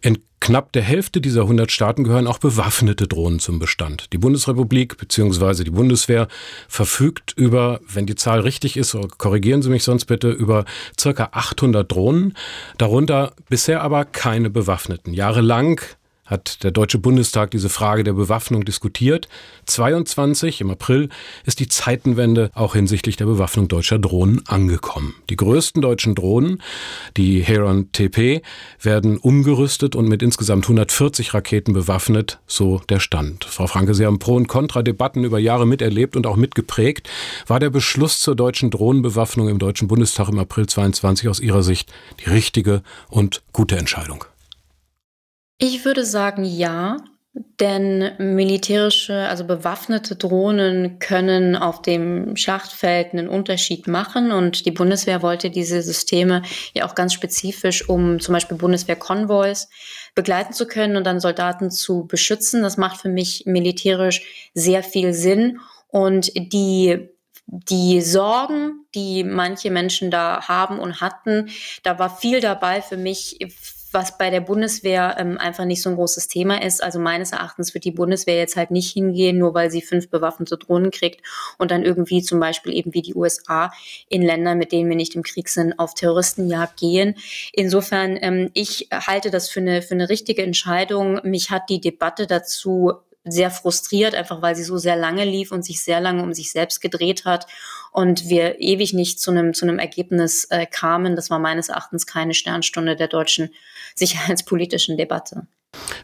In 0.00 0.18
knapp 0.40 0.72
der 0.72 0.82
Hälfte 0.82 1.20
dieser 1.20 1.42
100 1.42 1.72
Staaten 1.72 2.04
gehören 2.04 2.26
auch 2.28 2.38
bewaffnete 2.38 3.08
Drohnen 3.08 3.40
zum 3.40 3.58
Bestand. 3.58 4.12
Die 4.12 4.18
Bundesrepublik 4.18 4.96
bzw. 4.96 5.64
die 5.64 5.70
Bundeswehr 5.70 6.28
verfügt 6.68 7.32
über, 7.36 7.80
wenn 7.88 8.06
die 8.06 8.14
Zahl 8.14 8.40
richtig 8.40 8.76
ist, 8.76 8.96
korrigieren 9.18 9.62
Sie 9.62 9.70
mich 9.70 9.82
sonst 9.82 10.04
bitte, 10.04 10.30
über 10.30 10.64
ca. 10.96 11.28
800 11.32 11.90
Drohnen, 11.90 12.34
darunter 12.78 13.32
bisher 13.48 13.82
aber 13.82 14.04
keine 14.04 14.50
bewaffneten. 14.50 15.12
Jahrelang 15.12 15.80
hat 16.24 16.62
der 16.62 16.70
Deutsche 16.70 16.98
Bundestag 16.98 17.50
diese 17.50 17.68
Frage 17.68 18.04
der 18.04 18.14
Bewaffnung 18.14 18.64
diskutiert. 18.64 19.28
22 19.66 20.60
im 20.60 20.70
April 20.70 21.08
ist 21.44 21.60
die 21.60 21.68
Zeitenwende 21.68 22.50
auch 22.54 22.74
hinsichtlich 22.74 23.16
der 23.16 23.26
Bewaffnung 23.26 23.68
deutscher 23.68 23.98
Drohnen 23.98 24.42
angekommen. 24.46 25.14
Die 25.30 25.36
größten 25.36 25.82
deutschen 25.82 26.14
Drohnen, 26.14 26.62
die 27.16 27.40
Heron 27.40 27.92
TP, 27.92 28.42
werden 28.80 29.18
umgerüstet 29.18 29.96
und 29.96 30.08
mit 30.08 30.22
insgesamt 30.22 30.64
140 30.64 31.34
Raketen 31.34 31.72
bewaffnet, 31.72 32.40
so 32.46 32.80
der 32.88 33.00
Stand. 33.00 33.44
Frau 33.44 33.66
Franke, 33.66 33.94
Sie 33.94 34.06
haben 34.06 34.18
Pro- 34.18 34.36
und 34.36 34.48
Contra-Debatten 34.48 35.24
über 35.24 35.38
Jahre 35.38 35.66
miterlebt 35.66 36.16
und 36.16 36.26
auch 36.26 36.36
mitgeprägt. 36.36 37.08
War 37.46 37.60
der 37.60 37.70
Beschluss 37.70 38.20
zur 38.20 38.34
deutschen 38.34 38.70
Drohnenbewaffnung 38.70 39.48
im 39.48 39.58
Deutschen 39.58 39.88
Bundestag 39.88 40.28
im 40.28 40.38
April 40.38 40.66
22 40.66 41.28
aus 41.28 41.40
Ihrer 41.40 41.62
Sicht 41.62 41.92
die 42.24 42.30
richtige 42.30 42.82
und 43.08 43.42
gute 43.52 43.76
Entscheidung? 43.76 44.24
Ich 45.58 45.84
würde 45.84 46.04
sagen, 46.04 46.44
ja, 46.44 46.96
denn 47.60 48.12
militärische, 48.18 49.26
also 49.28 49.44
bewaffnete 49.44 50.14
Drohnen 50.14 51.00
können 51.00 51.56
auf 51.56 51.82
dem 51.82 52.36
Schlachtfeld 52.36 53.12
einen 53.12 53.28
Unterschied 53.28 53.88
machen 53.88 54.30
und 54.30 54.66
die 54.66 54.70
Bundeswehr 54.70 55.20
wollte 55.20 55.50
diese 55.50 55.82
Systeme 55.82 56.42
ja 56.74 56.86
auch 56.86 56.94
ganz 56.94 57.12
spezifisch, 57.12 57.88
um 57.88 58.20
zum 58.20 58.34
Beispiel 58.34 58.56
Bundeswehr-Konvois 58.56 59.68
begleiten 60.14 60.52
zu 60.52 60.66
können 60.66 60.96
und 60.96 61.04
dann 61.04 61.18
Soldaten 61.18 61.72
zu 61.72 62.06
beschützen. 62.06 62.62
Das 62.62 62.76
macht 62.76 63.00
für 63.00 63.08
mich 63.08 63.44
militärisch 63.46 64.50
sehr 64.54 64.84
viel 64.84 65.12
Sinn 65.12 65.58
und 65.88 66.32
die 66.36 67.08
die 67.46 68.00
Sorgen, 68.00 68.86
die 68.94 69.22
manche 69.22 69.70
Menschen 69.70 70.10
da 70.10 70.48
haben 70.48 70.78
und 70.78 71.02
hatten, 71.02 71.50
da 71.82 71.98
war 71.98 72.16
viel 72.16 72.40
dabei 72.40 72.80
für 72.80 72.96
mich 72.96 73.38
was 73.94 74.18
bei 74.18 74.28
der 74.28 74.40
Bundeswehr 74.40 75.16
ähm, 75.18 75.38
einfach 75.38 75.64
nicht 75.64 75.80
so 75.80 75.88
ein 75.88 75.96
großes 75.96 76.28
Thema 76.28 76.62
ist. 76.62 76.82
Also 76.82 76.98
meines 76.98 77.32
Erachtens 77.32 77.72
wird 77.72 77.84
die 77.84 77.92
Bundeswehr 77.92 78.36
jetzt 78.36 78.56
halt 78.56 78.70
nicht 78.70 78.92
hingehen, 78.92 79.38
nur 79.38 79.54
weil 79.54 79.70
sie 79.70 79.80
fünf 79.80 80.10
bewaffnete 80.10 80.58
Drohnen 80.58 80.90
kriegt 80.90 81.24
und 81.58 81.70
dann 81.70 81.84
irgendwie 81.84 82.22
zum 82.22 82.40
Beispiel 82.40 82.74
eben 82.74 82.92
wie 82.92 83.02
die 83.02 83.14
USA 83.14 83.72
in 84.08 84.22
Ländern, 84.22 84.58
mit 84.58 84.72
denen 84.72 84.88
wir 84.88 84.96
nicht 84.96 85.14
im 85.14 85.22
Krieg 85.22 85.48
sind, 85.48 85.78
auf 85.78 85.94
Terroristenjagd 85.94 86.78
gehen. 86.78 87.14
Insofern, 87.52 88.18
ähm, 88.20 88.50
ich 88.52 88.88
halte 88.92 89.30
das 89.30 89.48
für 89.48 89.60
eine, 89.60 89.80
für 89.80 89.94
eine 89.94 90.08
richtige 90.08 90.42
Entscheidung. 90.42 91.20
Mich 91.22 91.50
hat 91.50 91.70
die 91.70 91.80
Debatte 91.80 92.26
dazu 92.26 92.94
sehr 93.24 93.50
frustriert, 93.50 94.14
einfach 94.14 94.42
weil 94.42 94.54
sie 94.54 94.64
so 94.64 94.76
sehr 94.76 94.96
lange 94.96 95.24
lief 95.24 95.50
und 95.50 95.64
sich 95.64 95.82
sehr 95.82 96.00
lange 96.00 96.22
um 96.22 96.34
sich 96.34 96.52
selbst 96.52 96.80
gedreht 96.80 97.24
hat 97.24 97.46
und 97.92 98.28
wir 98.28 98.60
ewig 98.60 98.92
nicht 98.92 99.20
zu 99.20 99.30
einem, 99.30 99.54
zu 99.54 99.64
einem 99.64 99.78
Ergebnis 99.78 100.44
äh, 100.50 100.66
kamen. 100.66 101.16
Das 101.16 101.30
war 101.30 101.38
meines 101.38 101.68
Erachtens 101.68 102.06
keine 102.06 102.34
Sternstunde 102.34 102.96
der 102.96 103.08
deutschen 103.08 103.50
sicherheitspolitischen 103.94 104.96
Debatte. 104.96 105.46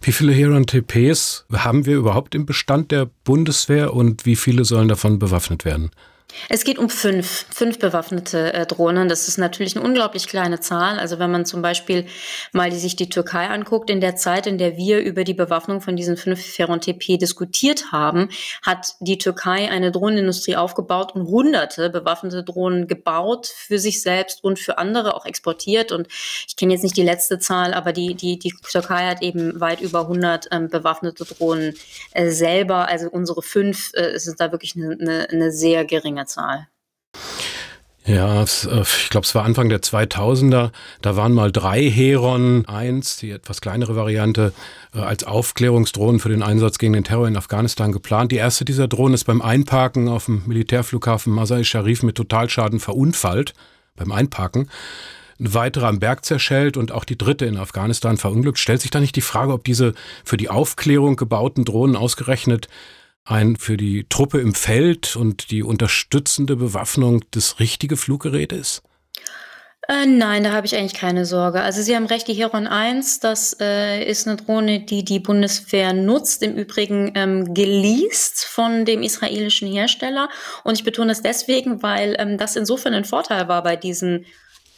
Wie 0.01 0.13
viele 0.13 0.33
Heron-TPs 0.33 1.47
haben 1.53 1.87
wir 1.87 1.97
überhaupt 1.97 2.35
im 2.35 2.47
Bestand 2.47 2.91
der 2.91 3.09
Bundeswehr 3.25 3.95
und 3.95 4.27
wie 4.27 4.37
viele 4.37 4.65
sollen 4.65 4.89
davon 4.89 5.19
bewaffnet 5.19 5.65
werden? 5.65 5.91
Es 6.49 6.65
geht 6.65 6.79
um 6.79 6.89
fünf, 6.89 7.47
fünf 7.53 7.79
bewaffnete 7.79 8.53
äh, 8.53 8.67
Drohnen. 8.67 9.09
Das 9.09 9.29
ist 9.29 9.39
natürlich 9.39 9.77
eine 9.77 9.85
unglaublich 9.85 10.27
kleine 10.27 10.61
Zahl. 10.61 10.99
Also 10.99 11.19
wenn 11.19 11.31
man 11.31 11.45
zum 11.45 11.63
Beispiel 11.63 12.07
mal 12.53 12.71
die, 12.71 12.79
sich 12.79 12.97
die 12.97 13.09
Türkei 13.09 13.49
anguckt, 13.49 13.91
in 13.91 14.01
der 14.01 14.17
Zeit, 14.17 14.47
in 14.47 14.59
der 14.59 14.77
wir 14.77 15.01
über 15.01 15.25
die 15.25 15.35
Bewaffnung 15.35 15.81
von 15.81 15.97
diesen 15.97 16.17
fünf 16.17 16.41
Ferron 16.45 16.81
TP 16.81 17.19
diskutiert 17.19 17.93
haben, 17.93 18.29
hat 18.63 18.95
die 19.01 19.19
Türkei 19.19 19.71
eine 19.71 19.93
Drohnenindustrie 19.93 20.57
aufgebaut 20.57 21.15
und 21.15 21.27
hunderte 21.27 21.91
bewaffnete 21.91 22.45
Drohnen 22.45 22.87
gebaut 22.87 23.47
für 23.47 23.79
sich 23.79 24.03
selbst 24.03 24.45
und 24.45 24.59
für 24.59 24.79
andere 24.79 25.15
auch 25.15 25.27
exportiert. 25.27 25.93
Und 25.93 26.09
ich 26.47 26.57
kenne 26.57 26.73
jetzt 26.73 26.83
nicht 26.83 26.97
die 26.97 27.03
letzte 27.03 27.39
Zahl, 27.39 27.75
aber 27.75 27.93
die, 27.93 28.15
die, 28.15 28.39
die 28.39 28.55
Türkei 28.71 29.07
hat 29.07 29.23
eben 29.23 29.61
weit 29.61 29.81
über 29.81 30.03
100 30.03 30.49
ähm, 30.53 30.69
bewaffnete 30.69 31.25
Drohnen 31.25 31.75
äh, 32.13 32.31
selber. 32.31 32.89
Also 32.89 33.09
unsere 33.09 33.43
fünf 33.43 33.93
äh, 33.95 34.19
sind 34.19 34.41
da 34.41 34.53
wirklich 34.53 34.77
eine, 34.77 34.97
eine, 35.01 35.29
eine 35.31 35.53
sehr 35.53 35.85
geringe 35.85 36.20
Zahl. 36.27 36.69
Ja, 38.07 38.43
äh, 38.43 38.45
ich 38.45 39.11
glaube, 39.11 39.25
es 39.25 39.35
war 39.35 39.45
Anfang 39.45 39.69
der 39.69 39.83
2000er. 39.83 40.73
Da 41.03 41.17
waren 41.17 41.33
mal 41.33 41.53
drei 41.53 41.83
Heron 41.83 42.67
1, 42.67 43.19
die 43.19 43.31
etwas 43.31 43.61
kleinere 43.61 43.95
Variante, 43.95 44.53
äh, 44.95 45.01
als 45.01 45.25
Aufklärungsdrohnen 45.25 46.19
für 46.19 46.31
den 46.31 46.43
Einsatz 46.43 46.79
gegen 46.79 46.95
den 46.95 47.05
Terror 47.05 47.29
in 47.29 47.37
Afghanistan 47.37 47.93
geplant. 47.93 48.33
Die 48.33 48.37
erste 48.37 48.65
dieser 48.65 48.89
Drohnen 48.89 49.15
ist 49.15 49.25
beim 49.25 49.43
Einparken 49.43 50.09
auf 50.09 50.25
dem 50.25 50.43
Militärflughafen 50.47 51.33
Masai 51.33 51.63
Sharif 51.63 52.03
mit 52.03 52.17
Totalschaden 52.17 52.81
verunfallt. 52.81 53.55
Beim 53.97 54.13
Einparken. 54.13 54.71
Eine 55.39 55.55
weitere 55.55 55.87
am 55.87 56.01
Berg 56.01 56.25
zerschellt 56.25 56.77
und 56.77 56.93
auch 56.93 57.05
die 57.05 57.19
dritte 57.19 57.45
in 57.47 57.59
Afghanistan 57.59 58.17
verunglückt. 58.17 58.59
Stellt 58.59 58.81
sich 58.81 58.91
da 58.91 59.01
nicht 59.01 59.17
die 59.17 59.21
Frage, 59.21 59.53
ob 59.53 59.65
diese 59.65 59.95
für 60.25 60.37
die 60.37 60.49
Aufklärung 60.49 61.17
gebauten 61.17 61.65
Drohnen 61.65 61.97
ausgerechnet 61.97 62.69
ein 63.31 63.57
für 63.57 63.77
die 63.77 64.07
Truppe 64.09 64.41
im 64.41 64.55
Feld 64.55 65.17
und 65.17 65.51
die 65.51 65.63
unterstützende 65.63 66.57
Bewaffnung 66.57 67.25
das 67.31 67.61
richtige 67.61 67.97
Fluggerät 67.97 68.53
ist? 68.53 68.83
Äh, 69.89 70.07
nein, 70.07 70.45
da 70.45 70.53
habe 70.53 70.67
ich 70.67 70.77
eigentlich 70.77 70.95
keine 70.95 71.25
Sorge. 71.25 71.63
Also 71.63 71.83
Sie 71.83 71.97
haben 71.97 72.07
recht, 72.07 72.29
die 72.29 72.35
Heron 72.35 72.67
1, 72.67 73.21
das 73.21 73.57
äh, 73.61 74.05
ist 74.05 74.29
eine 74.29 74.37
Drohne, 74.37 74.81
die 74.81 75.05
die 75.05 75.19
Bundeswehr 75.19 75.93
nutzt, 75.93 76.43
im 76.43 76.55
Übrigen 76.55 77.13
ähm, 77.17 77.55
geleast 77.55 78.45
von 78.45 78.85
dem 78.85 79.03
israelischen 79.03 79.71
Hersteller. 79.73 80.29
Und 80.63 80.75
ich 80.75 80.85
betone 80.85 81.09
das 81.09 81.23
deswegen, 81.23 81.83
weil 81.83 82.15
ähm, 82.19 82.39
das 82.39 82.55
insofern 82.55 82.95
ein 82.95 83.05
Vorteil 83.05 83.49
war 83.49 83.65
bei 83.65 83.75
diesen 83.75 84.27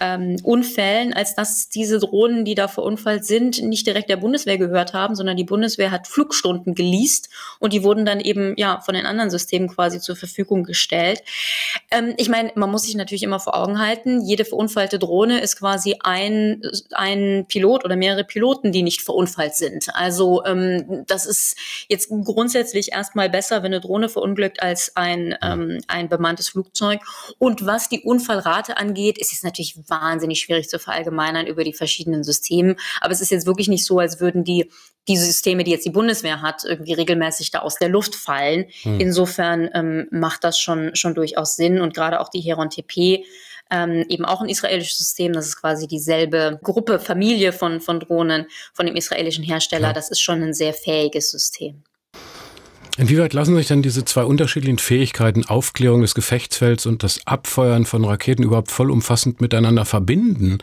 ähm, 0.02 0.36
Unfällen, 0.42 1.12
als 1.14 1.36
dass 1.36 1.68
diese 1.68 2.00
Drohnen, 2.00 2.44
die 2.44 2.56
da 2.56 2.66
verunfallt 2.66 3.24
sind, 3.24 3.62
nicht 3.62 3.86
direkt 3.86 4.10
der 4.10 4.16
Bundeswehr 4.16 4.58
gehört 4.58 4.94
haben, 4.94 5.14
sondern 5.14 5.36
die 5.36 5.44
Bundeswehr 5.44 5.92
hat 5.92 6.08
Flugstunden 6.08 6.74
geleast 6.74 7.28
und 7.60 7.72
die 7.72 7.84
wurden 7.84 8.04
dann 8.04 8.18
eben 8.18 8.54
ja 8.56 8.80
von 8.80 8.94
den 8.94 9.06
anderen 9.06 9.30
Systemen 9.30 9.68
quasi 9.68 10.00
zur 10.00 10.16
Verfügung 10.16 10.64
gestellt. 10.64 11.22
Ähm, 11.92 12.14
ich 12.16 12.28
meine, 12.28 12.50
man 12.56 12.68
muss 12.68 12.82
sich 12.82 12.96
natürlich 12.96 13.22
immer 13.22 13.38
vor 13.38 13.56
Augen 13.56 13.78
halten, 13.78 14.20
jede 14.22 14.44
verunfallte 14.44 14.98
Drohne 14.98 15.40
ist 15.40 15.60
quasi 15.60 15.96
ein, 16.02 16.62
ein 16.90 17.46
Pilot 17.46 17.84
oder 17.84 17.94
mehrere 17.94 18.24
Piloten, 18.24 18.72
die 18.72 18.82
nicht 18.82 19.02
verunfallt 19.02 19.54
sind. 19.54 19.86
Also 19.94 20.44
ähm, 20.44 21.04
das 21.06 21.26
ist 21.26 21.56
jetzt 21.88 22.08
grundsätzlich 22.08 22.90
erstmal 22.90 23.30
besser, 23.30 23.62
wenn 23.62 23.72
eine 23.72 23.80
Drohne 23.80 24.08
verunglückt, 24.08 24.62
als 24.62 24.96
ein, 24.96 25.36
ähm, 25.42 25.78
ein 25.86 26.08
bemanntes 26.08 26.48
Flugzeug. 26.48 27.00
Und 27.38 27.64
was 27.66 27.88
die 27.88 28.00
Unfallrate 28.00 28.78
angeht, 28.78 29.18
ist 29.18 29.32
es 29.32 29.44
natürlich 29.44 29.76
wahnsinnig 29.92 30.40
schwierig 30.40 30.68
zu 30.68 30.80
verallgemeinern 30.80 31.46
über 31.46 31.62
die 31.62 31.74
verschiedenen 31.74 32.24
Systeme. 32.24 32.74
Aber 33.00 33.12
es 33.12 33.20
ist 33.20 33.30
jetzt 33.30 33.46
wirklich 33.46 33.68
nicht 33.68 33.84
so, 33.84 33.98
als 33.98 34.18
würden 34.18 34.42
die 34.42 34.70
diese 35.08 35.24
Systeme, 35.24 35.64
die 35.64 35.72
jetzt 35.72 35.84
die 35.84 35.90
Bundeswehr 35.90 36.42
hat, 36.42 36.62
irgendwie 36.64 36.92
regelmäßig 36.92 37.50
da 37.50 37.60
aus 37.60 37.76
der 37.76 37.88
Luft 37.88 38.14
fallen. 38.14 38.66
Hm. 38.82 39.00
Insofern 39.00 39.68
ähm, 39.74 40.06
macht 40.10 40.44
das 40.44 40.58
schon, 40.58 40.94
schon 40.94 41.14
durchaus 41.14 41.56
Sinn 41.56 41.80
und 41.80 41.94
gerade 41.94 42.20
auch 42.20 42.28
die 42.28 42.40
Heron 42.40 42.70
TP 42.70 43.24
ähm, 43.70 44.04
eben 44.08 44.24
auch 44.24 44.42
ein 44.42 44.48
israelisches 44.48 44.98
System. 44.98 45.32
Das 45.32 45.46
ist 45.46 45.60
quasi 45.60 45.88
dieselbe 45.88 46.60
Gruppe, 46.62 47.00
Familie 47.00 47.52
von, 47.52 47.80
von 47.80 48.00
Drohnen 48.00 48.46
von 48.74 48.86
dem 48.86 48.96
israelischen 48.96 49.44
Hersteller. 49.44 49.88
Ja. 49.88 49.92
Das 49.92 50.10
ist 50.10 50.20
schon 50.20 50.42
ein 50.42 50.54
sehr 50.54 50.74
fähiges 50.74 51.30
System. 51.30 51.82
Inwieweit 52.98 53.32
lassen 53.32 53.56
sich 53.56 53.68
denn 53.68 53.80
diese 53.80 54.04
zwei 54.04 54.24
unterschiedlichen 54.24 54.78
Fähigkeiten, 54.78 55.46
Aufklärung 55.46 56.02
des 56.02 56.14
Gefechtsfelds 56.14 56.84
und 56.84 57.02
das 57.02 57.26
Abfeuern 57.26 57.86
von 57.86 58.04
Raketen 58.04 58.42
überhaupt 58.42 58.70
vollumfassend 58.70 59.40
miteinander 59.40 59.86
verbinden? 59.86 60.58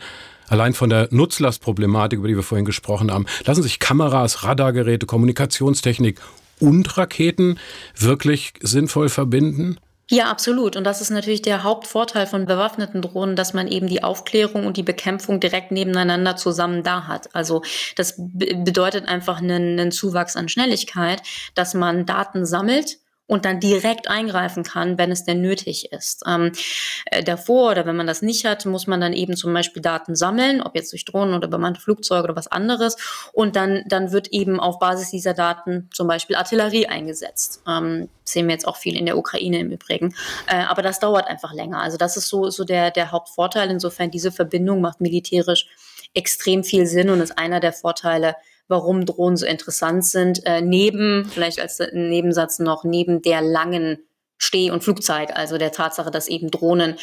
Allein 0.46 0.72
von 0.72 0.90
der 0.90 1.08
Nutzlastproblematik, 1.10 2.20
über 2.20 2.28
die 2.28 2.36
wir 2.36 2.44
vorhin 2.44 2.64
gesprochen 2.64 3.10
haben, 3.10 3.26
lassen 3.44 3.64
sich 3.64 3.80
Kameras, 3.80 4.44
Radargeräte, 4.44 5.06
Kommunikationstechnik 5.06 6.20
und 6.60 6.96
Raketen 6.96 7.58
wirklich 7.96 8.52
sinnvoll 8.60 9.08
verbinden? 9.08 9.78
Ja, 10.12 10.28
absolut. 10.28 10.74
Und 10.74 10.82
das 10.82 11.00
ist 11.00 11.10
natürlich 11.10 11.40
der 11.40 11.62
Hauptvorteil 11.62 12.26
von 12.26 12.44
bewaffneten 12.44 13.00
Drohnen, 13.00 13.36
dass 13.36 13.54
man 13.54 13.68
eben 13.68 13.86
die 13.86 14.02
Aufklärung 14.02 14.66
und 14.66 14.76
die 14.76 14.82
Bekämpfung 14.82 15.38
direkt 15.38 15.70
nebeneinander 15.70 16.34
zusammen 16.34 16.82
da 16.82 17.06
hat. 17.06 17.32
Also 17.32 17.62
das 17.94 18.16
bedeutet 18.18 19.06
einfach 19.06 19.38
einen, 19.38 19.78
einen 19.78 19.92
Zuwachs 19.92 20.34
an 20.34 20.48
Schnelligkeit, 20.48 21.22
dass 21.54 21.74
man 21.74 22.06
Daten 22.06 22.44
sammelt 22.44 22.98
und 23.30 23.44
dann 23.44 23.60
direkt 23.60 24.10
eingreifen 24.10 24.64
kann, 24.64 24.98
wenn 24.98 25.12
es 25.12 25.22
denn 25.22 25.40
nötig 25.40 25.92
ist. 25.92 26.24
Ähm, 26.26 26.50
äh, 27.06 27.22
davor 27.22 27.70
oder 27.70 27.86
wenn 27.86 27.94
man 27.94 28.08
das 28.08 28.22
nicht 28.22 28.44
hat, 28.44 28.66
muss 28.66 28.88
man 28.88 29.00
dann 29.00 29.12
eben 29.12 29.36
zum 29.36 29.54
Beispiel 29.54 29.80
Daten 29.80 30.16
sammeln, 30.16 30.60
ob 30.60 30.74
jetzt 30.74 30.90
durch 30.90 31.04
Drohnen 31.04 31.34
oder 31.34 31.46
bemannte 31.46 31.80
Flugzeuge 31.80 32.24
oder 32.24 32.34
was 32.34 32.48
anderes. 32.48 32.96
Und 33.32 33.54
dann, 33.54 33.84
dann 33.86 34.10
wird 34.10 34.32
eben 34.32 34.58
auf 34.58 34.80
Basis 34.80 35.12
dieser 35.12 35.32
Daten 35.32 35.88
zum 35.94 36.08
Beispiel 36.08 36.34
Artillerie 36.34 36.88
eingesetzt. 36.88 37.62
Ähm, 37.68 38.08
sehen 38.24 38.48
wir 38.48 38.54
jetzt 38.54 38.66
auch 38.66 38.76
viel 38.76 38.98
in 38.98 39.06
der 39.06 39.16
Ukraine 39.16 39.60
im 39.60 39.70
Übrigen. 39.70 40.12
Äh, 40.48 40.64
aber 40.64 40.82
das 40.82 40.98
dauert 40.98 41.28
einfach 41.28 41.54
länger. 41.54 41.80
Also 41.80 41.98
das 41.98 42.16
ist 42.16 42.26
so, 42.26 42.50
so 42.50 42.64
der, 42.64 42.90
der 42.90 43.12
Hauptvorteil. 43.12 43.70
Insofern 43.70 44.10
diese 44.10 44.32
Verbindung 44.32 44.80
macht 44.80 45.00
militärisch 45.00 45.68
extrem 46.14 46.64
viel 46.64 46.84
Sinn 46.86 47.10
und 47.10 47.20
ist 47.20 47.38
einer 47.38 47.60
der 47.60 47.72
Vorteile, 47.72 48.34
warum 48.70 49.04
Drohnen 49.04 49.36
so 49.36 49.44
interessant 49.44 50.04
sind. 50.04 50.46
Äh, 50.46 50.62
neben, 50.62 51.26
vielleicht 51.26 51.60
als 51.60 51.80
Nebensatz 51.92 52.58
noch, 52.60 52.84
neben 52.84 53.20
der 53.20 53.42
langen 53.42 53.98
Steh- 54.42 54.70
und 54.70 54.82
Flugzeit, 54.82 55.36
also 55.36 55.58
der 55.58 55.70
Tatsache, 55.70 56.10
dass 56.10 56.26
eben 56.26 56.50
Drohnen 56.50 56.96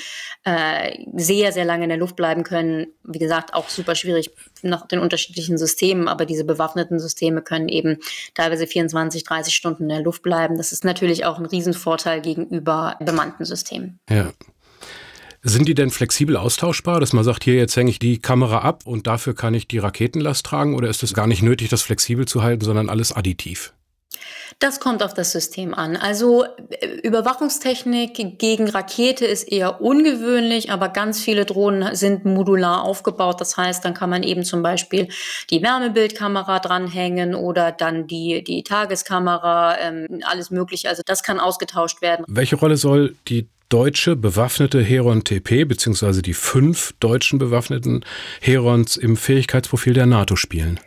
äh, 0.44 1.06
sehr, 1.14 1.52
sehr 1.52 1.66
lange 1.66 1.84
in 1.84 1.90
der 1.90 2.00
Luft 2.00 2.16
bleiben 2.16 2.44
können. 2.44 2.88
Wie 3.04 3.20
gesagt, 3.20 3.54
auch 3.54 3.70
super 3.70 3.94
schwierig 3.94 4.32
nach 4.64 4.88
den 4.88 4.98
unterschiedlichen 4.98 5.60
Systemen, 5.60 6.08
aber 6.08 6.26
diese 6.26 6.46
bewaffneten 6.46 7.00
Systeme 7.00 7.44
können 7.44 7.70
eben 7.70 8.00
teilweise 8.34 8.66
24, 8.66 9.24
30 9.24 9.54
Stunden 9.54 9.84
in 9.84 9.90
der 9.90 10.02
Luft 10.02 10.24
bleiben. 10.24 10.58
Das 10.58 10.72
ist 10.72 10.84
natürlich 10.84 11.26
auch 11.26 11.38
ein 11.38 11.46
Riesenvorteil 11.46 12.22
gegenüber 12.22 12.98
bemannten 13.00 13.46
Systemen. 13.46 14.00
Ja. 14.10 14.32
Sind 15.44 15.68
die 15.68 15.76
denn 15.76 15.92
flexibel 15.92 16.36
austauschbar, 16.36 17.00
dass 17.00 17.14
man 17.14 17.24
sagt, 17.24 17.44
hier 17.44 17.56
jetzt 17.56 17.76
hänge 17.76 17.90
ich 17.90 18.00
die 18.00 18.20
Kamera 18.20 18.60
ab 18.60 18.84
und 18.86 19.08
dafür 19.08 19.36
kann 19.36 19.54
ich 19.54 19.68
die 19.68 19.78
Raketenlast 19.78 20.46
tragen 20.46 20.76
oder 20.76 20.90
ist 20.90 21.04
es 21.04 21.14
gar 21.14 21.28
nicht 21.28 21.44
nötig, 21.44 21.70
das 21.70 21.82
flexibel 21.82 22.28
zu 22.28 22.44
halten, 22.44 22.66
sondern 22.66 22.90
alles 22.90 23.12
additiv? 23.12 23.74
Das 24.60 24.80
kommt 24.80 25.04
auf 25.04 25.14
das 25.14 25.32
System 25.32 25.74
an. 25.74 25.96
Also 25.96 26.46
äh, 26.70 26.88
Überwachungstechnik 27.04 28.40
gegen 28.40 28.70
Rakete 28.70 29.26
ist 29.26 29.44
eher 29.44 29.82
ungewöhnlich, 29.82 30.72
aber 30.72 30.90
ganz 30.90 31.20
viele 31.20 31.46
Drohnen 31.46 31.96
sind 31.96 32.26
modular 32.26 32.84
aufgebaut. 32.84 33.40
Das 33.40 33.58
heißt, 33.58 33.84
dann 33.86 33.94
kann 33.94 34.10
man 34.10 34.24
eben 34.24 34.44
zum 34.44 34.64
Beispiel 34.64 35.10
die 35.50 35.62
Wärmebildkamera 35.62 36.60
dranhängen 36.60 37.36
oder 37.36 37.72
dann 37.72 38.08
die, 38.08 38.44
die 38.44 38.64
Tageskamera, 38.64 39.78
ähm, 39.80 40.22
alles 40.26 40.50
Mögliche. 40.50 40.90
Also 40.90 41.04
das 41.06 41.24
kann 41.24 41.40
ausgetauscht 41.40 42.02
werden. 42.02 42.26
Welche 42.28 42.56
Rolle 42.56 42.78
soll 42.78 43.16
die 43.28 43.48
deutsche 43.70 44.16
bewaffnete 44.16 44.82
Heron 44.82 45.24
TP 45.24 45.66
beziehungsweise 45.66 46.22
die 46.22 46.34
fünf 46.34 46.94
deutschen 47.00 47.40
bewaffneten 47.40 48.06
Herons 48.42 48.98
im 48.98 49.18
Fähigkeitsprofil 49.18 49.94
der 49.94 50.06
NATO 50.06 50.36
spielen? 50.36 50.80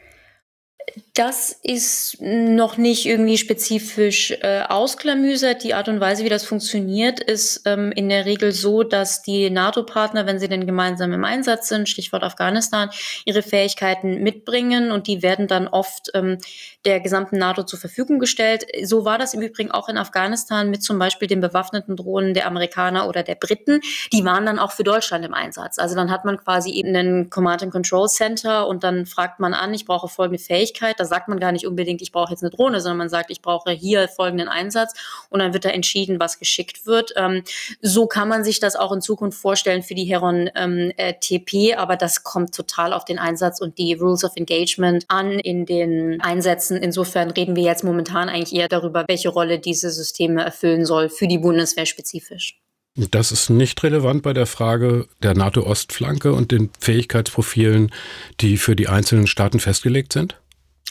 Das 1.21 1.53
ist 1.63 2.17
noch 2.23 2.79
nicht 2.79 3.05
irgendwie 3.05 3.37
spezifisch 3.37 4.31
äh, 4.41 4.63
ausklamüsert. 4.67 5.63
Die 5.65 5.75
Art 5.75 5.91
und 5.91 6.01
Weise, 6.01 6.25
wie 6.25 6.31
das 6.31 6.47
funktioniert, 6.47 7.21
ist 7.21 7.61
ähm, 7.67 7.93
in 7.93 8.09
der 8.09 8.25
Regel 8.25 8.53
so, 8.53 8.85
dass 8.85 9.21
die 9.21 9.51
NATO-Partner, 9.51 10.25
wenn 10.25 10.39
sie 10.39 10.49
denn 10.49 10.65
gemeinsam 10.65 11.13
im 11.13 11.23
Einsatz 11.23 11.69
sind, 11.69 11.91
Stichwort 11.91 12.23
Afghanistan, 12.23 12.89
ihre 13.27 13.43
Fähigkeiten 13.43 14.23
mitbringen 14.23 14.91
und 14.91 15.09
die 15.09 15.23
werden 15.23 15.47
dann 15.47 15.69
oft 15.69 16.11
ähm, 16.15 16.39
der 16.87 17.01
gesamten 17.01 17.37
NATO 17.37 17.65
zur 17.65 17.79
Verfügung 17.79 18.19
gestellt. 18.19 18.65
So 18.85 19.05
war 19.05 19.19
das 19.19 19.35
im 19.35 19.43
Übrigen 19.43 19.71
auch 19.71 19.91
in 19.91 19.99
Afghanistan 19.99 20.71
mit 20.71 20.83
zum 20.83 20.99
Beispiel 20.99 21.29
den 21.29 21.43
bewaffneten 21.43 21.97
Drohnen 21.97 22.33
der 22.33 22.47
Amerikaner 22.47 23.07
oder 23.07 23.23
der 23.23 23.35
Briten. 23.35 23.83
Die 24.15 24.25
waren 24.25 24.47
dann 24.47 24.59
auch 24.59 24.73
für 24.73 24.85
Deutschland 24.85 25.27
im 25.27 25.35
Einsatz. 25.35 25.79
Also 25.79 25.95
dann 25.95 26.11
hat 26.11 26.25
man 26.25 26.39
quasi 26.39 26.71
eben 26.71 26.97
einen 26.97 27.29
Command 27.29 27.63
and 27.63 27.73
Control 27.73 28.09
Center 28.09 28.67
und 28.67 28.85
dann 28.85 29.05
fragt 29.05 29.39
man 29.39 29.53
an, 29.53 29.75
ich 29.75 29.85
brauche 29.85 30.09
folgende 30.09 30.43
Fähigkeit. 30.43 30.99
Da 30.99 31.10
sagt 31.11 31.29
man 31.29 31.39
gar 31.39 31.53
nicht 31.53 31.67
unbedingt, 31.67 32.01
ich 32.01 32.13
brauche 32.13 32.31
jetzt 32.31 32.43
eine 32.43 32.51
Drohne, 32.51 32.81
sondern 32.81 32.97
man 32.97 33.09
sagt, 33.11 33.31
ich 33.31 33.43
brauche 33.43 33.71
hier 33.71 34.09
folgenden 34.09 34.49
Einsatz 34.49 34.95
und 35.29 35.41
dann 35.41 35.53
wird 35.53 35.67
da 35.67 35.69
entschieden, 35.69 36.19
was 36.19 36.39
geschickt 36.39 36.87
wird. 36.87 37.13
Ähm, 37.17 37.43
so 37.83 38.07
kann 38.07 38.29
man 38.29 38.43
sich 38.43 38.61
das 38.61 38.77
auch 38.77 38.93
in 38.93 39.03
Zukunft 39.03 39.39
vorstellen 39.39 39.83
für 39.83 39.95
die 39.95 40.05
Heron 40.05 40.49
ähm, 40.55 40.93
äh, 40.97 41.13
TP, 41.21 41.75
aber 41.75 41.97
das 41.97 42.25
kommt 42.25 42.55
total 42.55 42.95
auf 42.95 43.05
den 43.05 43.19
Einsatz 43.19 43.61
und 43.61 43.77
die 43.77 43.93
Rules 43.93 44.25
of 44.25 44.33
Engagement 44.37 45.05
an 45.09 45.33
in 45.33 45.67
den 45.67 46.23
Einsätzen. 46.23 46.79
Insofern 46.79 47.31
reden 47.31 47.57
wir 47.57 47.65
jetzt 47.65 47.85
momentan 47.85 48.31
eigentlich 48.31 48.59
eher 48.59 48.69
darüber, 48.69 49.05
welche 49.07 49.29
Rolle 49.29 49.59
diese 49.59 49.91
Systeme 49.91 50.43
erfüllen 50.43 50.87
soll 50.87 51.11
für 51.11 51.27
die 51.27 51.39
Bundeswehr 51.39 51.85
spezifisch. 51.85 52.61
Das 52.97 53.31
ist 53.31 53.51
nicht 53.51 53.83
relevant 53.83 54.23
bei 54.23 54.33
der 54.33 54.47
Frage 54.47 55.07
der 55.23 55.35
NATO-Ostflanke 55.35 56.33
und 56.33 56.51
den 56.51 56.71
Fähigkeitsprofilen, 56.81 57.93
die 58.41 58.57
für 58.57 58.75
die 58.75 58.89
einzelnen 58.89 59.27
Staaten 59.27 59.61
festgelegt 59.61 60.13
sind? 60.13 60.41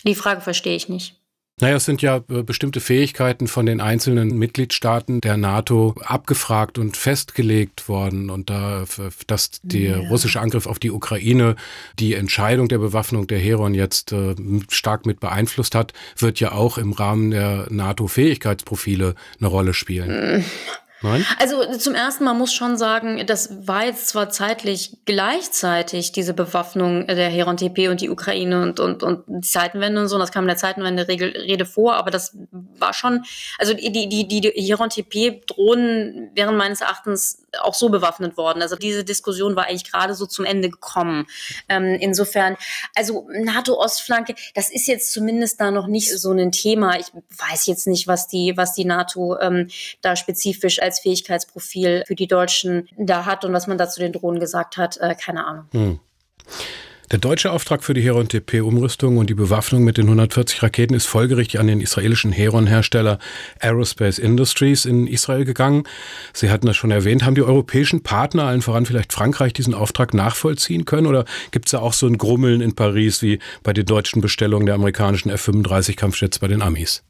Die 0.05 0.15
Frage 0.15 0.41
verstehe 0.41 0.75
ich 0.75 0.89
nicht. 0.89 1.15
Naja, 1.61 1.75
es 1.75 1.85
sind 1.85 2.01
ja 2.01 2.21
äh, 2.29 2.43
bestimmte 2.43 2.79
Fähigkeiten 2.79 3.47
von 3.47 3.65
den 3.65 3.81
einzelnen 3.81 4.37
Mitgliedstaaten 4.37 5.19
der 5.19 5.35
NATO 5.35 5.93
abgefragt 6.05 6.77
und 6.77 6.95
festgelegt 6.95 7.89
worden. 7.89 8.29
Und 8.29 8.49
da, 8.49 8.85
dass 9.27 9.59
der 9.63 10.01
ja. 10.01 10.07
russische 10.07 10.39
Angriff 10.39 10.67
auf 10.67 10.79
die 10.79 10.91
Ukraine 10.91 11.55
die 11.99 12.13
Entscheidung 12.13 12.69
der 12.69 12.77
Bewaffnung 12.77 13.27
der 13.27 13.39
Heron 13.39 13.73
jetzt 13.73 14.13
äh, 14.13 14.35
stark 14.69 15.05
mit 15.05 15.19
beeinflusst 15.19 15.75
hat, 15.75 15.91
wird 16.17 16.39
ja 16.39 16.53
auch 16.53 16.77
im 16.77 16.93
Rahmen 16.93 17.31
der 17.31 17.67
NATO-Fähigkeitsprofile 17.69 19.15
eine 19.39 19.47
Rolle 19.47 19.73
spielen. 19.73 20.45
Nein? 21.01 21.25
Also 21.39 21.65
zum 21.77 21.95
ersten 21.95 22.25
Mal 22.25 22.33
muss 22.33 22.53
schon 22.53 22.77
sagen, 22.77 23.25
das 23.25 23.67
war 23.67 23.85
jetzt 23.85 24.09
zwar 24.09 24.29
zeitlich 24.29 24.97
gleichzeitig 25.05 26.11
diese 26.11 26.33
Bewaffnung 26.33 27.07
der 27.07 27.29
Heron 27.29 27.55
TP 27.55 27.87
und 27.87 28.01
die 28.01 28.09
Ukraine 28.09 28.61
und, 28.61 28.79
und, 28.79 29.01
und 29.03 29.23
die 29.27 29.47
Zeitenwende 29.47 30.01
und 30.01 30.07
so, 30.09 30.17
das 30.17 30.31
kam 30.31 30.43
in 30.43 30.49
der 30.49 30.57
Zeitenwende-Rede 30.57 31.65
vor, 31.65 31.95
aber 31.95 32.11
das 32.11 32.35
war 32.51 32.93
schon, 32.93 33.23
also 33.57 33.73
die, 33.73 33.91
die, 33.91 34.27
die, 34.27 34.41
die 34.41 34.51
Heron 34.51 34.89
TP-Drohnen 34.89 36.31
wären 36.35 36.57
meines 36.57 36.81
Erachtens 36.81 37.43
auch 37.61 37.73
so 37.73 37.89
bewaffnet 37.89 38.37
worden. 38.37 38.61
Also 38.61 38.75
diese 38.75 39.03
Diskussion 39.03 39.55
war 39.55 39.65
eigentlich 39.65 39.89
gerade 39.89 40.13
so 40.13 40.25
zum 40.25 40.45
Ende 40.45 40.69
gekommen. 40.69 41.27
Ähm, 41.67 41.97
insofern, 41.99 42.57
also 42.95 43.27
NATO-Ostflanke, 43.31 44.35
das 44.55 44.69
ist 44.69 44.87
jetzt 44.87 45.11
zumindest 45.11 45.59
da 45.59 45.71
noch 45.71 45.87
nicht 45.87 46.11
so 46.17 46.31
ein 46.31 46.51
Thema. 46.51 46.99
Ich 46.99 47.07
weiß 47.13 47.65
jetzt 47.65 47.87
nicht, 47.87 48.07
was 48.07 48.27
die, 48.27 48.53
was 48.55 48.73
die 48.73 48.85
NATO 48.85 49.39
ähm, 49.39 49.69
da 50.01 50.15
spezifisch 50.15 50.81
als 50.81 50.99
Fähigkeitsprofil 50.99 52.03
für 52.07 52.15
die 52.15 52.27
Deutschen 52.27 52.87
da 52.97 53.25
hat 53.25 53.45
und 53.45 53.53
was 53.53 53.67
man 53.67 53.77
da 53.77 53.89
zu 53.89 53.99
den 53.99 54.13
Drohnen 54.13 54.39
gesagt 54.39 54.77
hat. 54.77 54.97
Äh, 54.97 55.15
keine 55.15 55.45
Ahnung. 55.45 55.65
Hm. 55.71 55.99
Der 57.11 57.17
deutsche 57.17 57.51
Auftrag 57.51 57.83
für 57.83 57.95
die 57.95 58.03
Heron-TP-Umrüstung 58.03 59.17
und 59.17 59.31
die 59.31 59.33
Bewaffnung 59.33 59.83
mit 59.83 59.97
den 59.97 60.05
140 60.05 60.61
Raketen 60.61 60.93
ist 60.93 61.07
folgerichtig 61.07 61.59
an 61.59 61.65
den 61.65 61.81
israelischen 61.81 62.31
Heron-Hersteller 62.31 63.17
Aerospace 63.59 64.19
Industries 64.19 64.85
in 64.85 65.07
Israel 65.07 65.43
gegangen. 65.43 65.85
Sie 66.33 66.51
hatten 66.51 66.67
das 66.67 66.77
schon 66.77 66.91
erwähnt. 66.91 67.25
Haben 67.25 67.33
die 67.33 67.41
europäischen 67.41 68.03
Partner, 68.03 68.43
allen 68.43 68.61
voran 68.61 68.85
vielleicht 68.85 69.11
Frankreich, 69.11 69.53
diesen 69.53 69.73
Auftrag 69.73 70.13
nachvollziehen 70.13 70.85
können? 70.85 71.07
Oder 71.07 71.25
gibt 71.49 71.65
es 71.65 71.71
da 71.71 71.79
auch 71.79 71.93
so 71.93 72.05
ein 72.05 72.19
Grummeln 72.19 72.61
in 72.61 72.75
Paris 72.75 73.23
wie 73.23 73.39
bei 73.63 73.73
den 73.73 73.87
deutschen 73.87 74.21
Bestellungen 74.21 74.67
der 74.67 74.75
amerikanischen 74.75 75.31
F-35-Kampfjets 75.31 76.37
bei 76.37 76.47
den 76.47 76.61
Amis? 76.61 77.01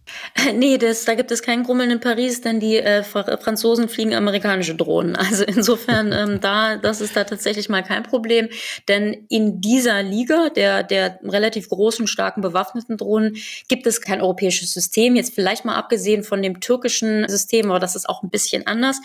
Nee, 0.56 0.78
das, 0.78 1.06
da 1.06 1.14
gibt 1.14 1.30
es 1.32 1.42
keinen 1.42 1.64
Grummeln 1.64 1.92
in 1.92 2.00
Paris, 2.00 2.42
denn 2.42 2.60
die 2.60 2.78
äh, 2.78 3.04
Franzosen 3.04 3.90
fliegen 3.90 4.14
amerikanische 4.14 4.76
Drohnen. 4.76 5.18
Also 5.30 5.44
insofern, 5.44 6.12
ähm, 6.12 6.40
da, 6.42 6.78
das 6.78 7.02
ist 7.02 7.16
da 7.16 7.24
tatsächlich 7.24 7.70
mal 7.70 7.84
kein 7.84 8.02
Problem. 8.02 8.50
Denn 8.88 9.26
in 9.30 9.62
dieser 9.62 9.89
Liga 9.98 10.50
der, 10.50 10.84
der 10.84 11.20
relativ 11.24 11.70
großen, 11.70 12.08
starken 12.08 12.42
bewaffneten 12.42 12.98
Drohnen 12.98 13.38
gibt 13.68 13.88
es 13.88 14.02
kein 14.02 14.22
europäisches 14.22 14.74
System. 14.74 15.16
Jetzt 15.16 15.34
vielleicht 15.34 15.66
mal 15.66 15.76
abgesehen 15.76 16.24
von 16.24 16.42
dem 16.42 16.60
türkischen 16.60 17.28
System, 17.28 17.70
aber 17.70 17.80
das 17.80 17.96
ist 17.96 18.08
auch 18.08 18.24
ein 18.24 18.30
bisschen 18.30 18.68
anders. 18.68 19.00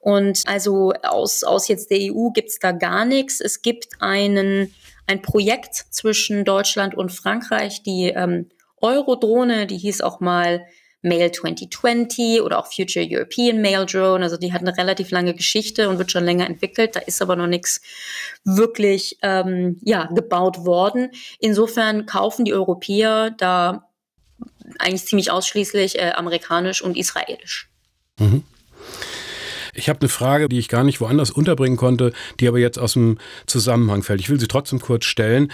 Und 0.00 0.42
also 0.46 0.92
aus, 1.02 1.44
aus 1.44 1.68
jetzt 1.68 1.90
der 1.90 1.98
EU 2.12 2.30
gibt 2.30 2.50
es 2.50 2.58
da 2.58 2.72
gar 2.72 3.04
nichts. 3.04 3.40
Es 3.40 3.62
gibt 3.62 3.88
einen, 4.00 4.74
ein 5.06 5.22
Projekt 5.22 5.74
zwischen 5.90 6.44
Deutschland 6.44 6.94
und 6.94 7.10
Frankreich, 7.10 7.82
die 7.82 8.12
ähm, 8.14 8.50
Eurodrohne, 8.80 9.66
die 9.66 9.78
hieß 9.78 10.00
auch 10.00 10.20
mal 10.20 10.64
Mail 11.02 11.30
2020 11.30 12.42
oder 12.42 12.58
auch 12.58 12.72
Future 12.72 13.06
European 13.08 13.60
Mail 13.60 13.86
Drone. 13.86 14.22
Also 14.24 14.36
die 14.36 14.52
hat 14.52 14.62
eine 14.62 14.76
relativ 14.76 15.10
lange 15.10 15.34
Geschichte 15.34 15.88
und 15.88 15.98
wird 15.98 16.10
schon 16.10 16.24
länger 16.24 16.46
entwickelt. 16.46 16.96
Da 16.96 17.00
ist 17.00 17.22
aber 17.22 17.36
noch 17.36 17.46
nichts 17.46 17.80
wirklich 18.44 19.18
ähm, 19.22 19.78
ja, 19.82 20.06
gebaut 20.06 20.64
worden. 20.64 21.10
Insofern 21.38 22.06
kaufen 22.06 22.44
die 22.44 22.54
Europäer 22.54 23.30
da 23.30 23.88
eigentlich 24.78 25.04
ziemlich 25.04 25.30
ausschließlich 25.30 25.98
äh, 25.98 26.12
amerikanisch 26.12 26.82
und 26.82 26.96
israelisch. 26.96 27.70
Mhm. 28.18 28.44
Ich 29.78 29.88
habe 29.88 30.00
eine 30.00 30.08
Frage, 30.08 30.48
die 30.48 30.58
ich 30.58 30.68
gar 30.68 30.82
nicht 30.82 31.00
woanders 31.00 31.30
unterbringen 31.30 31.76
konnte, 31.76 32.12
die 32.40 32.48
aber 32.48 32.58
jetzt 32.58 32.80
aus 32.80 32.94
dem 32.94 33.18
Zusammenhang 33.46 34.02
fällt. 34.02 34.20
Ich 34.20 34.28
will 34.28 34.40
sie 34.40 34.48
trotzdem 34.48 34.80
kurz 34.80 35.04
stellen. 35.04 35.52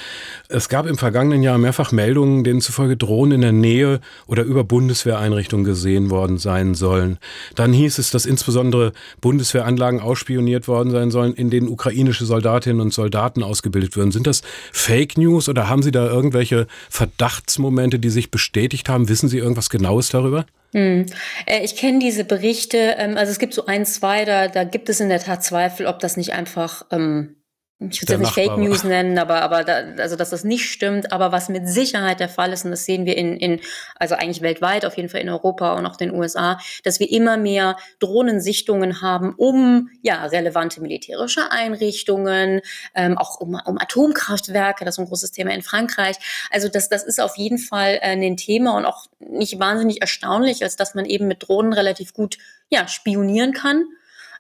Es 0.49 0.71
gab 0.71 0.87
im 0.87 0.97
vergangenen 0.97 1.43
Jahr 1.43 1.59
mehrfach 1.59 1.93
Meldungen, 1.93 2.43
denen 2.43 2.63
zufolge 2.63 2.97
Drohnen 2.97 3.33
in 3.33 3.41
der 3.43 3.53
Nähe 3.53 4.01
oder 4.27 4.43
über 4.43 4.65
Bundeswehreinrichtungen 4.65 5.67
gesehen 5.67 6.09
worden 6.09 6.39
sein 6.39 6.75
sollen. 6.75 7.19
Dann 7.55 7.75
hieß 7.75 7.99
es, 7.99 8.11
dass 8.11 8.25
insbesondere 8.25 8.93
Bundeswehranlagen 9.21 10.01
ausspioniert 10.01 10.69
worden 10.69 10.91
sein 10.91 11.11
sollen, 11.11 11.35
in 11.35 11.51
denen 11.51 11.69
ukrainische 11.69 12.25
Soldatinnen 12.25 12.81
und 12.81 12.95
Soldaten 12.95 13.43
ausgebildet 13.43 13.95
würden. 13.95 14.11
Sind 14.11 14.27
das 14.27 14.41
Fake 14.73 15.19
News 15.19 15.51
oder 15.51 15.69
haben 15.69 15.83
Sie 15.83 15.93
da 15.93 16.07
irgendwelche 16.07 16.67
Verdachtsmomente, 16.89 17.99
die 17.99 18.11
sich 18.11 18.31
bestätigt 18.31 18.89
haben? 18.89 19.11
Wissen 19.11 19.29
Sie 19.29 19.39
irgendwas 19.39 19.69
Genaues 19.69 20.09
darüber? 20.09 20.47
Hm. 20.75 21.07
Äh, 21.47 21.65
ich 21.65 21.77
kenne 21.77 22.01
diese 22.01 22.25
Berichte, 22.25 22.97
ähm, 22.99 23.17
also 23.17 23.31
es 23.31 23.39
gibt 23.39 23.55
so 23.55 23.67
ein, 23.67 23.87
zwei, 23.87 24.25
da, 24.25 24.49
da 24.49 24.65
gibt 24.65 24.89
es 24.89 24.99
in 24.99 25.09
der 25.09 25.21
Tat 25.21 25.45
Zweifel, 25.45 25.87
ob 25.87 26.01
das 26.01 26.17
nicht 26.17 26.33
einfach 26.33 26.85
ähm, 26.91 27.37
ich 27.81 28.03
würde 28.03 28.15
es 28.15 28.21
nicht 28.21 28.33
Fake 28.33 28.57
News 28.57 28.85
nennen, 28.85 29.19
aber, 29.19 29.43
aber 29.43 29.65
da, 29.65 29.83
also 29.99 30.15
dass 30.15 30.31
das 30.31 30.45
nicht 30.45 30.71
stimmt. 30.71 31.13
Aber 31.13 31.33
was 31.33 31.49
mit 31.49 31.69
Sicherheit 31.69 32.21
der 32.21 32.29
Fall 32.29 32.53
ist, 32.53 32.65
und 32.65 32.71
das 32.71 32.85
sehen 32.85 33.05
wir 33.05 33.17
in, 33.17 33.37
in, 33.37 33.61
also 33.97 34.15
eigentlich 34.15 34.43
weltweit, 34.43 34.85
auf 34.85 34.97
jeden 34.97 35.09
Fall 35.09 35.21
in 35.21 35.29
Europa 35.29 35.75
und 35.75 35.85
auch 35.85 35.97
den 35.97 36.15
USA, 36.15 36.59
dass 36.85 37.01
wir 37.01 37.11
immer 37.11 37.37
mehr 37.37 37.77
Drohnensichtungen 37.99 39.03
haben, 39.03 39.35
um 39.37 39.91
ja 40.03 40.25
relevante 40.25 40.81
militärische 40.81 41.51
Einrichtungen, 41.51 42.61
ähm, 42.95 43.19
auch 43.19 43.41
um, 43.41 43.61
um 43.65 43.77
Atomkraftwerke, 43.79 44.85
das 44.85 44.95
ist 44.95 45.01
ein 45.01 45.09
großes 45.09 45.33
Thema 45.33 45.53
in 45.53 45.63
Frankreich. 45.63 46.17
Also 46.51 46.69
das, 46.69 46.89
das 46.89 47.03
ist 47.03 47.21
auf 47.21 47.37
jeden 47.37 47.59
Fall 47.59 47.99
äh, 48.01 48.13
ein 48.15 48.37
Thema 48.37 48.77
und 48.77 48.87
auch 48.87 49.07
nicht 49.19 49.59
wahnsinnig 49.59 50.01
erstaunlich, 50.01 50.63
als 50.63 50.77
dass 50.77 50.95
man 50.95 51.07
eben 51.07 51.27
mit 51.27 51.49
Drohnen 51.49 51.73
relativ 51.73 52.15
gut 52.15 52.39
ja, 52.71 52.87
spionieren 52.87 53.53
kann 53.53 53.85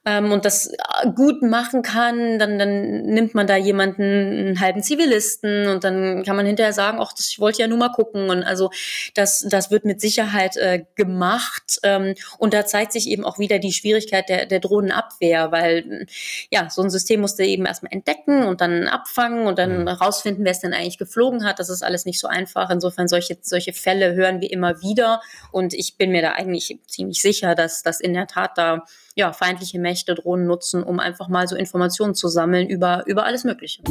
ähm, 0.06 0.32
und 0.32 0.44
das 0.44 0.66
äh, 0.66 1.10
gut 1.14 1.40
machen 1.40 1.82
kann, 1.82 2.38
dann, 2.38 2.58
dann 2.58 3.02
nimmt 3.02 3.34
man 3.34 3.46
da 3.46 3.56
jemanden, 3.56 4.02
einen 4.02 4.60
halben 4.60 4.82
Zivilisten 4.82 5.66
und 5.68 5.82
dann 5.82 6.22
kann 6.24 6.36
man 6.36 6.44
hinterher 6.44 6.74
sagen, 6.74 6.98
ach, 7.00 7.14
das, 7.14 7.30
ich 7.30 7.38
wollte 7.38 7.62
ja 7.62 7.68
nur 7.68 7.78
mal 7.78 7.88
gucken. 7.88 8.28
Und 8.28 8.42
also 8.42 8.70
das, 9.14 9.46
das 9.48 9.70
wird 9.70 9.86
mit 9.86 10.02
Sicherheit 10.02 10.56
äh, 10.58 10.84
gemacht. 10.94 11.80
Ähm, 11.84 12.14
und 12.38 12.52
da 12.52 12.66
zeigt 12.66 12.92
sich 12.92 13.08
eben 13.08 13.24
auch 13.24 13.38
wieder 13.38 13.58
die 13.58 13.72
Schwierigkeit 13.72 14.28
der, 14.28 14.44
der 14.44 14.60
Drohnenabwehr, 14.60 15.50
weil 15.52 16.06
ja, 16.50 16.68
so 16.68 16.82
ein 16.82 16.90
System 16.90 17.20
musste 17.20 17.44
eben 17.44 17.64
erstmal 17.64 17.92
entdecken 17.92 18.44
und 18.44 18.60
dann 18.60 18.88
abfangen 18.88 19.46
und 19.46 19.58
dann 19.58 19.82
mhm. 19.82 19.88
rausfinden, 19.88 20.44
wer 20.44 20.52
es 20.52 20.60
denn 20.60 20.74
eigentlich 20.74 20.98
geflogen 20.98 21.44
hat. 21.44 21.58
Das 21.58 21.70
ist 21.70 21.82
alles 21.82 22.04
nicht 22.04 22.20
so 22.20 22.28
einfach. 22.28 22.68
Insofern 22.68 23.08
solche, 23.08 23.38
solche 23.40 23.72
Fälle 23.72 24.14
hören 24.14 24.42
wir 24.42 24.50
immer 24.50 24.82
wieder. 24.82 25.22
Und 25.50 25.72
ich 25.72 25.96
bin 25.96 26.10
mir 26.10 26.20
da 26.20 26.32
eigentlich 26.32 26.78
ziemlich 26.86 27.22
sicher, 27.22 27.54
dass 27.54 27.82
das 27.82 28.00
in 28.00 28.12
der 28.12 28.26
Tat 28.26 28.58
da 28.58 28.84
ja, 29.14 29.32
feindliche 29.32 29.78
Mächte 29.78 30.14
Drohnen 30.14 30.46
nutzen, 30.46 30.82
um 30.82 31.00
einfach 31.00 31.28
mal 31.28 31.46
so 31.46 31.56
Informationen 31.56 32.14
zu 32.14 32.28
sammeln 32.28 32.68
über, 32.68 33.04
über 33.06 33.24
alles 33.24 33.44
Mögliche. 33.44 33.82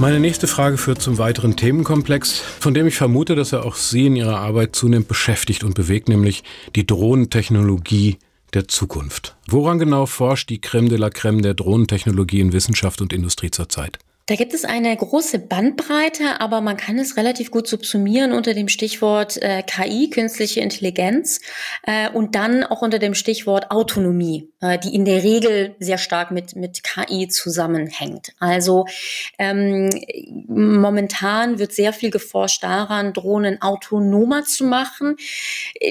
Meine 0.00 0.20
nächste 0.20 0.46
Frage 0.46 0.76
führt 0.76 1.00
zum 1.00 1.18
weiteren 1.18 1.56
Themenkomplex, 1.56 2.38
von 2.38 2.74
dem 2.74 2.86
ich 2.86 2.96
vermute, 2.96 3.36
dass 3.36 3.52
er 3.52 3.64
auch 3.64 3.76
Sie 3.76 4.06
in 4.06 4.16
Ihrer 4.16 4.38
Arbeit 4.38 4.76
zunehmend 4.76 5.08
beschäftigt 5.08 5.64
und 5.64 5.74
bewegt, 5.74 6.08
nämlich 6.08 6.44
die 6.74 6.86
Drohnentechnologie 6.86 8.18
der 8.52 8.68
Zukunft. 8.68 9.36
Woran 9.48 9.78
genau 9.78 10.06
forscht 10.06 10.50
die 10.50 10.60
Creme 10.60 10.88
de 10.88 10.98
la 10.98 11.10
Creme 11.10 11.42
der 11.42 11.54
Drohnentechnologie 11.54 12.40
in 12.40 12.52
Wissenschaft 12.52 13.00
und 13.00 13.12
Industrie 13.12 13.50
zurzeit? 13.50 13.98
Da 14.26 14.36
gibt 14.36 14.54
es 14.54 14.64
eine 14.64 14.96
große 14.96 15.38
Bandbreite, 15.38 16.40
aber 16.40 16.62
man 16.62 16.78
kann 16.78 16.98
es 16.98 17.18
relativ 17.18 17.50
gut 17.50 17.66
subsumieren 17.66 18.32
unter 18.32 18.54
dem 18.54 18.68
Stichwort 18.68 19.36
äh, 19.42 19.62
KI, 19.62 20.08
künstliche 20.08 20.60
Intelligenz, 20.60 21.40
äh, 21.82 22.08
und 22.08 22.34
dann 22.34 22.64
auch 22.64 22.80
unter 22.80 22.98
dem 22.98 23.14
Stichwort 23.14 23.70
Autonomie, 23.70 24.48
äh, 24.62 24.78
die 24.78 24.94
in 24.94 25.04
der 25.04 25.22
Regel 25.22 25.76
sehr 25.78 25.98
stark 25.98 26.30
mit, 26.30 26.56
mit 26.56 26.82
KI 26.82 27.28
zusammenhängt. 27.28 28.32
Also 28.38 28.86
ähm, 29.38 29.90
momentan 30.48 31.58
wird 31.58 31.72
sehr 31.72 31.92
viel 31.92 32.10
geforscht 32.10 32.62
daran, 32.62 33.12
Drohnen 33.12 33.60
autonomer 33.60 34.44
zu 34.44 34.64
machen. 34.64 35.16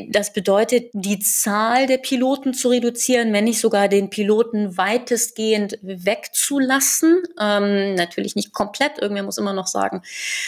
Das 0.09 0.33
bedeutet, 0.33 0.89
die 0.93 1.19
Zahl 1.19 1.85
der 1.85 1.99
Piloten 1.99 2.55
zu 2.55 2.69
reduzieren, 2.69 3.31
wenn 3.31 3.43
nicht 3.43 3.59
sogar 3.59 3.89
den 3.89 4.09
Piloten 4.09 4.75
weitestgehend 4.75 5.77
wegzulassen. 5.83 7.21
Ähm, 7.39 7.93
natürlich 7.93 8.22
natürlich 8.23 8.35
nicht 8.35 8.53
komplett. 8.53 8.99
Irgendwer 8.99 9.23
muss 9.23 9.37
immer 9.37 9.53
noch 9.53 9.67
sagen, 9.67 10.01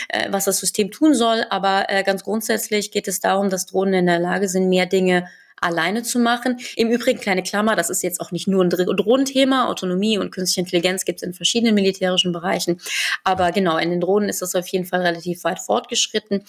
äh, 0.10 0.32
was 0.32 0.46
das 0.46 0.60
System 0.60 0.92
tun 0.92 1.14
soll. 1.14 1.46
Aber 1.50 1.86
äh, 1.90 2.04
ganz 2.04 2.24
grundsätzlich 2.24 2.92
geht 2.92 3.08
es 3.08 3.20
darum, 3.20 3.50
dass 3.50 3.66
Drohnen 3.66 3.94
in 3.94 4.06
der 4.06 4.20
Lage 4.20 4.48
sind, 4.48 4.70
mehr 4.70 4.86
Dinge 4.86 5.28
alleine 5.62 6.04
zu 6.04 6.20
machen. 6.20 6.60
Im 6.76 6.90
Übrigen, 6.90 7.20
kleine 7.20 7.42
Klammer, 7.42 7.78
das 7.78 7.90
ist 7.90 8.04
jetzt 8.04 8.20
auch 8.20 8.32
nicht 8.32 8.48
nur 8.48 8.64
ein 8.64 8.70
Drohnenthema. 8.70 9.68
Autonomie 9.68 10.18
und 10.18 10.32
künstliche 10.32 10.60
Intelligenz 10.60 11.06
gibt 11.06 11.22
es 11.22 11.28
in 11.28 11.34
verschiedenen 11.34 11.74
militärischen 11.74 12.34
Bereichen. 12.34 12.80
Aber 13.24 13.52
genau, 13.52 13.78
in 13.78 13.90
den 13.90 14.02
Drohnen 14.02 14.28
ist 14.28 14.42
das 14.42 14.54
auf 14.54 14.68
jeden 14.68 14.86
Fall 14.86 15.02
relativ 15.02 15.44
weit 15.46 15.60
fortgeschritten. 15.60 16.44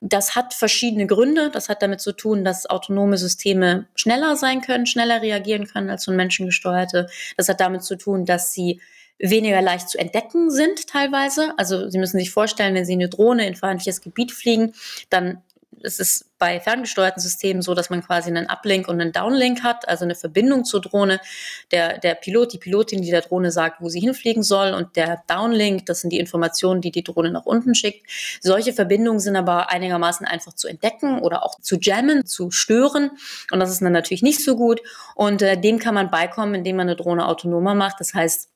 Das 0.00 0.36
hat 0.36 0.52
verschiedene 0.52 1.06
Gründe. 1.06 1.50
Das 1.50 1.68
hat 1.70 1.82
damit 1.82 2.00
zu 2.00 2.12
tun, 2.12 2.44
dass 2.44 2.68
autonome 2.68 3.16
Systeme 3.16 3.86
schneller 3.94 4.36
sein 4.36 4.60
können, 4.60 4.86
schneller 4.86 5.22
reagieren 5.22 5.66
können 5.66 5.88
als 5.88 6.04
so 6.04 6.12
menschengesteuerte. 6.12 7.08
Das 7.38 7.48
hat 7.48 7.60
damit 7.60 7.82
zu 7.82 7.96
tun, 7.96 8.26
dass 8.26 8.52
sie 8.52 8.80
weniger 9.20 9.62
leicht 9.62 9.88
zu 9.88 9.98
entdecken 9.98 10.50
sind 10.50 10.86
teilweise. 10.86 11.52
Also 11.56 11.88
Sie 11.88 11.98
müssen 11.98 12.18
sich 12.18 12.30
vorstellen, 12.30 12.74
wenn 12.74 12.84
Sie 12.84 12.94
eine 12.94 13.08
Drohne 13.08 13.46
in 13.46 13.54
feindliches 13.54 14.00
Gebiet 14.00 14.32
fliegen, 14.32 14.74
dann 15.10 15.42
ist 15.82 16.00
es 16.00 16.30
bei 16.38 16.60
ferngesteuerten 16.60 17.22
Systemen 17.22 17.62
so, 17.62 17.74
dass 17.74 17.90
man 17.90 18.02
quasi 18.02 18.28
einen 18.28 18.48
Uplink 18.48 18.88
und 18.88 19.00
einen 19.00 19.12
Downlink 19.12 19.62
hat, 19.62 19.88
also 19.88 20.04
eine 20.04 20.14
Verbindung 20.14 20.64
zur 20.64 20.80
Drohne. 20.80 21.20
Der, 21.70 21.98
der 21.98 22.14
Pilot, 22.14 22.52
die 22.52 22.58
Pilotin, 22.58 23.02
die 23.02 23.10
der 23.10 23.22
Drohne 23.22 23.50
sagt, 23.50 23.80
wo 23.80 23.88
sie 23.88 24.00
hinfliegen 24.00 24.42
soll 24.42 24.72
und 24.72 24.96
der 24.96 25.22
Downlink, 25.26 25.86
das 25.86 26.00
sind 26.00 26.10
die 26.10 26.18
Informationen, 26.18 26.80
die 26.80 26.90
die 26.90 27.04
Drohne 27.04 27.30
nach 27.30 27.46
unten 27.46 27.74
schickt. 27.74 28.06
Solche 28.40 28.72
Verbindungen 28.72 29.20
sind 29.20 29.36
aber 29.36 29.70
einigermaßen 29.70 30.26
einfach 30.26 30.54
zu 30.54 30.68
entdecken 30.68 31.20
oder 31.20 31.44
auch 31.44 31.60
zu 31.60 31.76
jammen, 31.76 32.26
zu 32.26 32.50
stören 32.50 33.10
und 33.50 33.60
das 33.60 33.70
ist 33.70 33.82
dann 33.82 33.92
natürlich 33.92 34.22
nicht 34.22 34.42
so 34.42 34.56
gut 34.56 34.80
und 35.14 35.42
äh, 35.42 35.58
dem 35.58 35.78
kann 35.78 35.94
man 35.94 36.10
beikommen, 36.10 36.54
indem 36.54 36.76
man 36.76 36.88
eine 36.88 36.96
Drohne 36.96 37.26
autonomer 37.26 37.74
macht. 37.74 38.00
Das 38.00 38.14
heißt, 38.14 38.48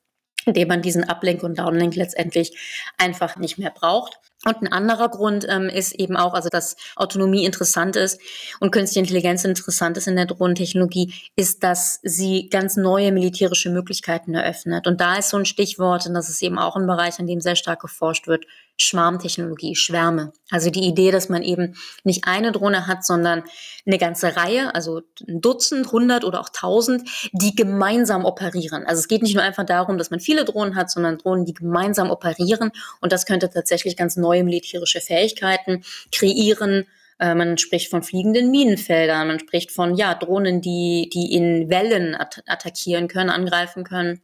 indem 0.45 0.67
man 0.67 0.81
diesen 0.81 1.03
Uplink 1.03 1.43
und 1.43 1.59
Downlink 1.59 1.95
letztendlich 1.95 2.57
einfach 2.97 3.37
nicht 3.37 3.57
mehr 3.57 3.71
braucht. 3.71 4.19
Und 4.45 4.61
ein 4.61 4.71
anderer 4.71 5.09
Grund 5.09 5.45
ähm, 5.49 5.69
ist 5.69 5.93
eben 5.93 6.15
auch, 6.15 6.33
also 6.33 6.49
dass 6.49 6.75
Autonomie 6.95 7.45
interessant 7.45 7.95
ist 7.95 8.21
und 8.59 8.71
künstliche 8.71 8.99
Intelligenz 8.99 9.43
interessant 9.43 9.97
ist 9.97 10.07
in 10.07 10.15
der 10.15 10.27
Drohnentechnologie, 10.27 11.13
ist, 11.35 11.63
dass 11.63 11.99
sie 12.03 12.49
ganz 12.49 12.77
neue 12.77 13.11
militärische 13.11 13.71
Möglichkeiten 13.71 14.35
eröffnet. 14.35 14.85
Und 14.85 15.01
da 15.01 15.15
ist 15.15 15.29
so 15.29 15.37
ein 15.37 15.45
Stichwort, 15.45 16.05
und 16.05 16.13
das 16.13 16.29
ist 16.29 16.43
eben 16.43 16.59
auch 16.59 16.75
ein 16.75 16.85
Bereich, 16.85 17.19
an 17.19 17.25
dem 17.25 17.41
sehr 17.41 17.55
stark 17.55 17.81
geforscht 17.81 18.27
wird, 18.27 18.45
Schwarmtechnologie, 18.77 19.75
Schwärme. 19.75 20.33
Also 20.49 20.69
die 20.69 20.85
Idee, 20.85 21.11
dass 21.11 21.29
man 21.29 21.43
eben 21.43 21.75
nicht 22.03 22.27
eine 22.27 22.51
Drohne 22.51 22.87
hat, 22.87 23.05
sondern 23.05 23.43
eine 23.85 23.97
ganze 23.97 24.35
Reihe, 24.35 24.75
also 24.75 25.01
ein 25.27 25.41
Dutzend, 25.41 25.91
hundert 25.91 26.23
oder 26.23 26.41
auch 26.41 26.49
tausend, 26.49 27.09
die 27.31 27.55
gemeinsam 27.55 28.25
operieren. 28.25 28.85
Also 28.85 28.99
es 28.99 29.07
geht 29.07 29.23
nicht 29.23 29.35
nur 29.35 29.43
einfach 29.43 29.65
darum, 29.65 29.97
dass 29.97 30.11
man 30.11 30.19
viele 30.19 30.43
Drohnen 30.43 30.75
hat, 30.75 30.91
sondern 30.91 31.17
Drohnen, 31.17 31.45
die 31.45 31.53
gemeinsam 31.53 32.09
operieren. 32.09 32.71
Und 32.99 33.11
das 33.11 33.25
könnte 33.25 33.49
tatsächlich 33.49 33.95
ganz 33.95 34.17
neue 34.17 34.43
militärische 34.43 34.99
Fähigkeiten 34.99 35.83
kreieren. 36.11 36.85
Äh, 37.19 37.35
man 37.35 37.57
spricht 37.57 37.89
von 37.89 38.03
fliegenden 38.03 38.51
Minenfeldern, 38.51 39.27
man 39.27 39.39
spricht 39.39 39.71
von 39.71 39.95
ja 39.95 40.15
Drohnen, 40.15 40.61
die 40.61 41.09
die 41.13 41.33
in 41.33 41.69
Wellen 41.69 42.15
at 42.15 42.43
attackieren 42.45 43.07
können, 43.07 43.29
angreifen 43.29 43.83
können. 43.83 44.21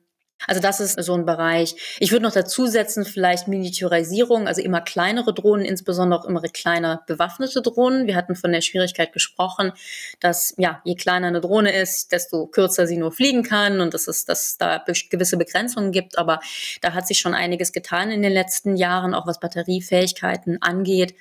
Also 0.48 0.62
das 0.62 0.80
ist 0.80 1.02
so 1.04 1.14
ein 1.14 1.26
Bereich. 1.26 1.76
Ich 2.00 2.12
würde 2.12 2.24
noch 2.24 2.34
dazu 2.34 2.68
setzen, 2.68 3.06
vielleicht 3.06 3.48
Miniaturisierung, 3.48 4.48
also 4.48 4.62
immer 4.62 4.82
kleinere 4.82 5.34
Drohnen, 5.34 5.66
insbesondere 5.66 6.20
auch 6.20 6.26
immer 6.26 6.42
kleiner 6.42 7.04
bewaffnete 7.08 7.62
Drohnen. 7.62 8.08
Wir 8.08 8.16
hatten 8.16 8.36
von 8.36 8.52
der 8.52 8.62
Schwierigkeit 8.62 9.14
gesprochen, 9.14 9.72
dass 10.20 10.54
ja, 10.58 10.82
je 10.84 10.96
kleiner 10.96 11.28
eine 11.28 11.42
Drohne 11.42 11.72
ist, 11.74 12.12
desto 12.12 12.48
kürzer 12.48 12.88
sie 12.88 12.98
nur 12.98 13.12
fliegen 13.12 13.44
kann 13.44 13.82
und 13.82 13.94
dass 13.94 14.08
es, 14.08 14.26
dass 14.26 14.58
da 14.58 14.84
gewisse 15.10 15.38
Begrenzungen 15.38 15.92
gibt. 15.92 16.18
Aber 16.18 16.40
da 16.82 16.94
hat 16.94 17.08
sich 17.08 17.20
schon 17.20 17.34
einiges 17.34 17.72
getan 17.72 18.12
in 18.12 18.22
den 18.22 18.34
letzten 18.34 18.76
Jahren, 18.76 19.14
auch 19.14 19.28
was 19.28 19.40
Batteriefähigkeiten 19.40 20.62
angeht. 20.62 21.16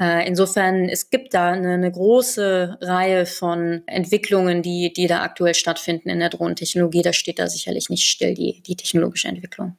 Äh, 0.00 0.26
insofern, 0.26 0.88
es 0.88 1.10
gibt 1.10 1.34
da 1.34 1.52
eine, 1.52 1.74
eine 1.74 1.92
große 1.92 2.78
Reihe 2.80 3.26
von 3.26 3.82
Entwicklungen, 3.86 4.62
die, 4.62 4.92
die 4.92 5.06
da 5.06 5.22
aktuell 5.22 5.54
stattfinden 5.54 6.08
in 6.08 6.20
der 6.20 6.30
Drohnentechnologie. 6.30 7.02
Da 7.02 7.12
steht 7.12 7.38
da 7.38 7.46
sicherlich 7.46 7.88
nicht 7.90 8.04
still, 8.04 8.34
die, 8.34 8.62
die 8.62 8.76
technologische 8.76 9.28
Entwicklung. 9.28 9.76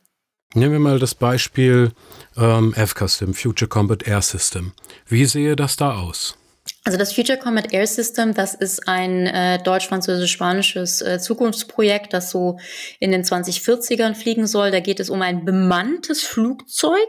Nehmen 0.55 0.73
wir 0.73 0.79
mal 0.79 0.99
das 0.99 1.15
Beispiel 1.15 1.91
ähm, 2.37 2.73
FCUSTIM, 2.73 3.33
Future 3.33 3.67
Combat 3.67 4.07
Air 4.07 4.21
System. 4.21 4.73
Wie 5.07 5.25
sehe 5.25 5.55
das 5.55 5.77
da 5.77 5.95
aus? 5.95 6.37
Also 6.85 6.97
das 6.97 7.13
Future 7.13 7.37
Combat 7.37 7.71
Air 7.71 7.87
System, 7.87 8.33
das 8.33 8.55
ist 8.55 8.89
ein 8.89 9.25
äh, 9.25 9.57
deutsch-französisch-spanisches 9.63 11.01
äh, 11.01 11.17
Zukunftsprojekt, 11.17 12.11
das 12.11 12.29
so 12.29 12.59
in 12.99 13.13
den 13.13 13.23
2040ern 13.23 14.15
fliegen 14.15 14.47
soll. 14.47 14.69
Da 14.69 14.81
geht 14.81 14.99
es 14.99 15.09
um 15.09 15.21
ein 15.21 15.45
bemanntes 15.45 16.23
Flugzeug, 16.23 17.07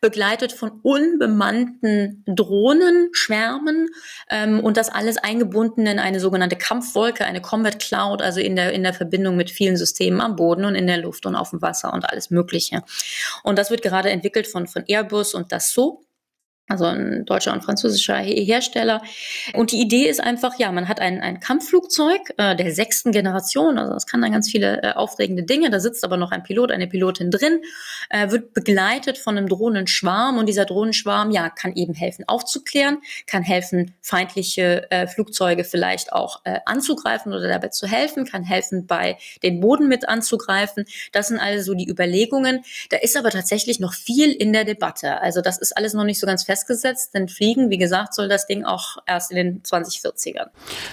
begleitet 0.00 0.52
von 0.52 0.70
unbemannten 0.82 2.24
Drohnen, 2.26 3.10
Schwärmen 3.12 3.88
ähm, 4.30 4.60
und 4.60 4.78
das 4.78 4.88
alles 4.88 5.18
eingebunden 5.18 5.86
in 5.86 5.98
eine 5.98 6.18
sogenannte 6.18 6.56
Kampfwolke, 6.56 7.26
eine 7.26 7.42
Combat 7.42 7.78
Cloud, 7.78 8.22
also 8.22 8.40
in 8.40 8.56
der, 8.56 8.72
in 8.72 8.82
der 8.82 8.94
Verbindung 8.94 9.36
mit 9.36 9.50
vielen 9.50 9.76
Systemen 9.76 10.22
am 10.22 10.34
Boden 10.34 10.64
und 10.64 10.76
in 10.76 10.86
der 10.86 10.96
Luft 10.96 11.26
und 11.26 11.36
auf 11.36 11.50
dem 11.50 11.60
Wasser 11.60 11.92
und 11.92 12.08
alles 12.08 12.30
Mögliche. 12.30 12.84
Und 13.42 13.58
das 13.58 13.70
wird 13.70 13.82
gerade 13.82 14.08
entwickelt 14.08 14.46
von, 14.46 14.66
von 14.66 14.82
Airbus 14.88 15.34
und 15.34 15.52
Dassault 15.52 15.98
also 16.70 16.84
ein 16.84 17.24
deutscher 17.26 17.52
und 17.52 17.64
französischer 17.64 18.16
Hersteller. 18.16 19.02
Und 19.54 19.72
die 19.72 19.80
Idee 19.80 20.08
ist 20.08 20.20
einfach, 20.20 20.58
ja, 20.58 20.70
man 20.70 20.88
hat 20.88 21.00
ein, 21.00 21.20
ein 21.20 21.40
Kampfflugzeug 21.40 22.20
äh, 22.36 22.54
der 22.54 22.72
sechsten 22.72 23.12
Generation, 23.12 23.76
also 23.76 23.92
das 23.92 24.06
kann 24.06 24.22
dann 24.22 24.32
ganz 24.32 24.50
viele 24.50 24.82
äh, 24.82 24.92
aufregende 24.92 25.42
Dinge, 25.42 25.70
da 25.70 25.80
sitzt 25.80 26.04
aber 26.04 26.16
noch 26.16 26.30
ein 26.30 26.42
Pilot, 26.42 26.70
eine 26.70 26.86
Pilotin 26.86 27.30
drin, 27.30 27.60
äh, 28.08 28.30
wird 28.30 28.54
begleitet 28.54 29.18
von 29.18 29.36
einem 29.36 29.48
Drohnenschwarm 29.48 30.38
und 30.38 30.46
dieser 30.46 30.64
Drohnenschwarm, 30.64 31.30
ja, 31.32 31.50
kann 31.50 31.74
eben 31.74 31.94
helfen 31.94 32.24
aufzuklären, 32.28 32.98
kann 33.26 33.42
helfen, 33.42 33.94
feindliche 34.00 34.90
äh, 34.90 35.06
Flugzeuge 35.06 35.64
vielleicht 35.64 36.12
auch 36.12 36.42
äh, 36.44 36.60
anzugreifen 36.66 37.32
oder 37.32 37.48
dabei 37.48 37.68
zu 37.68 37.86
helfen, 37.86 38.24
kann 38.24 38.44
helfen, 38.44 38.86
bei 38.86 39.18
den 39.42 39.60
Boden 39.60 39.88
mit 39.88 40.08
anzugreifen. 40.08 40.84
Das 41.12 41.28
sind 41.28 41.38
also 41.38 41.74
die 41.74 41.88
Überlegungen. 41.88 42.62
Da 42.90 42.98
ist 42.98 43.16
aber 43.16 43.30
tatsächlich 43.30 43.80
noch 43.80 43.92
viel 43.92 44.32
in 44.32 44.52
der 44.52 44.64
Debatte. 44.64 45.20
Also 45.20 45.40
das 45.40 45.58
ist 45.58 45.76
alles 45.76 45.94
noch 45.94 46.04
nicht 46.04 46.20
so 46.20 46.26
ganz 46.26 46.44
fest 46.44 46.59
festgesetzt, 46.60 47.14
denn 47.14 47.28
fliegen, 47.28 47.70
wie 47.70 47.78
gesagt, 47.78 48.14
soll 48.14 48.28
das 48.28 48.46
Ding 48.46 48.64
auch 48.64 48.98
erst 49.06 49.30
in 49.30 49.36
den 49.36 49.62
2040ern. 49.62 50.48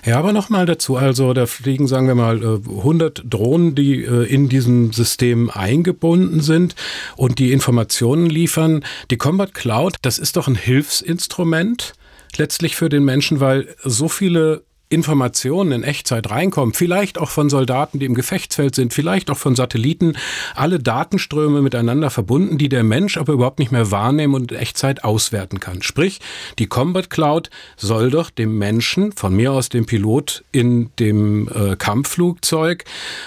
Ja, 0.05 0.17
aber 0.17 0.33
nochmal 0.33 0.65
dazu, 0.65 0.95
also 0.95 1.33
da 1.33 1.45
fliegen, 1.45 1.87
sagen 1.87 2.07
wir 2.07 2.15
mal, 2.15 2.43
100 2.43 3.19
äh, 3.19 3.21
Drohnen, 3.25 3.75
die 3.75 4.03
äh, 4.03 4.23
in 4.23 4.49
diesem 4.49 4.93
System 4.93 5.49
eingebunden 5.49 6.41
sind 6.41 6.75
und 7.15 7.39
die 7.39 7.51
Informationen 7.51 8.27
liefern. 8.27 8.83
Die 9.11 9.17
Combat 9.17 9.53
Cloud, 9.53 9.95
das 10.01 10.17
ist 10.17 10.37
doch 10.37 10.47
ein 10.47 10.55
Hilfsinstrument 10.55 11.93
letztlich 12.35 12.75
für 12.75 12.89
den 12.89 13.03
Menschen, 13.03 13.39
weil 13.39 13.75
so 13.83 14.09
viele 14.09 14.63
Informationen 14.89 15.71
in 15.73 15.83
Echtzeit 15.83 16.29
reinkommen, 16.29 16.73
vielleicht 16.73 17.17
auch 17.17 17.29
von 17.29 17.49
Soldaten, 17.49 17.99
die 17.99 18.05
im 18.05 18.13
Gefechtsfeld 18.13 18.73
sind, 18.73 18.93
vielleicht 18.93 19.29
auch 19.29 19.37
von 19.37 19.53
Satelliten, 19.53 20.15
alle 20.55 20.79
Datenströme 20.79 21.61
miteinander 21.61 22.09
verbunden, 22.09 22.57
die 22.57 22.69
der 22.69 22.83
Mensch 22.83 23.17
aber 23.17 23.33
überhaupt 23.33 23.59
nicht 23.59 23.73
mehr 23.73 23.91
wahrnehmen 23.91 24.33
und 24.33 24.51
in 24.53 24.57
Echtzeit 24.57 25.03
auswerten 25.03 25.59
kann. 25.59 25.81
Sprich, 25.81 26.19
die 26.57 26.67
Combat 26.67 27.09
Cloud 27.09 27.49
soll 27.75 28.11
doch 28.11 28.29
dem 28.29 28.57
Menschen, 28.57 29.11
von 29.11 29.35
mir 29.35 29.51
aus 29.51 29.67
dem 29.67 29.85
Pilot 29.85 30.45
in 30.53 30.89
dem 30.99 31.49
äh, 31.49 31.75
Kampfflugzeug, 31.75 32.85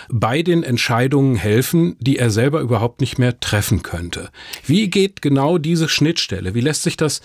bei 0.09 0.42
den 0.42 0.62
Entscheidungen 0.62 1.37
helfen, 1.37 1.96
die 2.01 2.16
er 2.16 2.31
selber 2.31 2.61
überhaupt 2.61 3.03
nicht 3.03 3.18
mehr 3.18 3.38
treffen 3.38 3.83
könnte. 3.83 4.31
Wie 4.64 4.88
geht 4.88 5.20
genau 5.20 5.59
diese 5.59 5.90
Schnittstelle? 5.90 6.55
Wie 6.55 6.61
lässt 6.61 6.85
sich 6.85 6.96
das 6.96 7.20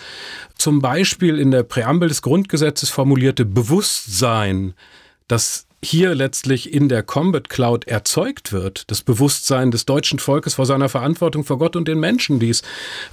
zum 0.58 0.80
Beispiel 0.80 1.40
in 1.40 1.52
der 1.52 1.64
Präambel 1.64 2.10
des 2.10 2.22
Grundgesetzes 2.22 2.90
formulierte 2.90 3.46
Bewusstsein, 3.46 4.25
das 5.28 5.66
hier 5.86 6.16
letztlich 6.16 6.74
in 6.74 6.90
der 6.90 7.04
Combat 7.04 7.48
Cloud 7.48 7.88
erzeugt 7.88 8.52
wird, 8.52 8.90
das 8.90 9.02
Bewusstsein 9.02 9.72
des 9.72 9.86
deutschen 9.86 10.20
Volkes 10.20 10.56
vor 10.56 10.66
seiner 10.66 10.90
Verantwortung 10.90 11.44
vor 11.44 11.60
Gott 11.60 11.76
und 11.76 11.88
den 11.88 12.00
Menschen, 12.00 12.40
die 12.40 12.50
es 12.50 12.64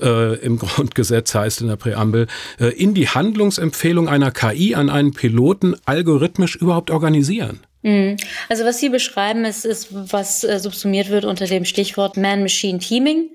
äh, 0.01 0.37
im 0.39 0.59
Grundgesetz 0.59 1.35
heißt 1.35 1.61
in 1.61 1.69
der 1.69 1.77
Präambel, 1.77 2.27
äh, 2.59 2.69
in 2.69 2.95
die 2.95 3.09
Handlungsempfehlung 3.09 4.09
einer 4.09 4.31
KI 4.31 4.75
an 4.75 4.91
einen 4.91 5.13
Piloten 5.13 5.77
algorithmisch 5.85 6.57
überhaupt 6.57 6.91
organisieren. 6.91 7.61
Mhm. 7.83 8.17
Also 8.49 8.65
was 8.65 8.81
Sie 8.81 8.89
beschreiben, 8.89 9.45
ist, 9.45 9.65
ist 9.65 9.89
was 9.91 10.45
äh, 10.45 10.59
subsumiert 10.59 11.11
wird 11.11 11.25
unter 11.25 11.47
dem 11.47 11.65
Stichwort 11.65 12.17
Man-Machine-Teaming. 12.17 13.31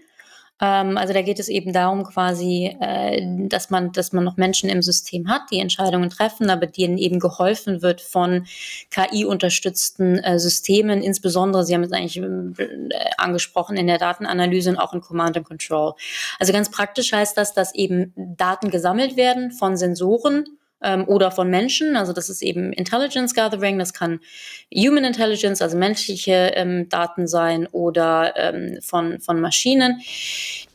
Ähm, 0.59 0.97
also 0.97 1.13
da 1.13 1.21
geht 1.21 1.39
es 1.39 1.49
eben 1.49 1.73
darum 1.73 2.03
quasi, 2.03 2.75
äh, 2.79 3.21
dass 3.47 3.69
man, 3.69 3.91
dass 3.91 4.11
man 4.13 4.23
noch 4.23 4.37
Menschen 4.37 4.69
im 4.69 4.81
System 4.81 5.29
hat, 5.29 5.43
die 5.51 5.59
Entscheidungen 5.59 6.09
treffen, 6.09 6.49
aber 6.49 6.65
denen 6.65 6.97
eben 6.97 7.19
geholfen 7.19 7.81
wird 7.81 8.01
von 8.01 8.45
KI-unterstützten 8.89 10.17
äh, 10.19 10.39
Systemen, 10.39 11.01
insbesondere, 11.01 11.63
Sie 11.63 11.73
haben 11.73 11.83
es 11.83 11.91
eigentlich 11.91 12.17
äh, 12.17 12.89
angesprochen, 13.17 13.77
in 13.77 13.87
der 13.87 13.99
Datenanalyse 13.99 14.71
und 14.71 14.77
auch 14.77 14.93
in 14.93 15.01
Command 15.01 15.37
and 15.37 15.47
Control. 15.47 15.93
Also 16.39 16.53
ganz 16.53 16.71
praktisch 16.71 17.13
heißt 17.13 17.37
das, 17.37 17.53
dass 17.53 17.75
eben 17.75 18.13
Daten 18.15 18.71
gesammelt 18.71 19.15
werden 19.15 19.51
von 19.51 19.77
Sensoren, 19.77 20.56
ähm, 20.81 21.05
oder 21.07 21.31
von 21.31 21.49
Menschen. 21.49 21.95
Also 21.95 22.13
das 22.13 22.29
ist 22.29 22.41
eben 22.41 22.73
Intelligence 22.73 23.33
Gathering, 23.33 23.79
das 23.79 23.93
kann 23.93 24.19
Human 24.73 25.03
Intelligence, 25.03 25.61
also 25.61 25.77
menschliche 25.77 26.51
ähm, 26.55 26.89
Daten 26.89 27.27
sein 27.27 27.67
oder 27.67 28.33
ähm, 28.35 28.79
von, 28.81 29.19
von 29.19 29.39
Maschinen. 29.41 30.01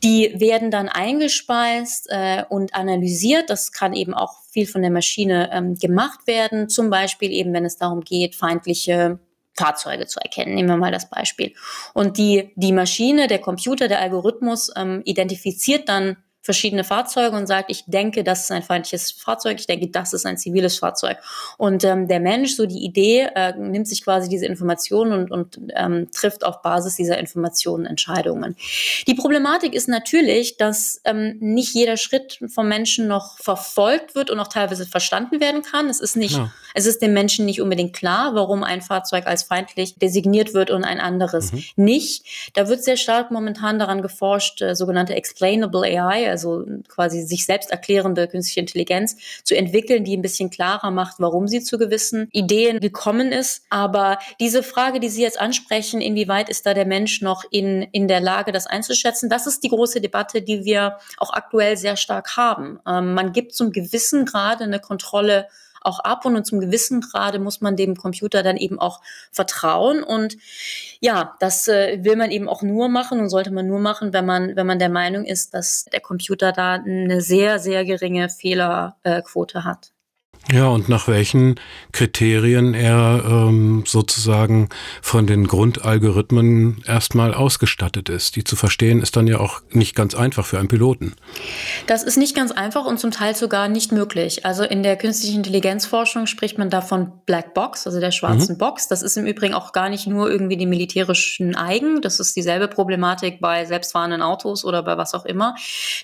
Die 0.03 0.33
werden 0.39 0.71
dann 0.71 0.89
eingespeist 0.89 2.07
äh, 2.09 2.43
und 2.49 2.75
analysiert. 2.75 3.49
Das 3.49 3.71
kann 3.71 3.93
eben 3.93 4.13
auch 4.13 4.41
viel 4.49 4.67
von 4.67 4.81
der 4.81 4.91
Maschine 4.91 5.49
ähm, 5.51 5.75
gemacht 5.75 6.27
werden. 6.27 6.69
Zum 6.69 6.89
Beispiel 6.89 7.31
eben, 7.31 7.53
wenn 7.53 7.65
es 7.65 7.77
darum 7.77 8.01
geht, 8.01 8.35
feindliche 8.35 9.19
Fahrzeuge 9.55 10.07
zu 10.07 10.19
erkennen. 10.19 10.55
Nehmen 10.55 10.69
wir 10.69 10.77
mal 10.77 10.91
das 10.91 11.09
Beispiel. 11.09 11.53
Und 11.93 12.17
die, 12.17 12.51
die 12.55 12.71
Maschine, 12.71 13.27
der 13.27 13.39
Computer, 13.39 13.87
der 13.87 14.01
Algorithmus 14.01 14.71
ähm, 14.75 15.01
identifiziert 15.05 15.87
dann 15.89 16.17
verschiedene 16.43 16.83
Fahrzeuge 16.83 17.37
und 17.37 17.47
sagt, 17.47 17.71
ich 17.71 17.85
denke, 17.87 18.23
das 18.23 18.43
ist 18.43 18.51
ein 18.51 18.63
feindliches 18.63 19.11
Fahrzeug, 19.13 19.59
ich 19.59 19.65
denke, 19.65 19.87
das 19.87 20.11
ist 20.11 20.25
ein 20.25 20.37
ziviles 20.37 20.77
Fahrzeug. 20.77 21.17
Und 21.57 21.85
ähm, 21.85 22.09
der 22.09 22.19
Mensch, 22.19 22.55
so 22.55 22.65
die 22.65 22.83
Idee, 22.83 23.29
äh, 23.33 23.53
nimmt 23.57 23.87
sich 23.87 24.03
quasi 24.03 24.27
diese 24.27 24.45
Informationen 24.45 25.13
und, 25.13 25.31
und 25.31 25.59
ähm, 25.73 26.09
trifft 26.11 26.45
auf 26.45 26.61
Basis 26.61 26.95
dieser 26.95 27.17
Informationen 27.17 27.85
Entscheidungen. 27.85 28.57
Die 29.07 29.13
Problematik 29.13 29.73
ist 29.73 29.87
natürlich, 29.87 30.57
dass 30.57 30.99
ähm, 31.05 31.37
nicht 31.39 31.73
jeder 31.73 31.95
Schritt 31.95 32.39
vom 32.53 32.67
Menschen 32.67 33.07
noch 33.07 33.37
verfolgt 33.37 34.13
wird 34.13 34.29
und 34.29 34.37
auch 34.39 34.49
teilweise 34.49 34.85
verstanden 34.85 35.39
werden 35.39 35.61
kann. 35.61 35.87
Es 35.87 36.01
ist 36.01 36.17
nicht, 36.17 36.35
ja. 36.35 36.51
es 36.73 36.85
ist 36.85 37.01
dem 37.01 37.13
Menschen 37.13 37.45
nicht 37.45 37.61
unbedingt 37.61 37.93
klar, 37.93 38.35
warum 38.35 38.63
ein 38.63 38.81
Fahrzeug 38.81 39.27
als 39.27 39.43
feindlich 39.43 39.95
designiert 39.95 40.53
wird 40.53 40.71
und 40.71 40.83
ein 40.83 40.99
anderes 40.99 41.53
mhm. 41.53 41.63
nicht. 41.77 42.25
Da 42.53 42.67
wird 42.67 42.83
sehr 42.83 42.97
stark 42.97 43.31
momentan 43.31 43.79
daran 43.79 44.01
geforscht, 44.01 44.61
äh, 44.61 44.75
sogenannte 44.75 45.15
explainable 45.15 45.83
AI, 45.83 46.32
also 46.33 46.65
quasi 46.87 47.21
sich 47.21 47.45
selbst 47.45 47.69
erklärende 47.69 48.27
künstliche 48.27 48.59
Intelligenz 48.59 49.15
zu 49.43 49.55
entwickeln, 49.55 50.03
die 50.03 50.17
ein 50.17 50.23
bisschen 50.23 50.49
klarer 50.49 50.89
macht, 50.89 51.15
warum 51.19 51.47
sie 51.47 51.61
zu 51.61 51.77
gewissen 51.77 52.27
Ideen 52.31 52.79
gekommen 52.79 53.31
ist. 53.31 53.63
Aber 53.69 54.17
diese 54.39 54.63
Frage, 54.63 54.99
die 54.99 55.09
Sie 55.09 55.21
jetzt 55.21 55.39
ansprechen, 55.39 56.01
inwieweit 56.01 56.49
ist 56.49 56.65
da 56.65 56.73
der 56.73 56.85
Mensch 56.85 57.21
noch 57.21 57.43
in, 57.51 57.83
in 57.91 58.07
der 58.07 58.19
Lage, 58.19 58.51
das 58.51 58.65
einzuschätzen, 58.65 59.29
das 59.29 59.45
ist 59.45 59.63
die 59.63 59.69
große 59.69 60.01
Debatte, 60.01 60.41
die 60.41 60.65
wir 60.65 60.97
auch 61.17 61.31
aktuell 61.31 61.77
sehr 61.77 61.95
stark 61.95 62.35
haben. 62.35 62.79
Ähm, 62.87 63.13
man 63.13 63.31
gibt 63.31 63.53
zum 63.53 63.71
gewissen 63.71 64.25
Grade 64.25 64.63
eine 64.63 64.79
Kontrolle 64.79 65.47
auch 65.83 65.99
ab 65.99 66.25
und 66.25 66.45
zum 66.45 66.59
gewissen 66.59 67.01
Grade 67.01 67.39
muss 67.39 67.61
man 67.61 67.75
dem 67.75 67.95
Computer 67.95 68.43
dann 68.43 68.57
eben 68.57 68.79
auch 68.79 69.01
vertrauen 69.31 70.03
und 70.03 70.37
ja, 70.99 71.35
das 71.39 71.67
äh, 71.67 72.03
will 72.03 72.15
man 72.15 72.31
eben 72.31 72.49
auch 72.49 72.61
nur 72.61 72.89
machen 72.89 73.19
und 73.19 73.29
sollte 73.29 73.51
man 73.51 73.67
nur 73.67 73.79
machen, 73.79 74.13
wenn 74.13 74.25
man, 74.25 74.55
wenn 74.55 74.67
man 74.67 74.79
der 74.79 74.89
Meinung 74.89 75.25
ist, 75.25 75.53
dass 75.53 75.85
der 75.85 76.01
Computer 76.01 76.51
da 76.51 76.73
eine 76.73 77.21
sehr, 77.21 77.59
sehr 77.59 77.85
geringe 77.85 78.29
Fehlerquote 78.29 79.63
hat. 79.63 79.92
Ja, 80.51 80.67
und 80.67 80.89
nach 80.89 81.07
welchen 81.07 81.55
Kriterien 81.93 82.73
er 82.73 83.23
ähm, 83.25 83.85
sozusagen 83.87 84.67
von 85.01 85.25
den 85.25 85.47
Grundalgorithmen 85.47 86.83
erstmal 86.85 87.33
ausgestattet 87.33 88.09
ist. 88.09 88.35
Die 88.35 88.43
zu 88.43 88.57
verstehen 88.57 89.01
ist 89.01 89.15
dann 89.15 89.25
ja 89.25 89.39
auch 89.39 89.61
nicht 89.71 89.95
ganz 89.95 90.15
einfach 90.15 90.45
für 90.45 90.59
einen 90.59 90.67
Piloten. 90.67 91.15
Das 91.87 92.03
ist 92.03 92.17
nicht 92.17 92.35
ganz 92.35 92.51
einfach 92.51 92.85
und 92.85 92.99
zum 92.99 93.11
Teil 93.11 93.35
sogar 93.35 93.69
nicht 93.69 93.93
möglich. 93.93 94.45
Also 94.45 94.63
in 94.63 94.83
der 94.83 94.97
künstlichen 94.97 95.37
Intelligenzforschung 95.37 96.27
spricht 96.27 96.57
man 96.57 96.69
davon 96.69 97.13
Black 97.25 97.53
Box, 97.53 97.87
also 97.87 98.01
der 98.01 98.11
schwarzen 98.11 98.55
mhm. 98.55 98.59
Box. 98.59 98.89
Das 98.89 99.01
ist 99.01 99.15
im 99.15 99.25
Übrigen 99.25 99.53
auch 99.53 99.71
gar 99.71 99.87
nicht 99.87 100.07
nur 100.07 100.29
irgendwie 100.29 100.57
die 100.57 100.65
militärischen 100.65 101.55
Eigen. 101.55 102.01
Das 102.01 102.19
ist 102.19 102.35
dieselbe 102.35 102.67
Problematik 102.67 103.39
bei 103.39 103.63
selbstfahrenden 103.63 104.21
Autos 104.21 104.65
oder 104.65 104.83
bei 104.83 104.97
was 104.97 105.13
auch 105.13 105.25
immer. 105.25 105.55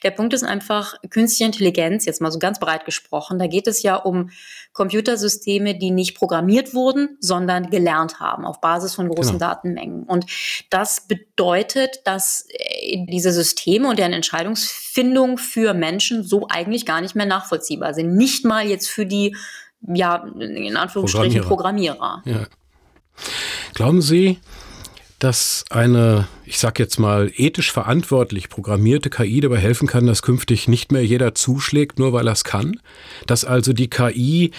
Der 0.04 0.12
Punkt 0.12 0.34
ist 0.34 0.44
einfach 0.44 0.96
künstliche 1.10 1.44
Intelligenz, 1.44 2.06
jetzt 2.06 2.22
mal 2.22 2.32
so 2.32 2.40
ganz 2.40 2.58
breit 2.58 2.86
gesprochen. 2.86 3.38
Da 3.38 3.48
geht 3.48 3.68
es 3.68 3.84
ja 3.84 3.98
um 3.98 4.29
Computersysteme, 4.74 5.78
die 5.78 5.92
nicht 5.92 6.16
programmiert 6.16 6.74
wurden, 6.74 7.18
sondern 7.20 7.70
gelernt 7.70 8.20
haben 8.20 8.46
auf 8.46 8.62
Basis 8.62 8.96
von 8.96 9.10
großen 9.10 9.38
genau. 9.38 9.48
Datenmengen. 9.52 10.04
Und 10.04 10.26
das 10.70 11.08
bedeutet, 11.08 12.02
dass 12.06 12.48
äh, 12.50 13.06
diese 13.10 13.32
Systeme 13.32 13.90
und 13.90 14.00
deren 14.00 14.14
Entscheidungsfindung 14.14 15.38
für 15.38 15.74
Menschen 15.74 16.24
so 16.24 16.48
eigentlich 16.50 16.86
gar 16.86 17.02
nicht 17.02 17.16
mehr 17.16 17.26
nachvollziehbar 17.26 17.94
sind. 17.94 18.16
Nicht 18.16 18.46
mal 18.46 18.66
jetzt 18.66 18.90
für 18.90 19.06
die, 19.06 19.36
ja, 19.82 20.26
in 20.40 20.78
Anführungsstrichen 20.78 21.42
Programmierer. 21.42 21.96
Programmierer. 21.96 22.22
Ja. 22.26 22.48
Glauben 23.74 24.02
Sie, 24.02 24.40
dass 25.20 25.66
eine, 25.70 26.28
ich 26.46 26.60
sag 26.60 26.80
jetzt 26.80 26.98
mal, 26.98 27.32
ethisch 27.36 27.72
verantwortlich 27.72 28.50
programmierte 28.50 29.10
KI 29.10 29.42
dabei 29.42 29.58
helfen 29.58 29.88
kann, 29.88 30.08
dass 30.08 30.22
künftig 30.22 30.68
nicht 30.68 30.92
mehr 30.92 31.06
jeder 31.06 31.36
zuschlägt, 31.36 32.00
nur 32.00 32.14
weil 32.14 32.28
er 32.28 32.34
es 32.34 32.44
kann? 32.44 32.80
Dass 33.28 33.46
also 33.46 33.74
die 33.74 33.90
KI 33.90 34.52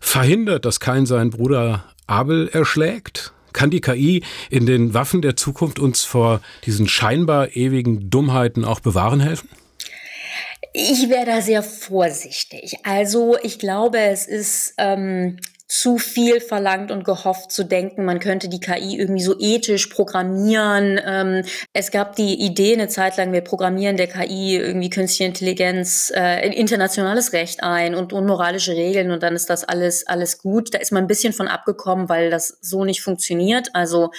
verhindert, 0.00 0.64
dass 0.64 0.80
kein 0.80 1.06
seinen 1.06 1.30
Bruder 1.30 1.84
Abel 2.06 2.48
erschlägt? 2.48 3.32
Kann 3.52 3.70
die 3.70 3.80
KI 3.80 4.22
in 4.50 4.66
den 4.66 4.94
Waffen 4.94 5.22
der 5.22 5.36
Zukunft 5.36 5.78
uns 5.78 6.04
vor 6.04 6.40
diesen 6.66 6.88
scheinbar 6.88 7.54
ewigen 7.56 8.10
Dummheiten 8.10 8.64
auch 8.64 8.80
bewahren 8.80 9.20
helfen? 9.20 9.48
Ich 10.72 11.08
wäre 11.08 11.26
da 11.26 11.40
sehr 11.40 11.62
vorsichtig. 11.62 12.78
Also 12.82 13.36
ich 13.42 13.60
glaube, 13.60 13.98
es 13.98 14.26
ist 14.26 14.74
ähm, 14.76 15.38
zu 15.66 15.96
viel 15.96 16.40
verlangt 16.40 16.90
und 16.90 17.04
gehofft 17.04 17.50
zu 17.50 17.64
denken, 17.64 18.04
man 18.04 18.20
könnte 18.20 18.50
die 18.50 18.60
KI 18.60 18.98
irgendwie 18.98 19.22
so 19.22 19.34
ethisch 19.38 19.86
programmieren. 19.86 21.00
Ähm, 21.02 21.42
es 21.72 21.90
gab 21.90 22.16
die 22.16 22.34
Idee 22.34 22.74
eine 22.74 22.88
Zeit 22.88 23.16
lang, 23.16 23.32
wir 23.32 23.40
programmieren 23.40 23.96
der 23.96 24.08
KI 24.08 24.56
irgendwie 24.56 24.90
künstliche 24.90 25.24
Intelligenz, 25.24 26.12
äh, 26.14 26.46
internationales 26.50 27.32
Recht 27.32 27.62
ein 27.62 27.94
und, 27.94 28.12
und 28.12 28.26
moralische 28.26 28.72
Regeln 28.72 29.10
und 29.10 29.22
dann 29.22 29.34
ist 29.34 29.48
das 29.48 29.64
alles, 29.64 30.06
alles 30.06 30.36
gut. 30.38 30.74
Da 30.74 30.78
ist 30.78 30.92
man 30.92 31.04
ein 31.04 31.08
bisschen 31.08 31.32
von 31.32 31.48
abgekommen, 31.48 32.10
weil 32.10 32.28
das 32.28 32.58
so 32.60 32.84
nicht 32.84 33.00
funktioniert. 33.00 33.70
Also 33.72 34.10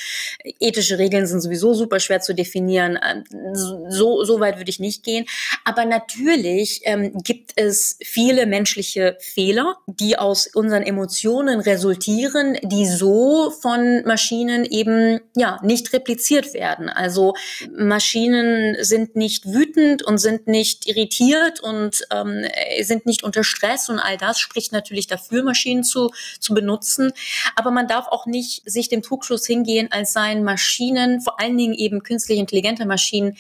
ethische 0.59 0.97
Regeln 0.97 1.27
sind 1.27 1.41
sowieso 1.41 1.75
super 1.75 1.99
schwer 1.99 2.21
zu 2.21 2.33
definieren. 2.33 2.95
Äh, 2.95 3.21
so, 3.53 4.23
so 4.23 4.39
weit 4.39 4.57
würde 4.57 4.71
ich 4.71 4.79
nicht 4.79 5.03
gehen. 5.03 5.25
Aber 5.63 5.85
natürlich 5.85 6.81
ähm, 6.85 7.13
gibt 7.23 7.51
es 7.55 7.99
viele 8.03 8.47
menschliche 8.47 9.15
Fehler, 9.19 9.77
die 9.85 10.17
aus 10.17 10.47
unseren 10.47 10.81
Emotionen 10.81 11.34
Emotionen 11.35 11.59
resultieren, 11.59 12.57
die 12.63 12.85
so 12.85 13.51
von 13.51 14.03
Maschinen 14.05 14.63
eben 14.63 15.19
ja 15.35 15.59
nicht 15.63 15.91
repliziert 15.91 16.53
werden. 16.53 16.87
Also 16.87 17.33
Maschinen 17.75 18.77
sind 18.81 19.17
nicht 19.17 19.45
wütend 19.45 20.01
und 20.03 20.17
sind 20.17 20.47
nicht 20.47 20.87
irritiert 20.87 21.59
und 21.59 22.07
ähm, 22.11 22.45
sind 22.81 23.05
nicht 23.05 23.23
unter 23.23 23.43
Stress 23.43 23.89
und 23.89 23.99
all 23.99 24.15
das 24.17 24.39
spricht 24.39 24.71
natürlich 24.71 25.07
dafür, 25.07 25.43
Maschinen 25.43 25.83
zu, 25.83 26.11
zu 26.39 26.53
benutzen. 26.53 27.11
Aber 27.57 27.69
man 27.69 27.89
darf 27.89 28.07
auch 28.07 28.25
nicht 28.25 28.61
sich 28.69 28.87
dem 28.87 29.01
Trugschluss 29.01 29.45
hingehen, 29.45 29.89
als 29.91 30.13
seien 30.13 30.43
Maschinen, 30.43 31.19
vor 31.19 31.41
allen 31.41 31.57
Dingen 31.57 31.73
eben 31.73 32.01
künstlich 32.01 32.39
intelligente 32.39 32.85
Maschinen, 32.85 33.35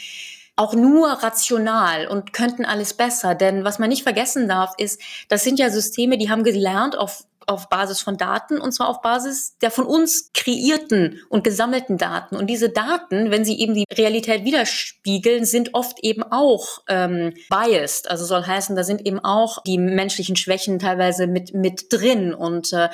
auch 0.57 0.73
nur 0.73 1.07
rational 1.09 2.07
und 2.07 2.33
könnten 2.33 2.65
alles 2.65 2.93
besser. 2.93 3.35
Denn 3.35 3.63
was 3.63 3.79
man 3.79 3.89
nicht 3.89 4.03
vergessen 4.03 4.47
darf, 4.47 4.73
ist, 4.77 5.01
das 5.27 5.43
sind 5.43 5.59
ja 5.59 5.69
Systeme, 5.69 6.17
die 6.17 6.29
haben 6.29 6.43
gelernt 6.43 6.97
auf 6.97 7.25
auf 7.47 7.69
Basis 7.69 8.01
von 8.01 8.17
Daten 8.17 8.59
und 8.59 8.71
zwar 8.71 8.89
auf 8.89 9.01
Basis 9.01 9.57
der 9.61 9.71
von 9.71 9.85
uns 9.85 10.31
kreierten 10.33 11.21
und 11.29 11.43
gesammelten 11.43 11.97
Daten. 11.97 12.35
Und 12.35 12.47
diese 12.47 12.69
Daten, 12.69 13.31
wenn 13.31 13.45
sie 13.45 13.59
eben 13.59 13.73
die 13.73 13.85
Realität 13.91 14.43
widerspiegeln, 14.43 15.45
sind 15.45 15.73
oft 15.73 15.99
eben 16.03 16.23
auch 16.23 16.81
ähm, 16.87 17.33
biased. 17.49 18.09
Also 18.09 18.25
soll 18.25 18.45
heißen, 18.45 18.75
da 18.75 18.83
sind 18.83 19.05
eben 19.05 19.19
auch 19.19 19.61
die 19.63 19.77
menschlichen 19.77 20.35
Schwächen 20.35 20.79
teilweise 20.79 21.27
mit, 21.27 21.53
mit 21.53 21.91
drin. 21.91 22.33
Und 22.33 22.73
äh, 22.73 22.89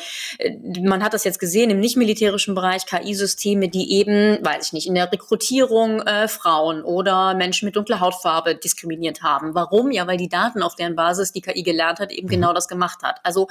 man 0.81 1.03
hat 1.03 1.13
das 1.13 1.23
jetzt 1.23 1.39
gesehen 1.39 1.69
im 1.69 1.79
nicht-militärischen 1.79 2.55
Bereich, 2.55 2.85
KI-Systeme, 2.85 3.69
die 3.69 3.93
eben, 3.93 4.43
weiß 4.43 4.67
ich 4.67 4.73
nicht, 4.73 4.87
in 4.87 4.95
der 4.95 5.11
Rekrutierung 5.11 6.01
äh, 6.01 6.27
Frauen 6.27 6.83
oder 6.83 7.33
Menschen 7.33 7.65
mit 7.65 7.75
dunkler 7.75 7.99
Hautfarbe 7.99 8.55
diskriminiert 8.55 9.23
haben. 9.23 9.55
Warum? 9.55 9.91
Ja, 9.91 10.07
weil 10.07 10.17
die 10.17 10.29
Daten, 10.29 10.61
auf 10.63 10.75
deren 10.75 10.95
Basis 10.95 11.31
die 11.31 11.41
KI 11.41 11.63
gelernt 11.63 11.99
hat, 11.99 12.11
eben 12.11 12.27
mhm. 12.27 12.31
genau 12.31 12.53
das 12.53 12.67
gemacht 12.67 13.03
hat. 13.03 13.19
Also 13.23 13.47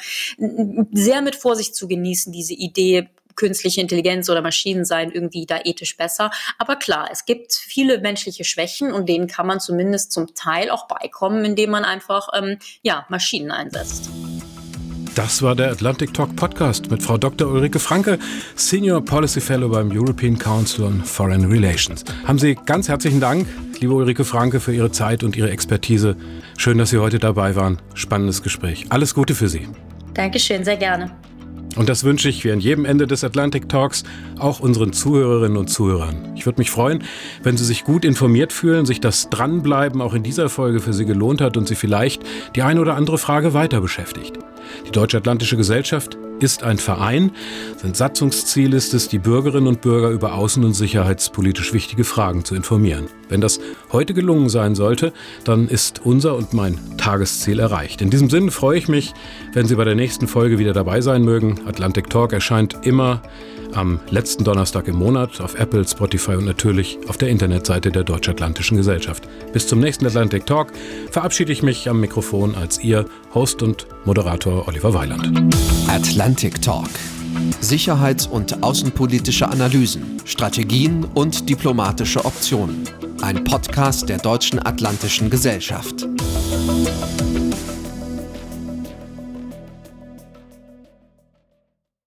sehr 0.92 1.22
mit 1.22 1.36
Vorsicht 1.36 1.74
zu 1.74 1.88
genießen, 1.88 2.32
diese 2.32 2.54
Idee, 2.54 3.08
künstliche 3.36 3.80
Intelligenz 3.80 4.28
oder 4.28 4.42
Maschinen 4.42 4.84
seien 4.84 5.10
irgendwie 5.10 5.46
da 5.46 5.60
ethisch 5.64 5.96
besser. 5.96 6.30
Aber 6.58 6.76
klar, 6.76 7.08
es 7.10 7.24
gibt 7.24 7.52
viele 7.54 8.00
menschliche 8.00 8.44
Schwächen 8.44 8.92
und 8.92 9.08
denen 9.08 9.26
kann 9.26 9.46
man 9.46 9.60
zumindest 9.60 10.12
zum 10.12 10.34
Teil 10.34 10.70
auch 10.70 10.86
beikommen, 10.88 11.44
indem 11.44 11.70
man 11.70 11.84
einfach 11.84 12.28
ähm, 12.34 12.58
ja, 12.82 13.06
Maschinen 13.08 13.50
einsetzt. 13.50 14.10
Das 15.14 15.42
war 15.42 15.56
der 15.56 15.70
Atlantic 15.70 16.14
Talk 16.14 16.36
Podcast 16.36 16.90
mit 16.90 17.02
Frau 17.02 17.18
Dr. 17.18 17.50
Ulrike 17.50 17.80
Franke, 17.80 18.18
Senior 18.54 19.04
Policy 19.04 19.40
Fellow 19.40 19.68
beim 19.68 19.90
European 19.90 20.38
Council 20.38 20.84
on 20.84 21.04
Foreign 21.04 21.46
Relations. 21.46 22.04
Haben 22.24 22.38
Sie 22.38 22.54
ganz 22.54 22.88
herzlichen 22.88 23.20
Dank, 23.20 23.48
liebe 23.80 23.92
Ulrike 23.92 24.24
Franke, 24.24 24.60
für 24.60 24.72
Ihre 24.72 24.92
Zeit 24.92 25.24
und 25.24 25.36
Ihre 25.36 25.50
Expertise. 25.50 26.16
Schön, 26.56 26.78
dass 26.78 26.90
Sie 26.90 26.98
heute 26.98 27.18
dabei 27.18 27.56
waren. 27.56 27.82
Spannendes 27.94 28.42
Gespräch. 28.42 28.86
Alles 28.90 29.14
Gute 29.14 29.34
für 29.34 29.48
Sie. 29.48 29.66
Dankeschön, 30.20 30.64
sehr 30.64 30.76
gerne. 30.76 31.10
Und 31.76 31.88
das 31.88 32.04
wünsche 32.04 32.28
ich 32.28 32.44
wie 32.44 32.52
an 32.52 32.60
jedem 32.60 32.84
Ende 32.84 33.06
des 33.06 33.24
Atlantic 33.24 33.70
Talks 33.70 34.04
auch 34.38 34.60
unseren 34.60 34.92
Zuhörerinnen 34.92 35.56
und 35.56 35.68
Zuhörern. 35.68 36.34
Ich 36.36 36.44
würde 36.44 36.60
mich 36.60 36.70
freuen, 36.70 37.04
wenn 37.42 37.56
Sie 37.56 37.64
sich 37.64 37.84
gut 37.84 38.04
informiert 38.04 38.52
fühlen, 38.52 38.84
sich 38.84 39.00
das 39.00 39.30
Dranbleiben 39.30 40.02
auch 40.02 40.12
in 40.12 40.22
dieser 40.22 40.50
Folge 40.50 40.80
für 40.80 40.92
Sie 40.92 41.06
gelohnt 41.06 41.40
hat 41.40 41.56
und 41.56 41.66
Sie 41.66 41.74
vielleicht 41.74 42.22
die 42.54 42.60
eine 42.60 42.82
oder 42.82 42.96
andere 42.96 43.16
Frage 43.16 43.54
weiter 43.54 43.80
beschäftigt. 43.80 44.38
Die 44.86 44.90
Deutsche 44.90 45.16
Atlantische 45.16 45.56
Gesellschaft 45.56 46.18
ist 46.42 46.62
ein 46.62 46.78
Verein. 46.78 47.32
Sein 47.76 47.94
Satzungsziel 47.94 48.74
ist 48.74 48.94
es, 48.94 49.08
die 49.08 49.18
Bürgerinnen 49.18 49.66
und 49.66 49.80
Bürger 49.80 50.10
über 50.10 50.34
außen- 50.34 50.64
und 50.64 50.74
sicherheitspolitisch 50.74 51.72
wichtige 51.72 52.04
Fragen 52.04 52.44
zu 52.44 52.54
informieren. 52.54 53.08
Wenn 53.28 53.40
das 53.40 53.60
heute 53.92 54.14
gelungen 54.14 54.48
sein 54.48 54.74
sollte, 54.74 55.12
dann 55.44 55.68
ist 55.68 56.04
unser 56.04 56.36
und 56.36 56.52
mein 56.52 56.78
Tagesziel 56.96 57.60
erreicht. 57.60 58.02
In 58.02 58.10
diesem 58.10 58.28
Sinne 58.28 58.50
freue 58.50 58.78
ich 58.78 58.88
mich, 58.88 59.14
wenn 59.52 59.66
Sie 59.66 59.76
bei 59.76 59.84
der 59.84 59.94
nächsten 59.94 60.26
Folge 60.26 60.58
wieder 60.58 60.72
dabei 60.72 61.00
sein 61.00 61.22
mögen. 61.22 61.60
Atlantic 61.66 62.10
Talk 62.10 62.32
erscheint 62.32 62.78
immer 62.82 63.22
am 63.74 64.00
letzten 64.10 64.44
Donnerstag 64.44 64.88
im 64.88 64.96
Monat 64.96 65.40
auf 65.40 65.54
Apple, 65.54 65.86
Spotify 65.86 66.32
und 66.32 66.44
natürlich 66.44 66.98
auf 67.08 67.16
der 67.16 67.28
Internetseite 67.28 67.90
der 67.90 68.04
Deutsch-Atlantischen 68.04 68.76
Gesellschaft. 68.76 69.28
Bis 69.52 69.66
zum 69.66 69.80
nächsten 69.80 70.06
Atlantic 70.06 70.46
Talk 70.46 70.72
verabschiede 71.10 71.52
ich 71.52 71.62
mich 71.62 71.88
am 71.88 72.00
Mikrofon 72.00 72.54
als 72.54 72.82
Ihr 72.82 73.04
Host 73.34 73.62
und 73.62 73.86
Moderator 74.04 74.66
Oliver 74.68 74.94
Weiland. 74.94 75.54
Atlantic 75.88 76.60
Talk. 76.62 76.90
Sicherheits- 77.60 78.26
und 78.26 78.62
außenpolitische 78.62 79.48
Analysen, 79.48 80.20
Strategien 80.24 81.04
und 81.14 81.48
diplomatische 81.48 82.24
Optionen. 82.24 82.84
Ein 83.22 83.44
Podcast 83.44 84.08
der 84.08 84.18
Deutschen 84.18 84.64
Atlantischen 84.64 85.30
Gesellschaft. 85.30 86.06